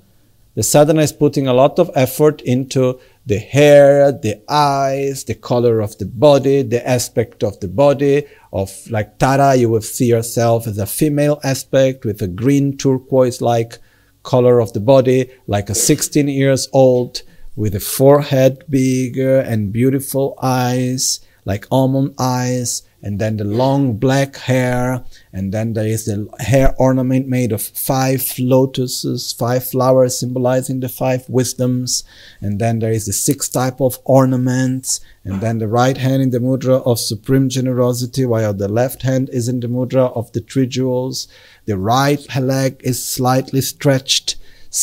The 0.55 0.63
sadhana 0.63 1.01
is 1.01 1.11
putting 1.11 1.47
a 1.47 1.53
lot 1.53 1.79
of 1.79 1.91
effort 1.95 2.41
into 2.41 2.99
the 3.25 3.39
hair, 3.39 4.11
the 4.11 4.41
eyes, 4.49 5.25
the 5.25 5.35
color 5.35 5.81
of 5.81 5.97
the 5.97 6.05
body, 6.05 6.61
the 6.61 6.87
aspect 6.87 7.43
of 7.43 7.59
the 7.59 7.67
body. 7.67 8.25
Of 8.53 8.71
like 8.89 9.19
Tara, 9.19 9.55
you 9.55 9.69
will 9.69 9.81
see 9.81 10.05
yourself 10.05 10.65
as 10.65 10.77
a 10.77 10.85
female 10.85 11.41
aspect 11.43 12.05
with 12.05 12.21
a 12.21 12.27
green 12.27 12.77
turquoise 12.77 13.41
like 13.41 13.79
color 14.23 14.59
of 14.59 14.71
the 14.73 14.79
body, 14.79 15.29
like 15.45 15.69
a 15.69 15.75
16 15.75 16.27
years 16.29 16.69
old 16.71 17.21
with 17.55 17.75
a 17.75 17.79
forehead 17.79 18.63
bigger 18.69 19.39
and 19.39 19.73
beautiful 19.73 20.37
eyes 20.41 21.19
like 21.49 21.65
almond 21.71 22.13
eyes, 22.19 22.83
and 23.01 23.17
then 23.17 23.37
the 23.37 23.43
long 23.43 23.97
black 23.97 24.35
hair, 24.35 25.03
and 25.33 25.51
then 25.51 25.73
there 25.73 25.87
is 25.87 26.05
the 26.05 26.29
hair 26.39 26.75
ornament 26.77 27.27
made 27.27 27.51
of 27.51 27.61
five 27.61 28.21
lotuses, 28.37 29.33
five 29.33 29.63
flowers 29.63 30.19
symbolizing 30.19 30.79
the 30.79 30.89
five 30.89 31.27
wisdoms, 31.27 32.03
and 32.39 32.59
then 32.59 32.77
there 32.77 32.91
is 32.91 33.05
the 33.07 33.13
six 33.13 33.49
type 33.49 33.81
of 33.81 33.97
ornaments, 34.03 34.99
and 35.23 35.41
then 35.41 35.57
the 35.57 35.67
right 35.67 35.97
hand 35.97 36.21
in 36.21 36.29
the 36.29 36.39
mudra 36.39 36.85
of 36.85 36.99
supreme 36.99 37.49
generosity, 37.49 38.25
while 38.25 38.53
the 38.53 38.67
left 38.67 39.01
hand 39.01 39.27
is 39.29 39.47
in 39.47 39.59
the 39.59 39.67
mudra 39.67 40.05
of 40.15 40.31
the 40.33 40.41
three 40.41 40.67
jewels. 40.67 41.27
The 41.65 41.77
right 41.77 42.23
leg 42.37 42.79
is 42.91 43.03
slightly 43.03 43.61
stretched, 43.61 44.35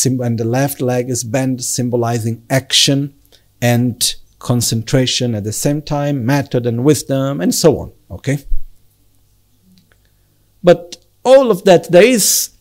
and 0.03 0.37
the 0.37 0.51
left 0.59 0.81
leg 0.81 1.09
is 1.09 1.23
bent, 1.23 1.63
symbolizing 1.63 2.43
action 2.49 3.13
and 3.61 4.15
concentration 4.39 5.35
at 5.35 5.43
the 5.43 5.53
same 5.53 5.81
time, 5.81 6.25
method 6.25 6.65
and 6.65 6.83
wisdom, 6.83 7.41
and 7.41 7.53
so 7.53 7.79
on. 7.79 7.91
Okay? 8.11 8.39
But 10.63 10.97
all 11.23 11.51
of 11.51 11.63
that, 11.65 11.91
there 11.91 12.05
is 12.05 12.51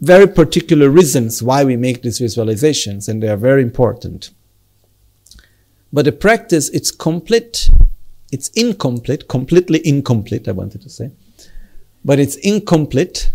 very 0.00 0.26
particular 0.26 0.88
reasons 0.88 1.42
why 1.42 1.64
we 1.64 1.76
make 1.76 2.02
these 2.02 2.20
visualizations, 2.20 3.08
and 3.08 3.22
they 3.22 3.28
are 3.28 3.36
very 3.36 3.62
important. 3.62 4.30
But 5.92 6.04
the 6.04 6.12
practice, 6.12 6.68
it's 6.70 6.90
complete, 6.90 7.68
it's 8.32 8.48
incomplete, 8.50 9.28
completely 9.28 9.86
incomplete, 9.86 10.48
I 10.48 10.52
wanted 10.52 10.82
to 10.82 10.90
say. 10.90 11.10
But 12.04 12.18
it's 12.18 12.36
incomplete 12.36 13.32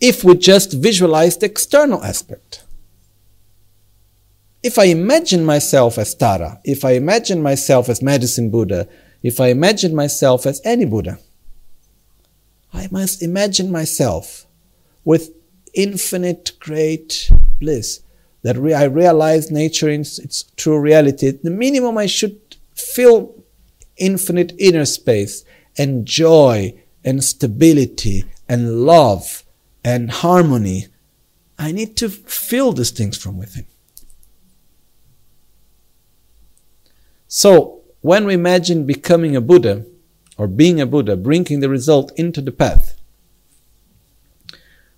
if 0.00 0.24
we 0.24 0.36
just 0.36 0.72
visualize 0.72 1.36
the 1.36 1.46
external 1.46 2.02
aspect 2.02 2.64
if 4.62 4.78
I 4.78 4.84
imagine 4.84 5.44
myself 5.44 5.98
as 5.98 6.14
Tara, 6.14 6.60
if 6.64 6.84
I 6.84 6.92
imagine 6.92 7.42
myself 7.42 7.88
as 7.88 8.02
Medicine 8.02 8.50
Buddha, 8.50 8.88
if 9.22 9.40
I 9.40 9.48
imagine 9.48 9.94
myself 9.94 10.46
as 10.46 10.60
any 10.64 10.84
Buddha, 10.84 11.18
I 12.72 12.88
must 12.90 13.22
imagine 13.22 13.70
myself 13.70 14.46
with 15.04 15.30
infinite 15.74 16.52
great 16.58 17.30
bliss 17.58 18.00
that 18.42 18.56
re- 18.56 18.74
I 18.74 18.84
realize 18.84 19.50
nature 19.50 19.88
in 19.88 20.02
its 20.02 20.44
true 20.56 20.78
reality. 20.78 21.30
The 21.30 21.50
minimum 21.50 21.98
I 21.98 22.06
should 22.06 22.38
feel 22.74 23.34
infinite 23.96 24.52
inner 24.58 24.84
space 24.84 25.44
and 25.76 26.06
joy 26.06 26.74
and 27.04 27.22
stability 27.22 28.24
and 28.48 28.84
love 28.86 29.44
and 29.84 30.10
harmony. 30.10 30.88
I 31.58 31.72
need 31.72 31.96
to 31.98 32.08
feel 32.08 32.72
these 32.72 32.90
things 32.90 33.16
from 33.16 33.36
within. 33.38 33.66
So, 37.32 37.82
when 38.00 38.24
we 38.24 38.34
imagine 38.34 38.86
becoming 38.86 39.36
a 39.36 39.40
Buddha 39.40 39.86
or 40.36 40.48
being 40.48 40.80
a 40.80 40.84
Buddha, 40.86 41.14
bringing 41.14 41.60
the 41.60 41.68
result 41.68 42.10
into 42.16 42.40
the 42.40 42.50
path, 42.50 43.00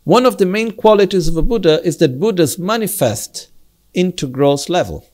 one 0.04 0.24
of 0.24 0.38
the 0.38 0.46
main 0.46 0.72
qualities 0.72 1.28
of 1.28 1.36
a 1.36 1.42
Buddha 1.42 1.82
is 1.84 1.98
that 1.98 2.18
Buddhas 2.18 2.58
manifest 2.58 3.50
into 3.92 4.26
gross 4.26 4.70
level. 4.70 5.06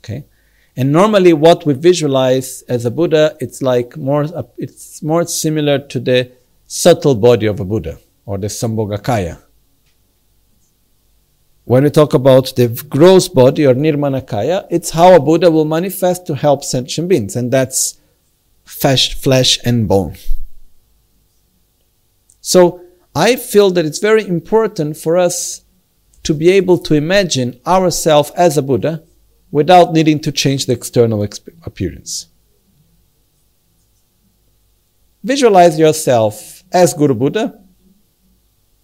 Okay? 0.00 0.26
And 0.76 0.92
normally 0.92 1.32
what 1.32 1.64
we 1.64 1.72
visualize 1.72 2.60
as 2.68 2.84
a 2.84 2.90
Buddha, 2.90 3.38
it's 3.40 3.62
like 3.62 3.96
more, 3.96 4.26
it's 4.58 5.02
more 5.02 5.24
similar 5.24 5.78
to 5.78 5.98
the 5.98 6.32
subtle 6.66 7.14
body 7.14 7.46
of 7.46 7.60
a 7.60 7.64
Buddha 7.64 7.98
or 8.26 8.36
the 8.36 8.48
Sambhogakaya. 8.48 9.38
When 11.64 11.84
we 11.84 11.90
talk 11.90 12.14
about 12.14 12.56
the 12.56 12.68
gross 12.88 13.28
body 13.28 13.66
or 13.66 13.74
Nirmanakaya, 13.74 14.66
it's 14.70 14.90
how 14.90 15.14
a 15.14 15.20
Buddha 15.20 15.50
will 15.50 15.64
manifest 15.64 16.26
to 16.26 16.34
help 16.34 16.64
sentient 16.64 17.08
beings, 17.08 17.36
and 17.36 17.52
that's 17.52 17.98
flesh, 18.64 19.14
flesh 19.14 19.58
and 19.64 19.86
bone. 19.86 20.16
So 22.40 22.80
I 23.14 23.36
feel 23.36 23.70
that 23.72 23.84
it's 23.84 23.98
very 23.98 24.26
important 24.26 24.96
for 24.96 25.16
us 25.16 25.64
to 26.22 26.34
be 26.34 26.50
able 26.50 26.78
to 26.78 26.94
imagine 26.94 27.60
ourselves 27.66 28.30
as 28.32 28.56
a 28.56 28.62
Buddha 28.62 29.04
without 29.50 29.92
needing 29.92 30.20
to 30.20 30.32
change 30.32 30.66
the 30.66 30.72
external 30.72 31.22
appearance. 31.64 32.26
Visualize 35.22 35.78
yourself 35.78 36.62
as 36.72 36.94
Guru 36.94 37.14
Buddha 37.14 37.62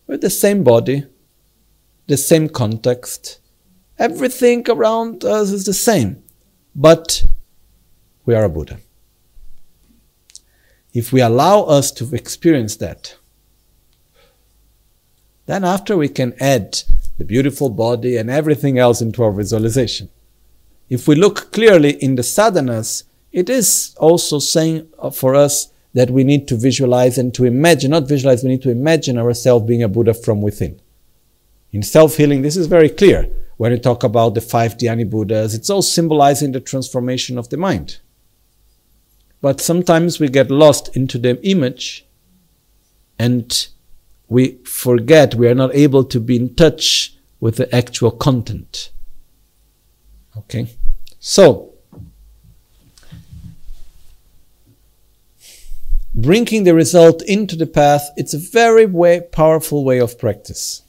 with 0.07 0.21
the 0.21 0.31
same 0.31 0.63
body, 0.65 1.07
the 2.07 2.17
same 2.17 2.49
context. 2.49 3.39
Everything 3.99 4.69
around 4.69 5.25
us 5.25 5.51
is 5.51 5.65
the 5.65 5.75
same, 5.75 6.23
but 6.75 7.25
we 8.25 8.35
are 8.35 8.45
a 8.45 8.49
Buddha. 8.49 8.79
If 10.93 11.13
we 11.13 11.21
allow 11.21 11.63
us 11.63 11.91
to 11.93 12.15
experience 12.15 12.77
that, 12.77 13.17
then 15.47 15.65
after 15.65 15.97
we 15.97 16.09
can 16.09 16.35
add 16.41 16.83
the 17.19 17.25
beautiful 17.25 17.71
body 17.71 18.17
and 18.17 18.31
everything 18.31 18.79
else 18.79 19.01
into 19.01 19.23
our 19.23 19.33
visualization. 19.33 20.09
If 20.89 21.09
we 21.09 21.15
look 21.15 21.53
clearly 21.53 21.93
in 22.03 22.15
the 22.15 22.23
sadhanas, 22.23 23.05
it 23.33 23.49
is 23.49 23.95
also 23.99 24.39
saying 24.39 24.89
for 25.13 25.35
us 25.35 25.73
that 25.95 26.11
we 26.11 26.25
need 26.25 26.47
to 26.49 26.57
visualize 26.57 27.17
and 27.19 27.33
to 27.35 27.45
imagine, 27.45 27.91
not 27.91 28.09
visualize, 28.09 28.43
we 28.43 28.51
need 28.51 28.63
to 28.63 28.71
imagine 28.71 29.19
ourselves 29.19 29.67
being 29.67 29.83
a 29.83 29.89
Buddha 29.89 30.15
from 30.15 30.43
within. 30.43 30.81
In 31.77 31.83
self 31.83 32.17
healing, 32.17 32.41
this 32.41 32.57
is 32.57 32.69
very 32.69 32.89
clear. 32.89 33.29
When 33.59 33.71
we 33.71 33.79
talk 33.79 34.03
about 34.03 34.35
the 34.35 34.41
five 34.41 34.79
Dhyani 34.79 35.11
Buddhas, 35.11 35.53
it's 35.53 35.69
all 35.69 35.83
symbolizing 35.83 36.53
the 36.53 36.61
transformation 36.61 37.37
of 37.37 37.51
the 37.51 37.59
mind. 37.59 37.99
But 39.43 39.61
sometimes 39.61 40.19
we 40.19 40.29
get 40.31 40.51
lost 40.51 40.97
into 40.97 41.19
the 41.19 41.39
image 41.47 42.07
and 43.19 43.69
we 44.27 44.57
forget, 44.65 45.35
we 45.35 45.49
are 45.49 45.55
not 45.55 45.75
able 45.75 46.05
to 46.05 46.19
be 46.19 46.37
in 46.37 46.55
touch 46.55 47.15
with 47.41 47.57
the 47.57 47.69
actual 47.75 48.11
content. 48.11 48.91
Okay? 50.35 50.69
So, 51.21 51.75
bringing 56.15 56.65
the 56.65 56.75
result 56.75 57.21
into 57.21 57.55
the 57.55 57.67
path, 57.67 58.09
it's 58.17 58.33
a 58.33 58.39
very 58.39 58.87
way, 58.87 59.21
powerful 59.21 59.85
way 59.85 59.99
of 59.99 60.19
practice. 60.19 60.83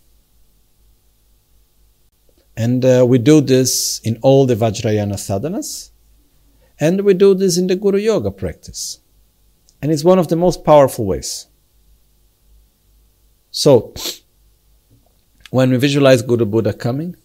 And 2.57 2.83
uh, 2.83 3.05
we 3.07 3.19
do 3.19 3.39
this 3.39 3.99
in 4.03 4.17
all 4.23 4.47
the 4.47 4.55
Vajrayana 4.55 5.13
sadhanas, 5.13 5.91
and 6.79 7.01
we 7.01 7.13
do 7.13 7.35
this 7.35 7.55
in 7.55 7.67
the 7.67 7.75
Guru 7.75 7.99
Yoga 7.99 8.31
practice. 8.31 8.99
And 9.79 9.91
it's 9.91 10.03
one 10.03 10.17
of 10.17 10.27
the 10.27 10.35
most 10.35 10.65
powerful 10.65 11.05
ways. 11.05 11.45
So, 13.51 13.93
when 15.51 15.69
we 15.69 15.77
visualize 15.77 16.23
Guru 16.23 16.45
Buddha 16.45 16.73
coming, 16.73 17.15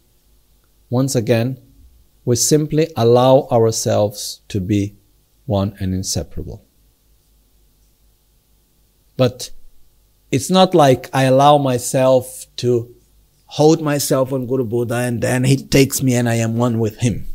once 0.91 1.15
again, 1.15 1.59
we 2.27 2.37
simply 2.37 2.89
allow 2.95 3.49
ourselves 3.51 4.43
to 4.49 4.61
be 4.61 4.97
one 5.47 5.75
and 5.81 5.95
inseparable. 5.95 6.63
But 9.17 9.51
it's 10.31 10.51
not 10.51 10.75
like 10.75 11.09
I 11.15 11.25
allow 11.25 11.57
myself 11.57 12.47
to 12.57 12.92
hold 13.57 13.81
myself 13.83 14.33
on 14.33 14.47
Guru 14.47 14.65
Buddha 14.65 14.97
and 14.97 15.23
then 15.23 15.45
he 15.45 15.57
takes 15.57 16.03
me 16.03 16.15
and 16.15 16.29
I 16.29 16.37
am 16.37 16.57
one 16.57 16.79
with 16.79 16.99
him. 16.99 17.27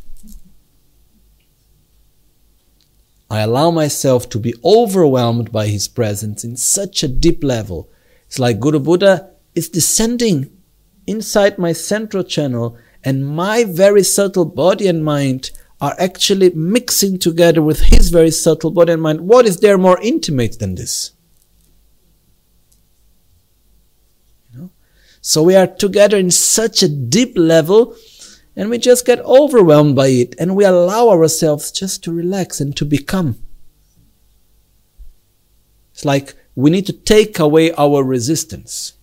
I 3.29 3.41
allow 3.41 3.71
myself 3.71 4.29
to 4.29 4.39
be 4.39 4.53
overwhelmed 4.63 5.51
by 5.51 5.67
his 5.67 5.87
presence 5.87 6.43
in 6.43 6.55
such 6.55 7.03
a 7.03 7.07
deep 7.07 7.43
level 7.43 7.89
it's 8.27 8.39
like 8.39 8.59
Guru 8.59 8.79
Buddha 8.79 9.31
is 9.55 9.69
descending 9.69 10.51
inside 11.07 11.57
my 11.57 11.71
central 11.71 12.23
channel 12.23 12.77
and 13.03 13.25
my 13.25 13.63
very 13.63 14.03
subtle 14.03 14.45
body 14.45 14.87
and 14.87 15.03
mind 15.03 15.51
are 15.79 15.95
actually 15.97 16.49
mixing 16.49 17.17
together 17.17 17.61
with 17.61 17.79
his 17.79 18.09
very 18.09 18.31
subtle 18.31 18.71
body 18.71 18.91
and 18.93 19.01
mind. 19.01 19.21
What 19.21 19.45
is 19.45 19.59
there 19.59 19.77
more 19.77 19.99
intimate 20.01 20.59
than 20.59 20.75
this? 20.75 21.11
You 24.51 24.59
know? 24.59 24.71
So 25.21 25.43
we 25.43 25.55
are 25.55 25.67
together 25.67 26.17
in 26.17 26.31
such 26.31 26.83
a 26.83 26.89
deep 26.89 27.33
level 27.35 27.95
and 28.55 28.69
we 28.69 28.77
just 28.77 29.05
get 29.05 29.19
overwhelmed 29.21 29.95
by 29.95 30.07
it 30.07 30.35
and 30.39 30.55
we 30.55 30.65
allow 30.65 31.09
ourselves 31.09 31.71
just 31.71 32.03
to 32.03 32.11
relax 32.11 32.59
and 32.59 32.75
to 32.77 32.85
become. 32.85 33.37
It's 35.93 36.05
like 36.05 36.35
we 36.55 36.69
need 36.69 36.85
to 36.87 36.93
take 36.93 37.39
away 37.39 37.71
our 37.73 38.03
resistance. 38.03 38.93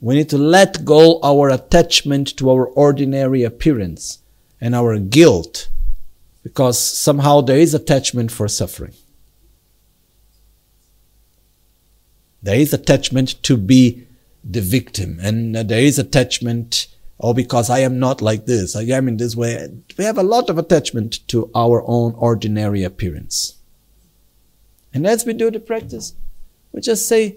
We 0.00 0.16
need 0.16 0.28
to 0.30 0.38
let 0.38 0.84
go 0.84 1.18
our 1.22 1.48
attachment 1.48 2.36
to 2.36 2.50
our 2.50 2.66
ordinary 2.66 3.42
appearance 3.42 4.18
and 4.60 4.74
our 4.74 4.98
guilt 4.98 5.70
because 6.42 6.78
somehow 6.78 7.40
there 7.40 7.58
is 7.58 7.72
attachment 7.72 8.30
for 8.30 8.48
suffering. 8.48 8.92
There 12.42 12.58
is 12.58 12.74
attachment 12.74 13.42
to 13.44 13.56
be 13.56 14.06
the 14.44 14.60
victim 14.60 15.18
and 15.22 15.56
uh, 15.56 15.62
there 15.62 15.80
is 15.80 15.98
attachment 15.98 16.86
oh 17.20 17.32
because 17.32 17.70
I 17.70 17.78
am 17.80 17.98
not 17.98 18.20
like 18.20 18.46
this, 18.46 18.76
I 18.76 18.82
am 18.82 19.08
in 19.08 19.16
this 19.16 19.34
way. 19.34 19.68
We 19.96 20.04
have 20.04 20.18
a 20.18 20.22
lot 20.22 20.50
of 20.50 20.58
attachment 20.58 21.26
to 21.28 21.50
our 21.54 21.82
own 21.86 22.14
ordinary 22.16 22.82
appearance. 22.82 23.56
And 24.92 25.06
as 25.06 25.24
we 25.24 25.32
do 25.32 25.50
the 25.50 25.60
practice, 25.60 26.14
we 26.72 26.80
just 26.80 27.08
say, 27.08 27.36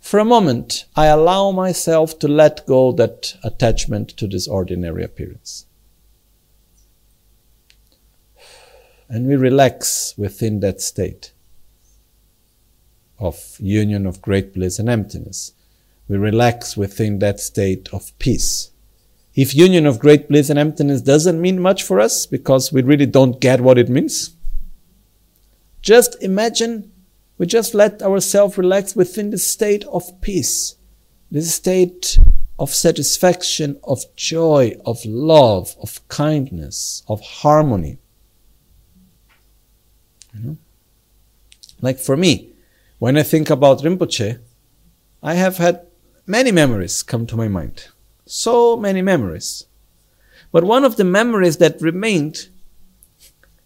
for 0.00 0.18
a 0.18 0.24
moment, 0.24 0.84
I 0.96 1.06
allow 1.06 1.52
myself 1.52 2.18
to 2.20 2.28
let 2.28 2.66
go 2.66 2.92
that 2.92 3.36
attachment 3.44 4.10
to 4.18 4.26
this 4.26 4.48
ordinary 4.48 5.04
appearance. 5.04 5.66
And 9.08 9.26
we 9.26 9.36
relax 9.36 10.14
within 10.16 10.60
that 10.60 10.80
state 10.80 11.32
of 13.18 13.56
union 13.60 14.06
of 14.06 14.20
great 14.22 14.54
bliss 14.54 14.78
and 14.78 14.88
emptiness. 14.88 15.52
We 16.08 16.16
relax 16.16 16.76
within 16.76 17.18
that 17.20 17.40
state 17.40 17.88
of 17.92 18.16
peace. 18.18 18.70
If 19.34 19.54
union 19.54 19.86
of 19.86 19.98
great 19.98 20.28
bliss 20.28 20.50
and 20.50 20.58
emptiness 20.58 21.00
doesn't 21.00 21.40
mean 21.40 21.60
much 21.60 21.82
for 21.82 22.00
us 22.00 22.26
because 22.26 22.72
we 22.72 22.82
really 22.82 23.06
don't 23.06 23.40
get 23.40 23.60
what 23.60 23.78
it 23.78 23.88
means, 23.88 24.36
just 25.80 26.22
imagine 26.22 26.92
we 27.38 27.46
just 27.46 27.74
let 27.74 28.02
ourselves 28.02 28.58
relax 28.58 28.94
within 28.94 29.30
the 29.30 29.38
state 29.38 29.84
of 29.84 30.20
peace, 30.20 30.76
this 31.30 31.54
state 31.54 32.18
of 32.58 32.70
satisfaction, 32.70 33.80
of 33.82 34.04
joy, 34.14 34.76
of 34.86 35.04
love, 35.04 35.74
of 35.82 36.06
kindness, 36.08 37.02
of 37.08 37.20
harmony. 37.20 37.98
You 40.34 40.40
know? 40.40 40.56
Like 41.80 41.98
for 41.98 42.16
me, 42.16 42.52
when 42.98 43.16
I 43.16 43.24
think 43.24 43.50
about 43.50 43.80
Rinpoche, 43.80 44.38
I 45.22 45.34
have 45.34 45.56
had 45.56 45.86
many 46.32 46.50
memories 46.50 47.02
come 47.02 47.26
to 47.26 47.36
my 47.36 47.46
mind. 47.46 47.88
So 48.24 48.76
many 48.76 49.02
memories. 49.02 49.66
But 50.50 50.64
one 50.64 50.84
of 50.84 50.96
the 50.96 51.04
memories 51.04 51.58
that 51.58 51.82
remained 51.82 52.48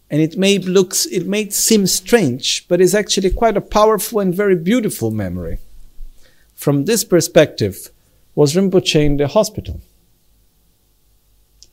and 0.09 0.21
it 0.21 0.37
may 0.37 0.57
looks 0.57 1.05
it 1.17 1.25
may 1.27 1.49
seem 1.49 1.85
strange 1.87 2.67
but 2.69 2.81
is 2.81 2.93
actually 2.95 3.31
quite 3.41 3.57
a 3.57 3.69
powerful 3.77 4.19
and 4.21 4.33
very 4.33 4.55
beautiful 4.55 5.11
memory 5.11 5.57
from 6.53 6.85
this 6.85 7.03
perspective 7.03 7.75
was 8.35 8.55
Rinpoche 8.55 9.03
in 9.09 9.17
the 9.17 9.27
hospital 9.27 9.81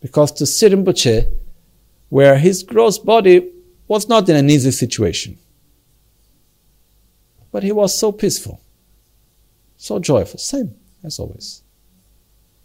because 0.00 0.32
to 0.32 0.46
see 0.46 0.68
Rinpoche 0.68 1.30
where 2.08 2.36
his 2.46 2.64
gross 2.64 2.98
body 2.98 3.38
was 3.86 4.08
not 4.08 4.28
in 4.28 4.34
an 4.34 4.50
easy 4.50 4.72
situation 4.72 5.38
but 7.52 7.62
he 7.62 7.70
was 7.70 7.96
so 7.96 8.10
peaceful 8.10 8.60
so 9.76 10.00
joyful 10.00 10.40
same 10.40 10.74
as 11.04 11.18
always 11.18 11.62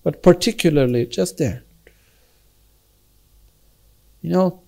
but 0.04 0.24
particularly 0.24 1.06
just 1.06 1.38
there 1.38 1.64
you 4.22 4.32
know 4.32 4.62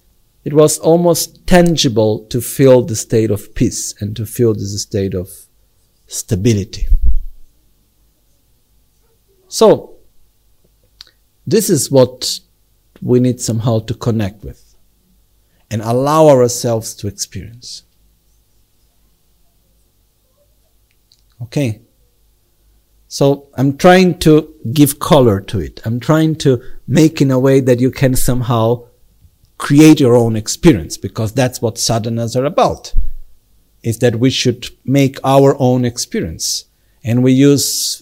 it 0.44 0.54
was 0.54 0.80
almost 0.80 1.46
tangible 1.46 2.26
to 2.26 2.42
feel 2.42 2.82
the 2.82 2.96
state 2.96 3.30
of 3.30 3.54
peace 3.54 3.94
and 4.02 4.16
to 4.16 4.26
feel 4.26 4.54
this 4.54 4.82
state 4.82 5.14
of 5.14 5.30
stability. 6.08 6.88
So, 9.48 9.96
this 11.46 11.70
is 11.70 11.92
what 11.92 12.40
we 13.02 13.20
need 13.20 13.40
somehow 13.40 13.80
to 13.80 13.94
connect 13.94 14.44
with 14.44 14.76
and 15.70 15.82
allow 15.82 16.28
ourselves 16.28 16.94
to 16.96 17.08
experience. 17.08 17.84
Okay. 21.42 21.82
So 23.12 23.50
I'm 23.56 23.76
trying 23.76 24.20
to 24.20 24.56
give 24.72 25.00
color 25.00 25.42
to 25.42 25.60
it. 25.60 25.82
I'm 25.84 26.00
trying 26.00 26.38
to 26.46 26.64
make 26.88 27.20
in 27.20 27.30
a 27.30 27.38
way 27.38 27.60
that 27.60 27.82
you 27.82 27.92
can 27.92 28.16
somehow 28.16 28.88
create 29.58 30.00
your 30.00 30.16
own 30.16 30.38
experience 30.38 30.96
because 30.96 31.34
that's 31.34 31.62
what 31.62 31.76
sadhanas 31.76 32.38
are 32.38 32.46
about. 32.46 32.94
Is 33.84 34.00
that 34.00 34.16
we 34.16 34.30
should 34.30 34.70
make 34.86 35.20
our 35.26 35.58
own 35.60 35.84
experience. 35.84 36.64
And 37.04 37.22
we 37.22 37.34
use 37.34 38.02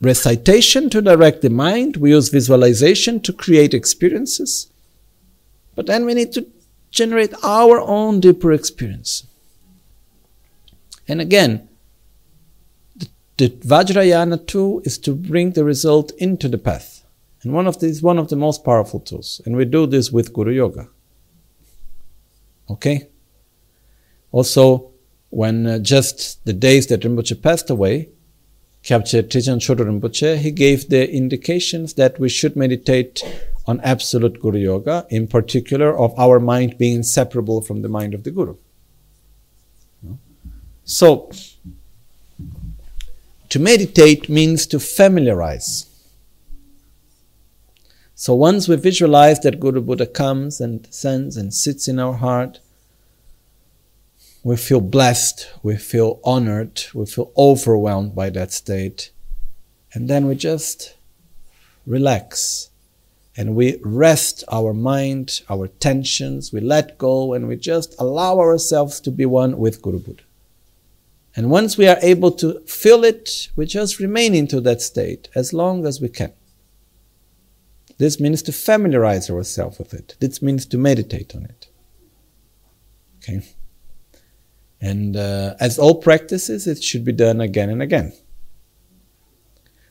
recitation 0.00 0.88
to 0.90 1.02
direct 1.02 1.42
the 1.42 1.50
mind, 1.50 1.96
we 1.96 2.10
use 2.10 2.28
visualization 2.28 3.18
to 3.22 3.32
create 3.32 3.74
experiences. 3.74 4.70
But 5.74 5.86
then 5.86 6.06
we 6.06 6.14
need 6.14 6.30
to 6.34 6.46
generate 6.92 7.34
our 7.42 7.80
own 7.80 8.20
deeper 8.20 8.52
experience. 8.52 9.26
And 11.08 11.20
again, 11.20 11.68
the, 13.38 13.48
Vajrayana 13.48 14.46
tool 14.46 14.82
is 14.84 14.98
to 14.98 15.14
bring 15.14 15.52
the 15.52 15.64
result 15.64 16.12
into 16.18 16.48
the 16.48 16.58
path. 16.58 17.04
And 17.42 17.52
one 17.52 17.66
of 17.66 17.80
these, 17.80 18.02
one 18.02 18.18
of 18.18 18.28
the 18.28 18.36
most 18.36 18.64
powerful 18.64 19.00
tools. 19.00 19.40
And 19.46 19.56
we 19.56 19.64
do 19.64 19.86
this 19.86 20.10
with 20.10 20.32
Guru 20.32 20.52
Yoga. 20.52 20.88
Okay? 22.68 23.08
Also, 24.32 24.90
when 25.30 25.66
uh, 25.66 25.78
just 25.78 26.44
the 26.44 26.52
days 26.52 26.88
that 26.88 27.00
Rinpoche 27.00 27.40
passed 27.40 27.70
away, 27.70 28.08
Kyabje 28.82 29.22
Trijang 29.24 29.60
Chodo 29.60 29.84
Rinpoche, 29.84 30.38
he 30.38 30.50
gave 30.50 30.88
the 30.88 31.10
indications 31.10 31.94
that 31.94 32.18
we 32.18 32.28
should 32.28 32.56
meditate 32.56 33.22
on 33.66 33.80
absolute 33.82 34.40
Guru 34.40 34.58
Yoga, 34.58 35.06
in 35.10 35.28
particular 35.28 35.96
of 35.96 36.18
our 36.18 36.40
mind 36.40 36.76
being 36.76 36.96
inseparable 36.96 37.60
from 37.60 37.82
the 37.82 37.88
mind 37.88 38.14
of 38.14 38.24
the 38.24 38.30
Guru. 38.30 38.56
So, 40.84 41.30
to 43.48 43.58
meditate 43.58 44.28
means 44.28 44.66
to 44.66 44.78
familiarize. 44.78 45.86
So 48.14 48.34
once 48.34 48.68
we 48.68 48.76
visualize 48.76 49.40
that 49.40 49.60
Guru 49.60 49.80
Buddha 49.80 50.06
comes 50.06 50.60
and 50.60 50.86
sends 50.92 51.36
and 51.36 51.54
sits 51.54 51.86
in 51.86 51.98
our 51.98 52.14
heart, 52.14 52.58
we 54.42 54.56
feel 54.56 54.80
blessed, 54.80 55.48
we 55.62 55.76
feel 55.76 56.20
honored, 56.24 56.82
we 56.94 57.06
feel 57.06 57.32
overwhelmed 57.36 58.14
by 58.14 58.30
that 58.30 58.52
state. 58.52 59.12
And 59.92 60.08
then 60.08 60.26
we 60.26 60.34
just 60.34 60.96
relax 61.86 62.70
and 63.36 63.54
we 63.54 63.78
rest 63.84 64.42
our 64.50 64.74
mind, 64.74 65.42
our 65.48 65.68
tensions, 65.68 66.52
we 66.52 66.60
let 66.60 66.98
go, 66.98 67.34
and 67.34 67.46
we 67.46 67.54
just 67.54 67.94
allow 68.00 68.40
ourselves 68.40 68.98
to 68.98 69.12
be 69.12 69.26
one 69.26 69.58
with 69.58 69.80
Guru 69.80 70.00
Buddha. 70.00 70.24
And 71.38 71.50
once 71.50 71.78
we 71.78 71.86
are 71.86 71.98
able 72.02 72.32
to 72.32 72.58
feel 72.66 73.04
it, 73.04 73.50
we 73.54 73.64
just 73.64 74.00
remain 74.00 74.34
into 74.34 74.60
that 74.62 74.82
state 74.82 75.28
as 75.36 75.52
long 75.52 75.86
as 75.86 76.00
we 76.00 76.08
can. 76.08 76.32
This 77.96 78.18
means 78.18 78.42
to 78.42 78.52
familiarize 78.52 79.30
ourselves 79.30 79.78
with 79.78 79.94
it. 79.94 80.16
This 80.18 80.42
means 80.42 80.66
to 80.66 80.76
meditate 80.76 81.36
on 81.36 81.44
it. 81.44 81.68
Okay? 83.18 83.46
And 84.80 85.16
uh, 85.16 85.54
as 85.60 85.78
all 85.78 86.00
practices, 86.00 86.66
it 86.66 86.82
should 86.82 87.04
be 87.04 87.12
done 87.12 87.40
again 87.40 87.70
and 87.70 87.82
again. 87.82 88.12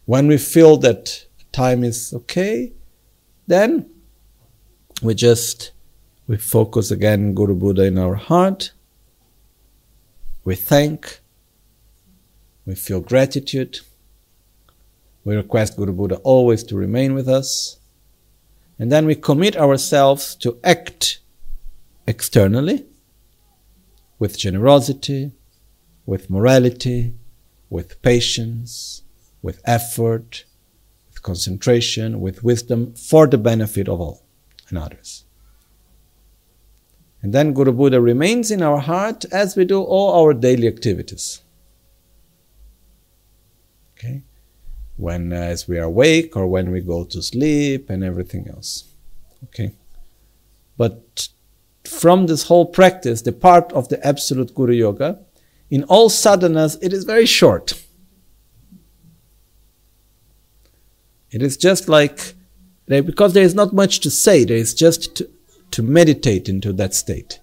When 0.04 0.28
we 0.28 0.38
feel 0.38 0.76
that 0.80 1.28
time 1.54 1.82
is 1.86 2.14
okay, 2.14 2.74
then 3.48 3.90
we 5.02 5.16
just 5.16 5.72
we 6.28 6.36
focus 6.36 6.92
again 6.92 7.34
Guru 7.34 7.56
Buddha 7.56 7.86
in 7.86 7.98
our 7.98 8.16
heart. 8.16 8.74
We 10.44 10.56
thank. 10.56 11.22
We 12.68 12.76
feel 12.76 13.00
gratitude. 13.00 13.80
We 15.24 15.38
request 15.38 15.78
Guru 15.78 15.94
Buddha 15.94 16.18
always 16.18 16.64
to 16.66 16.76
remain 16.76 17.14
with 17.14 17.30
us. 17.30 17.80
And 18.78 18.92
then 18.92 19.06
we 19.06 19.16
commit 19.16 19.56
ourselves 19.56 20.36
to 20.36 20.60
act 20.66 21.20
externally 22.06 22.86
with 24.20 24.38
generosity, 24.38 25.32
with 26.06 26.30
morality, 26.30 27.14
with 27.70 28.02
patience, 28.02 29.02
with 29.42 29.62
effort, 29.64 30.44
with 31.08 31.24
concentration, 31.24 32.20
with 32.20 32.44
wisdom 32.44 32.94
for 32.96 33.28
the 33.28 33.38
benefit 33.38 33.88
of 33.88 34.02
all 34.02 34.26
and 34.68 34.78
others. 34.78 35.24
And 37.22 37.34
then 37.34 37.54
Guru 37.54 37.72
Buddha 37.72 38.02
remains 38.02 38.52
in 38.52 38.62
our 38.62 38.80
heart 38.80 39.24
as 39.32 39.56
we 39.56 39.64
do 39.64 39.82
all 39.82 40.22
our 40.22 40.34
daily 40.34 40.68
activities. 40.68 41.42
Okay? 43.98 44.22
When 44.96 45.34
uh, 45.34 45.36
as 45.36 45.68
we 45.68 45.78
are 45.78 45.84
awake 45.84 46.36
or 46.36 46.48
when 46.48 46.72
we 46.72 46.82
go 46.82 47.04
to 47.06 47.22
sleep 47.22 47.90
and 47.90 48.04
everything 48.04 48.48
else. 48.50 48.86
Okay? 49.46 49.74
But 50.78 51.30
from 51.86 52.28
this 52.28 52.44
whole 52.44 52.66
practice, 52.66 53.22
the 53.22 53.32
part 53.32 53.72
of 53.74 53.90
the 53.90 54.06
absolute 54.06 54.54
Guru 54.54 54.74
Yoga, 54.74 55.20
in 55.70 55.84
all 55.86 56.10
sadhanas, 56.10 56.78
it 56.82 56.94
is 56.94 57.04
very 57.04 57.26
short. 57.26 57.74
It 61.32 61.42
is 61.42 61.58
just 61.58 61.90
like, 61.90 62.36
because 62.88 63.34
there 63.34 63.44
is 63.44 63.54
not 63.54 63.74
much 63.74 64.00
to 64.02 64.10
say, 64.10 64.46
there 64.46 64.58
is 64.58 64.74
just 64.74 65.16
to, 65.18 65.30
to 65.72 65.84
meditate 65.84 66.48
into 66.48 66.72
that 66.74 66.94
state. 66.94 67.40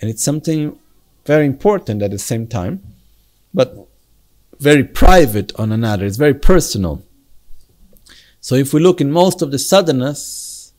And 0.00 0.10
it's 0.10 0.24
something 0.24 0.78
very 1.24 1.46
important 1.46 2.02
at 2.02 2.10
the 2.10 2.18
same 2.18 2.48
time, 2.48 2.82
but 3.54 3.86
very 4.58 4.84
private 4.84 5.52
on 5.58 5.72
another. 5.72 6.06
It's 6.06 6.16
very 6.16 6.34
personal. 6.34 7.04
So 8.40 8.54
if 8.54 8.72
we 8.74 8.80
look 8.80 9.00
in 9.00 9.10
most 9.10 9.42
of 9.42 9.50
the 9.50 9.56
sadhanas, 9.56 10.72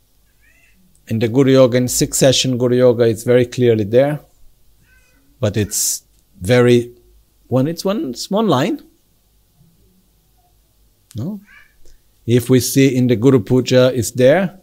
in 1.08 1.20
the 1.20 1.28
Guru 1.28 1.52
Yoga, 1.52 1.78
in 1.78 1.88
six 1.88 2.18
session 2.18 2.58
Guru 2.58 2.78
Yoga, 2.78 3.04
it's 3.04 3.24
very 3.24 3.46
clearly 3.46 3.84
there, 3.84 4.20
but 5.40 5.58
it's 5.58 6.04
very 6.40 6.96
one. 7.48 7.68
It's 7.68 7.84
one. 7.84 8.10
It's 8.12 8.32
one 8.32 8.48
line. 8.48 8.82
No, 11.16 11.42
if 12.26 12.50
we 12.50 12.60
see 12.60 12.96
in 12.96 13.08
the 13.08 13.16
Guru 13.16 13.40
Puja, 13.40 13.92
it's 13.94 14.12
there 14.12 14.60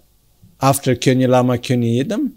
after 0.60 0.94
Kyonyi 0.94 1.28
Lama 1.28 1.58
Kyonyi 1.58 2.02
Yidam. 2.02 2.32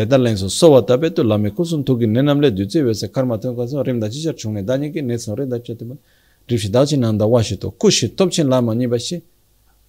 Netherlands 0.00 0.42
sowa 0.60 0.82
tabe 0.86 1.10
tu 1.14 1.22
lame 1.24 1.50
kusum 1.50 1.84
togi 1.84 2.06
nenamle 2.06 2.50
duje 2.50 2.82
wese 2.82 3.06
karma 3.12 3.38
to 3.38 3.54
kaso 3.56 3.82
rimda 3.84 4.08
chichar 4.10 4.34
chungne 4.40 4.62
danyi 4.68 4.86
nyege 4.88 5.02
ne 5.02 5.18
sore 5.18 5.46
da 5.50 5.58
chete 5.58 5.84
ba 5.88 5.94
ripshi 6.48 6.68
da 6.72 6.84
nanda 6.96 7.26
washi 7.26 7.56
to 7.60 7.70
kushi 7.70 8.08
topchin 8.16 8.48
lama 8.48 8.74
ni 8.74 8.86
bashi 8.86 9.22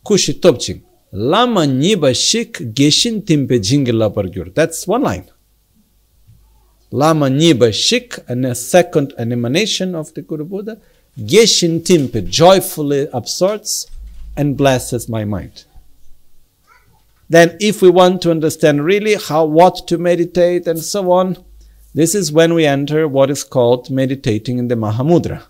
kushi 0.03 0.33
topchin 0.43 0.81
lama 1.13 1.65
ni 1.65 1.95
shik 2.13 2.73
geshin 2.73 3.21
timpe 3.25 3.59
jingil 3.59 3.95
la 3.97 4.09
gyur 4.09 4.53
that's 4.53 4.87
one 4.87 5.03
line. 5.03 5.25
lama 6.91 7.29
ni 7.29 7.53
shik 7.71 8.19
and 8.27 8.45
a 8.45 8.53
second 8.55 9.13
an 9.17 9.31
emanation 9.31 9.95
of 9.95 10.13
the 10.13 10.21
guru 10.21 10.43
buddha. 10.45 10.77
geshin 11.17 11.81
timpe 11.81 12.21
joyfully 12.29 13.07
absorbs 13.13 13.87
and 14.35 14.57
blesses 14.57 15.07
my 15.09 15.23
mind. 15.25 15.65
Then, 17.31 17.55
if 17.61 17.81
we 17.81 17.89
want 17.89 18.21
to 18.23 18.31
understand 18.31 18.83
really 18.83 19.15
how, 19.15 19.45
what 19.45 19.87
to 19.87 19.97
meditate 19.97 20.67
and 20.67 20.79
so 20.79 21.11
on, 21.13 21.37
this 21.93 22.13
is 22.13 22.29
when 22.29 22.53
we 22.53 22.65
enter 22.65 23.07
what 23.07 23.29
is 23.29 23.45
called 23.45 23.89
meditating 23.89 24.57
in 24.57 24.67
the 24.67 24.75
Mahamudra. 24.75 25.43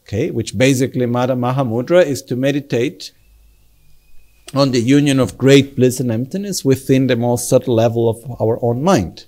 Okay, 0.00 0.32
which 0.32 0.58
basically 0.58 1.06
Mahamudra 1.06 2.04
is 2.04 2.20
to 2.22 2.34
meditate 2.34 3.12
on 4.52 4.72
the 4.72 4.80
union 4.80 5.20
of 5.20 5.38
great 5.38 5.76
bliss 5.76 6.00
and 6.00 6.10
emptiness 6.10 6.64
within 6.64 7.06
the 7.06 7.14
most 7.14 7.48
subtle 7.48 7.76
level 7.76 8.08
of 8.08 8.40
our 8.40 8.58
own 8.60 8.82
mind. 8.82 9.26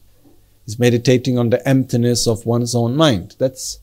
Is 0.66 0.81
meditating 0.81 1.39
on 1.39 1.51
the 1.51 1.68
emptiness 1.68 2.27
of 2.27 2.47
one's 2.47 2.75
own 2.75 2.97
mind. 2.97 3.37
That's 3.39 3.79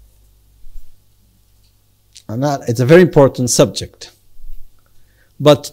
not, 2.28 2.68
it's 2.68 2.82
a 2.82 2.86
very 2.86 3.04
important 3.04 3.50
subject. 3.50 4.12
But 5.40 5.72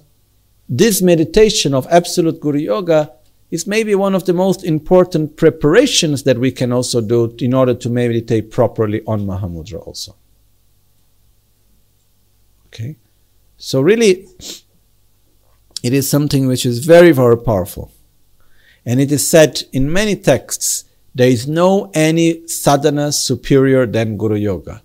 this 0.69 1.01
meditation 1.01 1.75
of 1.75 1.87
absolute 1.91 2.41
Guru 2.41 2.59
Yoga 2.59 3.13
is 3.51 3.67
maybe 3.67 3.95
one 3.95 4.15
of 4.15 4.27
the 4.27 4.35
most 4.35 4.63
important 4.65 5.37
preparations 5.37 6.25
that 6.25 6.39
we 6.39 6.51
can 6.51 6.73
also 6.73 7.01
do 7.01 7.35
in 7.39 7.55
order 7.55 7.75
to 7.75 7.89
meditate 7.89 8.51
properly 8.51 9.03
on 9.07 9.27
Mahamudra 9.27 9.87
also. 9.87 10.15
Okay? 12.67 12.97
So 13.57 13.81
really, 13.81 14.29
it 15.83 15.93
is 15.93 16.09
something 16.09 16.47
which 16.47 16.67
is 16.67 16.85
very, 16.85 17.13
very 17.13 17.39
powerful. 17.39 17.91
And 18.85 19.01
it 19.01 19.11
is 19.11 19.29
said 19.29 19.63
in 19.73 19.93
many 19.93 20.17
texts, 20.17 20.85
there 21.15 21.29
is 21.29 21.49
no 21.49 21.91
any 21.95 22.47
sadhana 22.47 23.13
superior 23.13 23.87
than 23.87 24.17
Guru 24.17 24.37
Yoga. 24.37 24.83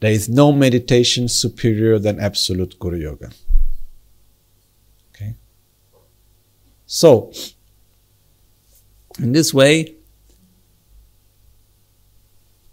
There 0.00 0.12
is 0.12 0.28
no 0.28 0.52
meditation 0.52 1.28
superior 1.28 1.98
than 1.98 2.20
absolute 2.20 2.78
Guru 2.78 2.98
Yoga. 2.98 3.30
Okay? 5.14 5.34
So, 6.92 7.30
in 9.16 9.30
this 9.30 9.54
way, 9.54 9.94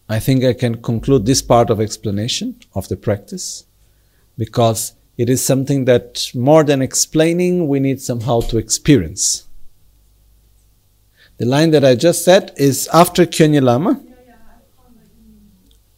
I 0.09 0.17
think 0.17 0.43
I 0.43 0.53
can 0.53 0.81
conclude 0.81 1.27
this 1.27 1.43
part 1.43 1.69
of 1.69 1.79
explanation 1.79 2.55
of 2.73 2.87
the 2.87 2.97
practice 2.97 3.65
because 4.35 4.93
it 5.17 5.29
is 5.29 5.45
something 5.45 5.85
that 5.85 6.31
more 6.33 6.63
than 6.63 6.81
explaining, 6.81 7.67
we 7.67 7.79
need 7.79 8.01
somehow 8.01 8.41
to 8.49 8.57
experience. 8.57 9.45
The 11.37 11.45
line 11.45 11.69
that 11.69 11.85
I 11.85 11.93
just 11.93 12.25
said 12.25 12.53
is 12.57 12.89
after 12.91 13.23
Kyonye 13.23 13.61
Lama. 13.61 14.01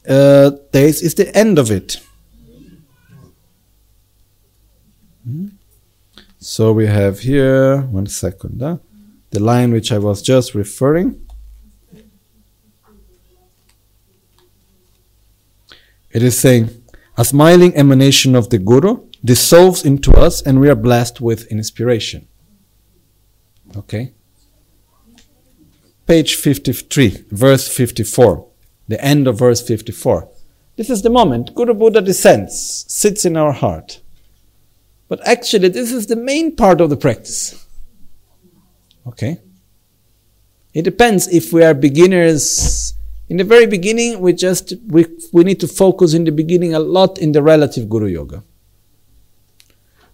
Uh, 0.06 0.52
this 0.74 1.02
is 1.02 1.16
the 1.16 1.34
end 1.34 1.58
of 1.58 1.72
it. 1.72 2.02
Hmm? 5.24 5.48
So 6.42 6.72
we 6.72 6.88
have 6.88 7.20
here, 7.20 7.82
one 7.82 8.08
second, 8.08 8.62
huh? 8.62 8.78
the 9.32 9.42
line 9.42 9.74
which 9.74 9.92
I 9.92 9.98
was 9.98 10.22
just 10.22 10.56
referring. 10.56 11.28
It 16.12 16.24
is 16.24 16.40
saying, 16.40 16.70
a 17.18 17.26
smiling 17.26 17.76
emanation 17.76 18.36
of 18.36 18.50
the 18.52 18.58
Guru 18.58 19.06
dissolves 19.24 19.84
into 19.84 20.14
us 20.14 20.42
and 20.42 20.62
we 20.62 20.70
are 20.70 20.76
blessed 20.76 21.20
with 21.20 21.46
inspiration. 21.48 22.26
Okay? 23.76 24.14
Page 26.08 26.36
53, 26.36 27.26
verse 27.32 27.68
54, 27.68 28.48
the 28.88 29.04
end 29.04 29.28
of 29.28 29.38
verse 29.38 29.62
54. 29.62 30.30
This 30.78 30.90
is 30.90 31.02
the 31.02 31.10
moment 31.10 31.54
Guru 31.54 31.74
Buddha 31.74 32.02
descends, 32.02 32.86
sits 32.88 33.26
in 33.26 33.36
our 33.36 33.52
heart. 33.52 34.00
But 35.10 35.28
actually, 35.28 35.68
this 35.68 35.92
is 35.92 36.08
the 36.08 36.16
main 36.16 36.56
part 36.56 36.80
of 36.80 36.90
the 36.90 36.96
practice. 36.96 37.66
Okay? 39.06 39.42
It 40.74 40.84
depends 40.84 41.28
if 41.28 41.52
we 41.52 41.64
are 41.64 41.74
beginners 41.74 42.94
in 43.30 43.38
the 43.38 43.44
very 43.44 43.68
beginning, 43.68 44.20
we 44.20 44.34
just 44.34 44.74
we, 44.88 45.06
we 45.32 45.44
need 45.44 45.60
to 45.60 45.68
focus 45.68 46.16
in 46.16 46.24
the 46.24 46.32
beginning 46.32 46.74
a 46.74 46.80
lot 46.80 47.20
in 47.20 47.32
the 47.32 47.44
relative 47.44 47.88
Guru 47.88 48.08
Yoga. 48.08 48.44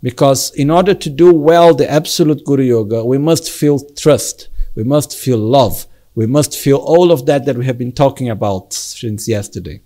Because 0.04 0.54
in 0.54 0.70
order 0.70 0.94
to 0.94 1.10
do 1.10 1.34
well 1.34 1.74
the 1.74 1.90
absolute 1.90 2.44
Guru 2.46 2.64
Yoga, 2.64 3.06
we 3.06 3.18
must 3.18 3.50
feel 3.50 3.80
trust, 3.80 4.50
we 4.76 4.84
must 4.84 5.18
feel 5.18 5.38
love, 5.38 5.88
we 6.14 6.26
must 6.26 6.58
feel 6.58 6.78
all 6.78 7.12
of 7.12 7.26
that 7.26 7.46
that 7.46 7.58
we 7.58 7.66
have 7.66 7.78
been 7.78 7.94
talking 7.94 8.30
about 8.30 8.74
since 8.74 9.30
yesterday. 9.30 9.82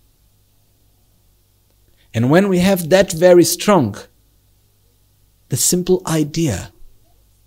And 2.16 2.32
when 2.32 2.50
we 2.50 2.60
have 2.60 2.90
that 2.90 3.12
very 3.12 3.44
strong, 3.44 3.96
the 5.50 5.58
simple 5.58 6.02
idea 6.08 6.72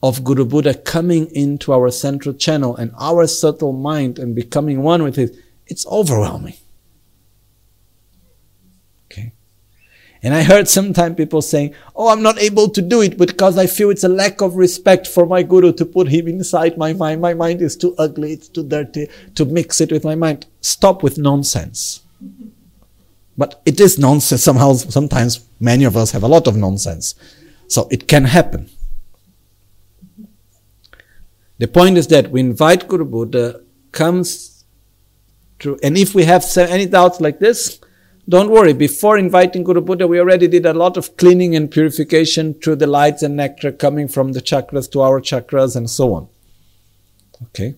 of 0.03 0.25
Guru 0.25 0.45
Buddha 0.45 0.75
coming 0.75 1.27
into 1.35 1.73
our 1.73 1.91
central 1.91 2.35
channel 2.35 2.77
and 2.77 2.93
our 2.99 3.27
subtle 3.27 3.73
mind 3.73 4.19
and 4.19 4.35
becoming 4.35 4.83
one 4.83 5.03
with 5.03 5.19
it 5.19 5.37
it's 5.73 5.87
overwhelming. 5.87 6.55
Okay. 9.07 9.33
And 10.23 10.35
I 10.35 10.43
heard 10.43 10.69
sometimes 10.69 11.17
people 11.17 11.41
saying, 11.41 11.75
Oh, 11.97 12.09
I'm 12.09 12.23
not 12.23 12.39
able 12.39 12.69
to 12.71 12.83
do 12.83 13.01
it 13.01 13.17
because 13.17 13.57
I 13.57 13.67
feel 13.67 13.91
it's 13.91 14.05
a 14.05 14.09
lack 14.09 14.43
of 14.43 14.57
respect 14.57 15.07
for 15.07 15.25
my 15.25 15.43
guru 15.43 15.73
to 15.75 15.87
put 15.87 16.09
him 16.09 16.29
inside 16.29 16.77
my 16.77 16.93
mind. 16.93 17.23
My 17.23 17.33
mind 17.33 17.63
is 17.63 17.77
too 17.77 17.95
ugly, 17.97 18.33
it's 18.35 18.49
too 18.49 18.69
dirty 18.69 19.09
to 19.35 19.45
mix 19.45 19.81
it 19.81 19.91
with 19.91 20.05
my 20.05 20.15
mind. 20.15 20.47
Stop 20.61 21.03
with 21.03 21.17
nonsense. 21.17 22.03
But 23.39 23.63
it 23.65 23.81
is 23.81 23.99
nonsense. 23.99 24.43
Somehow, 24.43 24.75
sometimes 24.75 25.49
many 25.59 25.85
of 25.85 25.97
us 25.97 26.11
have 26.11 26.23
a 26.23 26.29
lot 26.29 26.47
of 26.47 26.55
nonsense. 26.55 27.15
So 27.73 27.89
it 27.91 28.07
can 28.07 28.25
happen. 28.25 28.69
The 31.57 31.69
point 31.69 31.97
is 31.97 32.07
that 32.09 32.31
we 32.31 32.41
invite 32.41 32.87
Guru 32.87 33.07
Buddha 33.07 33.63
comes 33.93 34.65
through, 35.59 35.79
And 35.83 35.97
if 35.97 36.15
we 36.15 36.25
have 36.25 36.45
any 36.59 36.85
doubts 36.85 37.19
like 37.19 37.39
this, 37.39 37.81
don't 38.29 38.51
worry. 38.51 38.75
Before 38.75 39.17
inviting 39.17 39.65
Guru 39.65 39.81
Buddha, 39.81 40.07
we 40.07 40.21
already 40.21 40.49
did 40.49 40.67
a 40.67 40.75
lot 40.75 40.99
of 40.99 41.17
cleaning 41.17 41.57
and 41.57 41.71
purification 41.71 42.53
through 42.61 42.77
the 42.77 42.87
lights 42.87 43.23
and 43.23 43.37
nectar 43.37 43.73
coming 43.73 44.07
from 44.07 44.33
the 44.33 44.43
chakras 44.43 44.91
to 44.93 45.01
our 45.01 45.23
chakras 45.23 45.75
and 45.75 45.89
so 45.89 46.13
on. 46.13 46.29
Okay. 47.45 47.77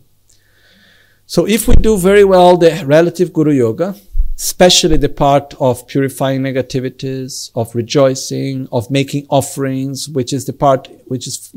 So 1.25 1.47
if 1.47 1.69
we 1.69 1.75
do 1.77 1.97
very 1.97 2.25
well 2.25 2.57
the 2.57 2.83
relative 2.85 3.33
Guru 3.33 3.53
Yoga, 3.53 3.95
especially 4.37 4.97
the 4.97 5.09
part 5.09 5.55
of 5.61 5.87
purifying 5.87 6.43
negativities, 6.43 7.51
of 7.55 7.75
rejoicing, 7.75 8.69
of 8.73 8.91
making 8.91 9.27
offerings, 9.31 10.09
which 10.09 10.33
is 10.33 10.45
the 10.45 10.53
part 10.53 10.89
which 11.07 11.27
is 11.27 11.55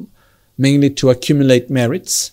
mainly 0.57 0.89
to 0.89 1.09
accumulate 1.09 1.69
merits, 1.69 2.31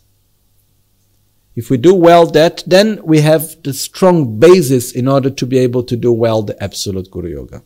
if 1.57 1.71
we 1.71 1.77
do 1.77 1.95
well 1.95 2.27
that, 2.27 2.65
then 2.67 3.01
we 3.05 3.21
have 3.21 3.63
the 3.63 3.73
strong 3.73 4.39
basis 4.41 4.93
in 4.93 5.07
order 5.07 5.31
to 5.31 5.47
be 5.47 5.59
able 5.59 5.85
to 5.85 5.97
do 5.97 6.13
well 6.13 6.43
the 6.43 6.61
absolute 6.63 7.11
Guru 7.11 7.31
Yoga. 7.31 7.63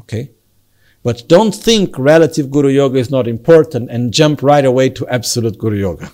Okay? 0.00 0.30
But 1.02 1.28
don't 1.28 1.54
think 1.54 1.98
relative 1.98 2.50
Guru 2.50 2.68
Yoga 2.68 2.98
is 2.98 3.10
not 3.10 3.28
important 3.28 3.90
and 3.90 4.12
jump 4.12 4.42
right 4.42 4.64
away 4.64 4.88
to 4.90 5.06
absolute 5.08 5.58
Guru 5.58 5.76
Yoga. 5.76 6.12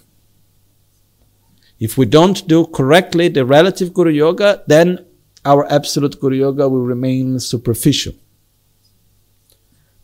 If 1.81 1.97
we 1.97 2.07
don't 2.07 2.47
do 2.49 2.66
correctly 2.66 3.29
the 3.29 3.45
relative 3.45 3.95
Guru 3.95 4.11
Yoga, 4.11 4.62
then 4.66 5.07
our 5.45 5.70
absolute 5.72 6.20
Guru 6.20 6.37
Yoga 6.37 6.68
will 6.68 6.81
remain 6.81 7.39
superficial. 7.39 8.14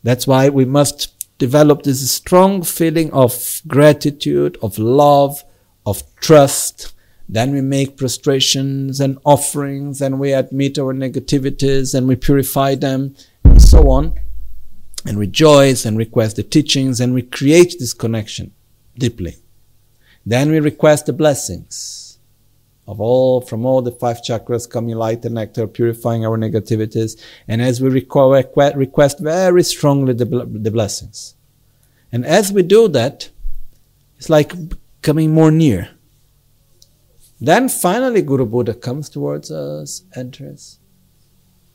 That's 0.03 0.27
why 0.27 0.51
we 0.51 0.64
must 0.64 1.14
develop 1.39 1.83
this 1.83 2.09
strong 2.11 2.62
feeling 2.62 3.12
of 3.12 3.61
gratitude, 3.66 4.57
of 4.62 4.79
love, 4.79 5.43
of 5.85 6.03
trust. 6.16 6.95
Then 7.29 7.53
we 7.53 7.61
make 7.61 7.97
prostrations 7.97 9.01
and 9.01 9.18
offerings 9.25 10.01
and 10.01 10.20
we 10.20 10.33
admit 10.33 10.79
our 10.79 10.95
negativities 10.95 11.95
and 11.95 12.07
we 12.07 12.16
purify 12.16 12.75
them 12.75 13.16
and 13.43 13.61
so 13.61 13.91
on 13.91 14.14
and 15.07 15.18
rejoice 15.18 15.85
and 15.85 15.99
request 15.99 16.37
the 16.37 16.43
teachings 16.43 17.01
and 17.01 17.14
we 17.14 17.22
create 17.22 17.77
this 17.79 17.95
connection 17.95 18.53
deeply. 18.97 19.37
Then 20.27 20.51
we 20.51 20.61
request 20.61 21.07
the 21.07 21.12
blessings 21.12 22.18
of 22.87 23.01
all, 23.01 23.41
from 23.41 23.64
all 23.64 23.83
the 23.83 23.93
five 23.93 24.18
chakras 24.22 24.68
coming 24.68 24.97
light 24.97 25.25
and 25.25 25.35
nectar, 25.35 25.66
purifying 25.66 26.25
our 26.27 26.37
negativities. 26.37 27.20
And 27.49 27.62
as 27.62 27.81
we 27.81 27.89
request, 27.89 29.20
very 29.20 29.62
strongly 29.62 30.12
the, 30.12 30.25
the 30.25 30.70
blessings. 30.70 31.35
And 32.12 32.25
as 32.25 32.53
we 32.53 32.62
do 32.62 32.89
that, 32.89 33.31
it's 34.16 34.31
like 34.31 34.53
coming 35.03 35.33
more 35.33 35.51
near. 35.51 35.91
Then 37.41 37.68
finally 37.68 38.22
Guru 38.22 38.47
Buddha 38.47 38.75
comes 38.75 39.09
towards 39.09 39.51
us, 39.51 40.05
enters. 40.14 40.79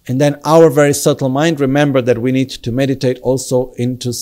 And 0.08 0.20
then 0.20 0.40
our 0.44 0.70
very 0.70 0.94
subtle 0.94 1.30
mind, 1.30 1.60
remember 1.60 2.02
that 2.02 2.20
we 2.20 2.32
need 2.32 2.50
to 2.50 2.72
meditate 2.72 3.20
also 3.20 3.72
into 3.74 4.14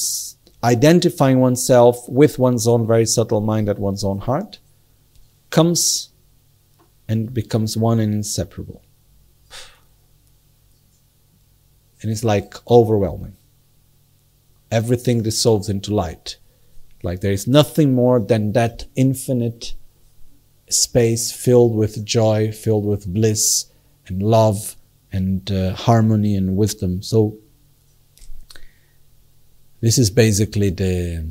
identifying 0.63 1.39
oneself 1.39 2.07
with 2.07 2.39
one's 2.39 2.67
own 2.67 2.85
very 2.87 3.05
subtle 3.05 3.41
mind 3.41 3.69
at 3.69 3.79
one's 3.79 4.03
own 4.03 4.19
heart, 4.19 4.59
comes 5.49 6.09
and 7.07 7.33
becomes 7.33 7.77
one 7.77 7.99
and 7.99 8.13
inseparable. 8.13 8.83
And 12.01 12.11
it's 12.11 12.23
like 12.23 12.53
overwhelming. 12.69 13.37
Everything 14.71 15.23
dissolves 15.23 15.69
into 15.69 15.95
light. 15.95 16.37
Like 17.01 17.21
there 17.21 17.31
is 17.31 17.47
nothing 17.47 17.93
more 17.93 18.19
than 18.19 18.51
that 18.53 18.85
infinite 18.95 19.73
space 20.69 21.31
filled 21.31 21.75
with 21.75 22.03
joy, 22.05 22.51
filled 22.51 22.85
with 22.85 23.07
bliss 23.07 23.71
and 24.07 24.21
love 24.21 24.75
and 25.11 25.49
uh, 25.51 25.73
harmony 25.73 26.35
and 26.35 26.57
wisdom. 26.57 27.01
So 27.01 27.37
this 29.87 29.97
is 29.97 30.09
basically 30.09 30.69
the 30.69 31.25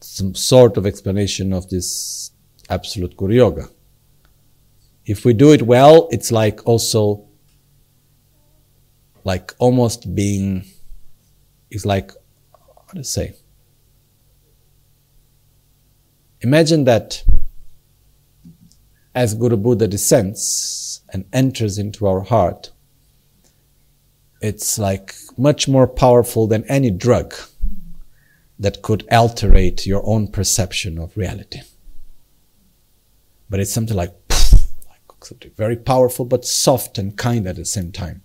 some 0.00 0.34
sort 0.34 0.76
of 0.76 0.84
explanation 0.84 1.52
of 1.52 1.70
this 1.70 2.32
absolute 2.68 3.16
Guru 3.16 3.34
Yoga. 3.34 3.68
If 5.04 5.24
we 5.24 5.32
do 5.32 5.52
it 5.52 5.62
well, 5.62 6.08
it's 6.10 6.32
like 6.32 6.66
also 6.66 7.28
like 9.22 9.54
almost 9.58 10.12
being 10.12 10.64
it's 11.70 11.86
like 11.86 12.10
how 12.88 12.94
to 12.94 13.04
say? 13.04 13.36
Imagine 16.40 16.82
that 16.86 17.22
as 19.14 19.34
Guru 19.34 19.56
Buddha 19.56 19.86
descends 19.86 21.02
and 21.12 21.26
enters 21.32 21.78
into 21.78 22.08
our 22.08 22.22
heart, 22.22 22.72
it's 24.46 24.78
like 24.78 25.14
much 25.36 25.66
more 25.66 25.88
powerful 25.88 26.46
than 26.46 26.64
any 26.64 26.90
drug 26.90 27.34
that 28.58 28.80
could 28.80 29.06
alterate 29.10 29.86
your 29.86 30.06
own 30.06 30.28
perception 30.28 30.98
of 30.98 31.16
reality. 31.16 31.60
But 33.50 33.60
it's 33.60 33.72
something 33.72 33.96
like, 33.96 34.14
like. 34.88 35.52
Very 35.56 35.76
powerful, 35.76 36.24
but 36.24 36.44
soft 36.44 36.98
and 36.98 37.16
kind 37.16 37.46
at 37.46 37.56
the 37.56 37.64
same 37.64 37.90
time. 37.90 38.22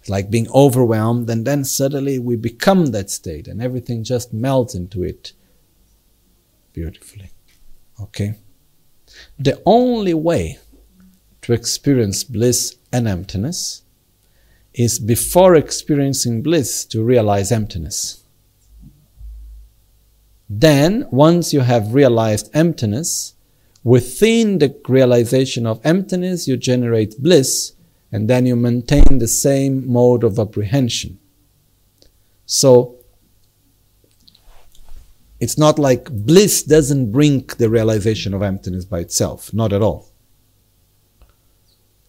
It's 0.00 0.10
like 0.10 0.30
being 0.30 0.48
overwhelmed, 0.54 1.28
and 1.30 1.46
then 1.46 1.64
suddenly 1.64 2.18
we 2.18 2.36
become 2.36 2.86
that 2.86 3.10
state, 3.10 3.48
and 3.48 3.62
everything 3.62 4.04
just 4.04 4.32
melts 4.32 4.74
into 4.74 5.02
it 5.02 5.32
beautifully. 6.72 7.30
Okay? 8.00 8.34
The 9.38 9.60
only 9.64 10.14
way 10.14 10.58
to 11.42 11.52
experience 11.54 12.22
bliss 12.24 12.76
and 12.92 13.08
emptiness 13.08 13.82
is 14.78 15.00
before 15.00 15.56
experiencing 15.56 16.40
bliss 16.40 16.84
to 16.84 17.02
realize 17.02 17.50
emptiness. 17.50 18.22
Then, 20.48 21.06
once 21.10 21.52
you 21.52 21.60
have 21.60 21.92
realized 21.92 22.48
emptiness, 22.54 23.34
within 23.82 24.60
the 24.60 24.80
realization 24.88 25.66
of 25.66 25.84
emptiness, 25.84 26.46
you 26.46 26.56
generate 26.56 27.20
bliss 27.20 27.72
and 28.12 28.30
then 28.30 28.46
you 28.46 28.54
maintain 28.54 29.18
the 29.18 29.28
same 29.28 29.86
mode 29.90 30.22
of 30.22 30.38
apprehension. 30.38 31.18
So, 32.46 33.00
it's 35.40 35.58
not 35.58 35.78
like 35.78 36.08
bliss 36.10 36.62
doesn't 36.62 37.10
bring 37.10 37.46
the 37.58 37.68
realization 37.68 38.32
of 38.32 38.42
emptiness 38.42 38.84
by 38.84 39.00
itself, 39.00 39.52
not 39.52 39.72
at 39.72 39.82
all. 39.82 40.07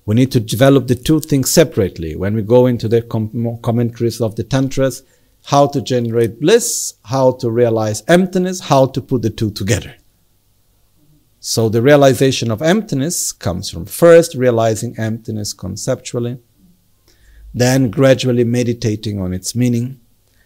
We 0.10 0.16
need 0.16 0.32
to 0.32 0.39
develop 0.39 0.88
the 0.88 0.95
two 0.95 1.20
things 1.20 1.51
separately. 1.51 2.16
When 2.16 2.34
we 2.34 2.41
go 2.41 2.66
into 2.66 2.88
the 2.88 3.03
com- 3.03 3.60
commentaries 3.62 4.20
of 4.20 4.36
the 4.36 4.43
Tantras, 4.43 5.03
how 5.45 5.68
to 5.68 5.84
generate 5.84 6.39
bliss, 6.39 6.95
how 7.05 7.34
to 7.34 7.51
realize 7.51 8.01
emptiness, 8.07 8.60
how 8.60 8.88
to 8.88 9.01
put 9.01 9.22
the 9.22 9.30
two 9.30 9.51
together. 9.51 9.97
So 11.39 11.70
the 11.70 11.84
realization 11.84 12.49
of 12.49 12.64
emptiness 12.64 13.32
comes 13.32 13.70
from 13.70 13.86
first 13.86 14.34
realizing 14.34 14.97
emptiness 14.97 15.53
conceptually, 15.53 16.39
then 17.53 17.91
gradually 17.91 18.43
meditating 18.43 19.22
on 19.22 19.32
its 19.32 19.53
meaning, 19.53 19.99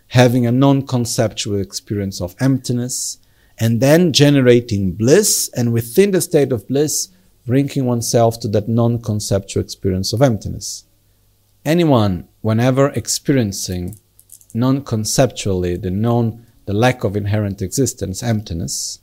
having 0.09 0.45
a 0.45 0.51
non 0.51 0.85
conceptual 0.85 1.61
experience 1.61 2.19
of 2.19 2.35
emptiness, 2.41 3.17
and 3.57 3.79
then 3.79 4.11
generating 4.11 4.91
bliss, 4.91 5.49
and 5.55 5.71
within 5.71 6.11
the 6.11 6.19
state 6.19 6.51
of 6.51 6.67
bliss, 6.67 7.12
bringing 7.45 7.85
oneself 7.85 8.39
to 8.39 8.47
that 8.49 8.67
non 8.67 9.01
conceptual 9.01 9.63
experience 9.63 10.13
of 10.13 10.21
emptiness. 10.21 10.85
Anyone, 11.65 12.27
whenever 12.41 12.89
experiencing 12.89 13.97
non 14.53 14.83
conceptually 14.83 15.77
the 15.77 15.91
non 15.91 16.45
the 16.65 16.73
lack 16.73 17.03
of 17.03 17.17
inherent 17.17 17.61
existence, 17.61 18.23
emptiness, 18.23 18.99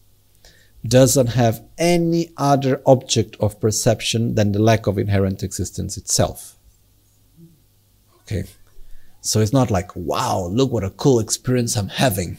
doesn't 0.87 1.29
have 1.29 1.63
any 1.77 2.31
other 2.37 2.81
object 2.87 3.37
of 3.39 3.61
perception 3.61 4.35
than 4.35 4.53
the 4.53 4.59
lack 4.59 4.87
of 4.87 4.99
inherent 4.99 5.43
existence 5.43 5.97
itself. 5.97 6.57
Okay. 8.23 8.45
So 9.21 9.41
it's 9.41 9.53
not 9.53 9.71
like, 9.71 9.95
wow, 9.95 10.47
look 10.47 10.73
what 10.73 10.85
a 10.85 10.91
cool 10.91 11.21
experience 11.21 11.77
I'm 11.77 11.89
having. 11.89 12.39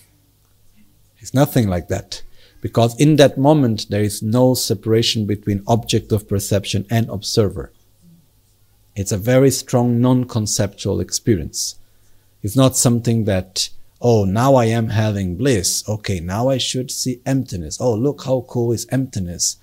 It's 1.20 1.34
nothing 1.34 1.68
like 1.68 1.88
that. 1.90 2.24
Because 2.62 3.00
in 3.00 3.16
that 3.16 3.38
moment, 3.38 3.88
there 3.90 4.04
is 4.04 4.22
no 4.22 4.54
separation 4.54 5.26
between 5.26 5.64
object 5.68 6.12
of 6.12 6.30
perception 6.30 6.86
and 6.90 7.10
observer. 7.10 7.74
It's 8.96 9.12
a 9.12 9.18
very 9.18 9.52
strong 9.52 10.00
non 10.00 10.26
conceptual 10.26 11.00
experience. 11.00 11.76
It's 12.44 12.56
not 12.56 12.78
something 12.78 13.26
that, 13.26 13.70
oh, 14.00 14.26
now 14.26 14.56
I 14.56 14.66
am 14.66 14.90
having 14.90 15.38
bliss. 15.38 15.88
Okay, 15.88 16.20
now 16.20 16.50
I 16.50 16.58
should 16.58 16.92
see 16.92 17.22
emptiness. 17.26 17.80
Oh, 17.80 17.96
look 17.96 18.24
how 18.24 18.46
cool 18.48 18.72
is 18.72 18.88
emptiness. 18.92 19.58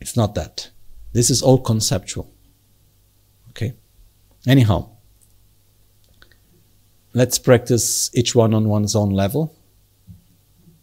It's 0.00 0.16
not 0.16 0.34
that. 0.34 0.70
This 1.12 1.30
is 1.30 1.42
all 1.42 1.58
conceptual. 1.58 2.30
Okay? 3.50 3.74
Anyhow, 4.46 4.88
let's 7.12 7.38
practice 7.38 8.10
each 8.14 8.34
one 8.34 8.54
on 8.54 8.68
one's 8.68 8.96
own 8.96 9.10
level, 9.10 9.54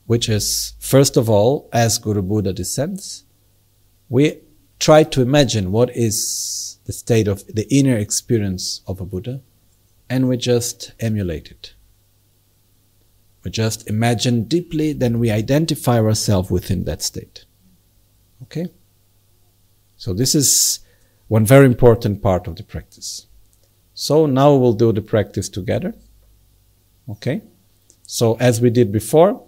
which 0.10 0.28
is, 0.28 0.74
first 0.80 1.18
of 1.18 1.30
all, 1.30 1.70
as 1.72 2.00
Guru 2.00 2.24
Buddha 2.24 2.52
descends, 2.52 3.26
we 4.10 4.40
try 4.80 5.04
to 5.04 5.22
imagine 5.22 5.72
what 5.72 5.96
is 5.96 6.80
the 6.86 6.94
state 6.94 7.28
of 7.28 7.46
the 7.46 7.68
inner 7.70 7.96
experience 7.96 8.82
of 8.88 9.00
a 9.00 9.06
Buddha 9.06 9.42
and 10.10 10.28
we 10.28 10.36
just 10.36 10.94
emulate 11.00 11.52
it. 11.52 11.76
We 13.44 13.52
just 13.52 13.88
imagine 13.88 14.46
deeply, 14.46 14.94
then 14.94 15.20
we 15.20 15.30
identify 15.30 16.00
ourselves 16.00 16.50
within 16.50 16.86
that 16.86 17.04
state. 17.04 17.46
Okay? 18.42 18.66
So, 19.96 20.16
this 20.16 20.34
is 20.34 20.80
one 21.28 21.46
very 21.46 21.68
important 21.68 22.24
part 22.24 22.48
of 22.48 22.56
the 22.56 22.64
practice. 22.64 23.28
So, 23.94 24.26
now 24.26 24.56
we'll 24.56 24.74
do 24.74 24.92
the 24.92 25.04
practice 25.04 25.50
together. 25.50 25.94
Okay? 27.08 27.44
So, 28.08 28.38
as 28.40 28.60
we 28.60 28.72
did 28.72 28.92
before, 28.92 29.46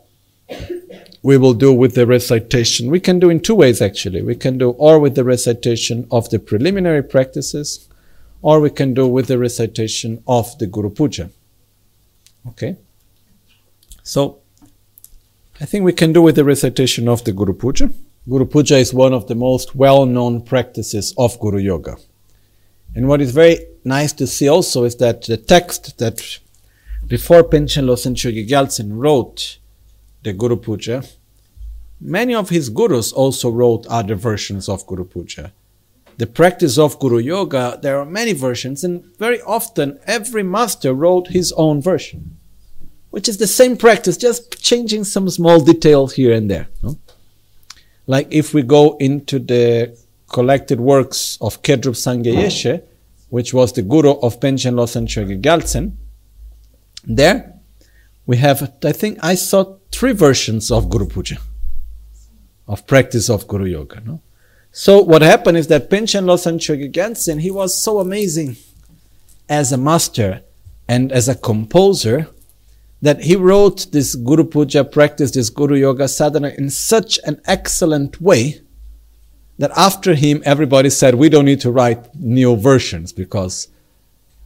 we 1.24 1.38
will 1.38 1.54
do 1.54 1.74
with 1.74 1.96
the 1.96 2.08
recitation. 2.08 2.90
We 2.90 3.00
can 3.00 3.20
do 3.20 3.30
in 3.30 3.40
two 3.40 3.56
ways 3.56 3.82
actually. 3.82 4.22
We 4.22 4.36
can 4.36 4.58
do 4.58 4.72
or 4.72 5.00
with 5.00 5.16
the 5.16 5.24
recitation 5.24 6.08
of 6.12 6.30
the 6.30 6.40
preliminary 6.40 7.04
practices, 7.04 7.88
or 8.42 8.60
we 8.60 8.70
can 8.70 8.94
do 8.94 9.08
with 9.08 9.28
the 9.28 9.38
recitation 9.38 10.24
of 10.28 10.58
the 10.58 10.68
Guru 10.68 10.90
Puja. 10.90 11.30
Okay? 12.50 12.78
So, 14.04 14.40
I 15.60 15.66
think 15.66 15.86
we 15.86 15.94
can 15.94 16.12
do 16.12 16.24
with 16.24 16.36
the 16.36 16.44
recitation 16.44 17.08
of 17.08 17.24
the 17.24 17.32
Guru 17.32 17.54
Puja. 17.54 17.92
Guru 18.28 18.46
Puja 18.46 18.78
is 18.78 18.94
one 18.94 19.14
of 19.14 19.28
the 19.28 19.36
most 19.36 19.76
well 19.76 20.06
known 20.06 20.42
practices 20.42 21.14
of 21.18 21.40
Guru 21.40 21.60
Yoga. 21.60 21.98
And 22.96 23.08
what 23.08 23.22
is 23.22 23.32
very 23.32 23.60
nice 23.84 24.12
to 24.14 24.28
see 24.28 24.48
also 24.48 24.84
is 24.84 24.96
that 24.98 25.24
the 25.24 25.38
text 25.38 25.98
that 26.00 26.40
before 27.08 27.44
Panchen 27.44 27.86
Chögye 27.86 28.48
Gyaltsen 28.48 28.90
wrote 28.92 29.60
the 30.24 30.34
Guru 30.34 30.56
Puja, 30.56 31.04
many 32.00 32.34
of 32.34 32.50
his 32.50 32.70
gurus 32.70 33.12
also 33.12 33.50
wrote 33.50 33.86
other 33.88 34.16
versions 34.16 34.70
of 34.70 34.86
Guru 34.86 35.06
Puja 35.06 35.52
the 36.22 36.28
practice 36.28 36.78
of 36.78 37.00
Guru 37.00 37.18
Yoga, 37.18 37.80
there 37.82 37.98
are 37.98 38.06
many 38.06 38.34
versions, 38.34 38.84
and 38.84 39.04
very 39.18 39.42
often 39.42 40.00
every 40.06 40.44
master 40.44 40.94
wrote 40.94 41.30
his 41.30 41.52
own 41.54 41.82
version, 41.82 42.38
which 43.10 43.28
is 43.28 43.38
the 43.38 43.48
same 43.48 43.76
practice, 43.76 44.18
just 44.18 44.62
changing 44.62 45.04
some 45.04 45.28
small 45.32 45.60
details 45.60 46.14
here 46.14 46.32
and 46.34 46.50
there. 46.52 46.68
No? 46.84 47.00
Like 48.06 48.28
if 48.30 48.54
we 48.54 48.62
go 48.62 48.98
into 48.98 49.40
the 49.40 49.98
collected 50.30 50.80
works 50.80 51.40
of 51.42 51.64
Kedrup 51.64 51.96
Sangye 51.96 52.36
Yeshe, 52.36 52.84
which 53.30 53.52
was 53.52 53.74
the 53.74 53.82
guru 53.82 54.12
of 54.12 54.40
Panchen 54.40 54.76
Losang 54.76 55.08
Chögye 55.08 55.42
Gyaltsen, 55.42 55.94
there 57.04 57.60
we 58.26 58.38
have, 58.38 58.74
I 58.84 58.92
think 58.92 59.20
I 59.22 59.36
saw 59.36 59.78
three 59.92 60.14
versions 60.14 60.72
of 60.72 60.90
Guru 60.90 61.08
Puja, 61.08 61.38
of 62.68 62.88
practice 62.88 63.30
of 63.30 63.48
Guru 63.48 63.66
Yoga. 63.66 64.02
No? 64.06 64.22
So 64.72 65.02
what 65.02 65.22
happened 65.22 65.58
is 65.58 65.68
that 65.68 65.90
Panchen 65.90 66.26
Losang 66.26 66.58
Gyaltsen, 66.92 67.42
he 67.42 67.52
was 67.52 67.78
so 67.78 68.00
amazing 68.00 68.56
as 69.50 69.72
a 69.72 69.78
master 69.78 70.42
and 70.88 71.12
as 71.12 71.28
a 71.28 71.36
composer 71.36 72.28
that 73.02 73.22
he 73.24 73.36
wrote 73.36 73.92
this 73.92 74.16
Guru 74.16 74.44
Puja 74.44 74.84
practice, 74.84 75.32
this 75.32 75.50
Guru 75.50 75.76
Yoga 75.76 76.08
sadhana 76.08 76.50
in 76.58 76.70
such 76.70 77.20
an 77.26 77.42
excellent 77.46 78.22
way 78.22 78.62
that 79.58 79.72
after 79.76 80.16
him 80.16 80.42
everybody 80.46 80.90
said 80.90 81.16
we 81.16 81.30
don't 81.30 81.46
need 81.46 81.62
to 81.62 81.72
write 81.72 82.16
new 82.16 82.56
versions 82.56 83.12
because 83.12 83.68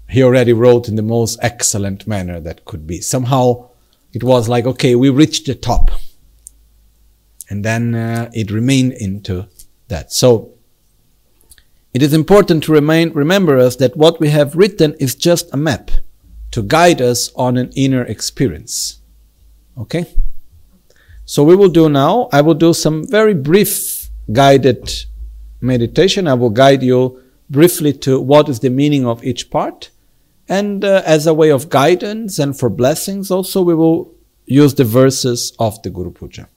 he 0.10 0.24
already 0.24 0.53
wrote 0.53 0.88
in 0.88 0.95
the 0.95 1.01
most 1.01 1.39
excellent 1.41 2.08
manner 2.08 2.39
that 2.39 2.66
could 2.66 2.86
be. 2.86 3.01
Somehow 3.01 3.70
it 4.14 4.24
was 4.24 4.47
like, 4.47 4.66
okay, 4.66 4.95
we 4.95 5.10
reached 5.10 5.45
the 5.45 5.56
top. 5.56 5.91
And 7.49 7.64
then 7.64 7.95
uh, 7.95 8.30
it 8.34 8.51
remained 8.51 8.93
into 8.93 9.47
that. 9.88 10.12
So 10.12 10.53
it 11.93 12.01
is 12.01 12.14
important 12.14 12.64
to 12.64 12.72
remain, 12.72 13.12
remember 13.14 13.58
us 13.58 13.76
that 13.78 13.95
what 13.95 14.20
we 14.20 14.30
have 14.30 14.56
written 14.56 14.95
is 14.99 15.16
just 15.16 15.53
a 15.53 15.58
map 15.58 15.91
to 16.51 16.62
guide 16.62 17.01
us 17.01 17.32
on 17.36 17.58
an 17.58 17.72
inner 17.76 18.03
experience. 18.03 18.99
Okay? 19.78 20.06
So 21.26 21.43
we 21.43 21.56
will 21.56 21.70
do 21.70 21.89
now, 21.89 22.30
I 22.32 22.41
will 22.41 22.53
do 22.53 22.74
some 22.74 23.08
very 23.08 23.34
brief 23.34 24.10
guided 24.32 24.91
meditation. 25.62 26.28
I 26.28 26.36
will 26.36 26.49
guide 26.49 26.84
you 26.84 27.22
briefly 27.49 27.93
to 27.93 28.20
what 28.20 28.49
is 28.49 28.60
the 28.60 28.70
meaning 28.70 29.06
of 29.06 29.24
each 29.24 29.49
part. 29.49 29.89
And 30.47 30.85
uh, 30.85 31.01
as 31.05 31.25
a 31.25 31.33
way 31.33 31.49
of 31.49 31.69
guidance 31.69 32.37
and 32.39 32.57
for 32.57 32.69
blessings, 32.69 33.31
also 33.31 33.61
we 33.61 33.75
will 33.75 34.13
use 34.45 34.75
the 34.75 34.83
verses 34.83 35.53
of 35.59 35.81
the 35.81 35.89
Guru 35.89 36.11
Puja. 36.11 36.47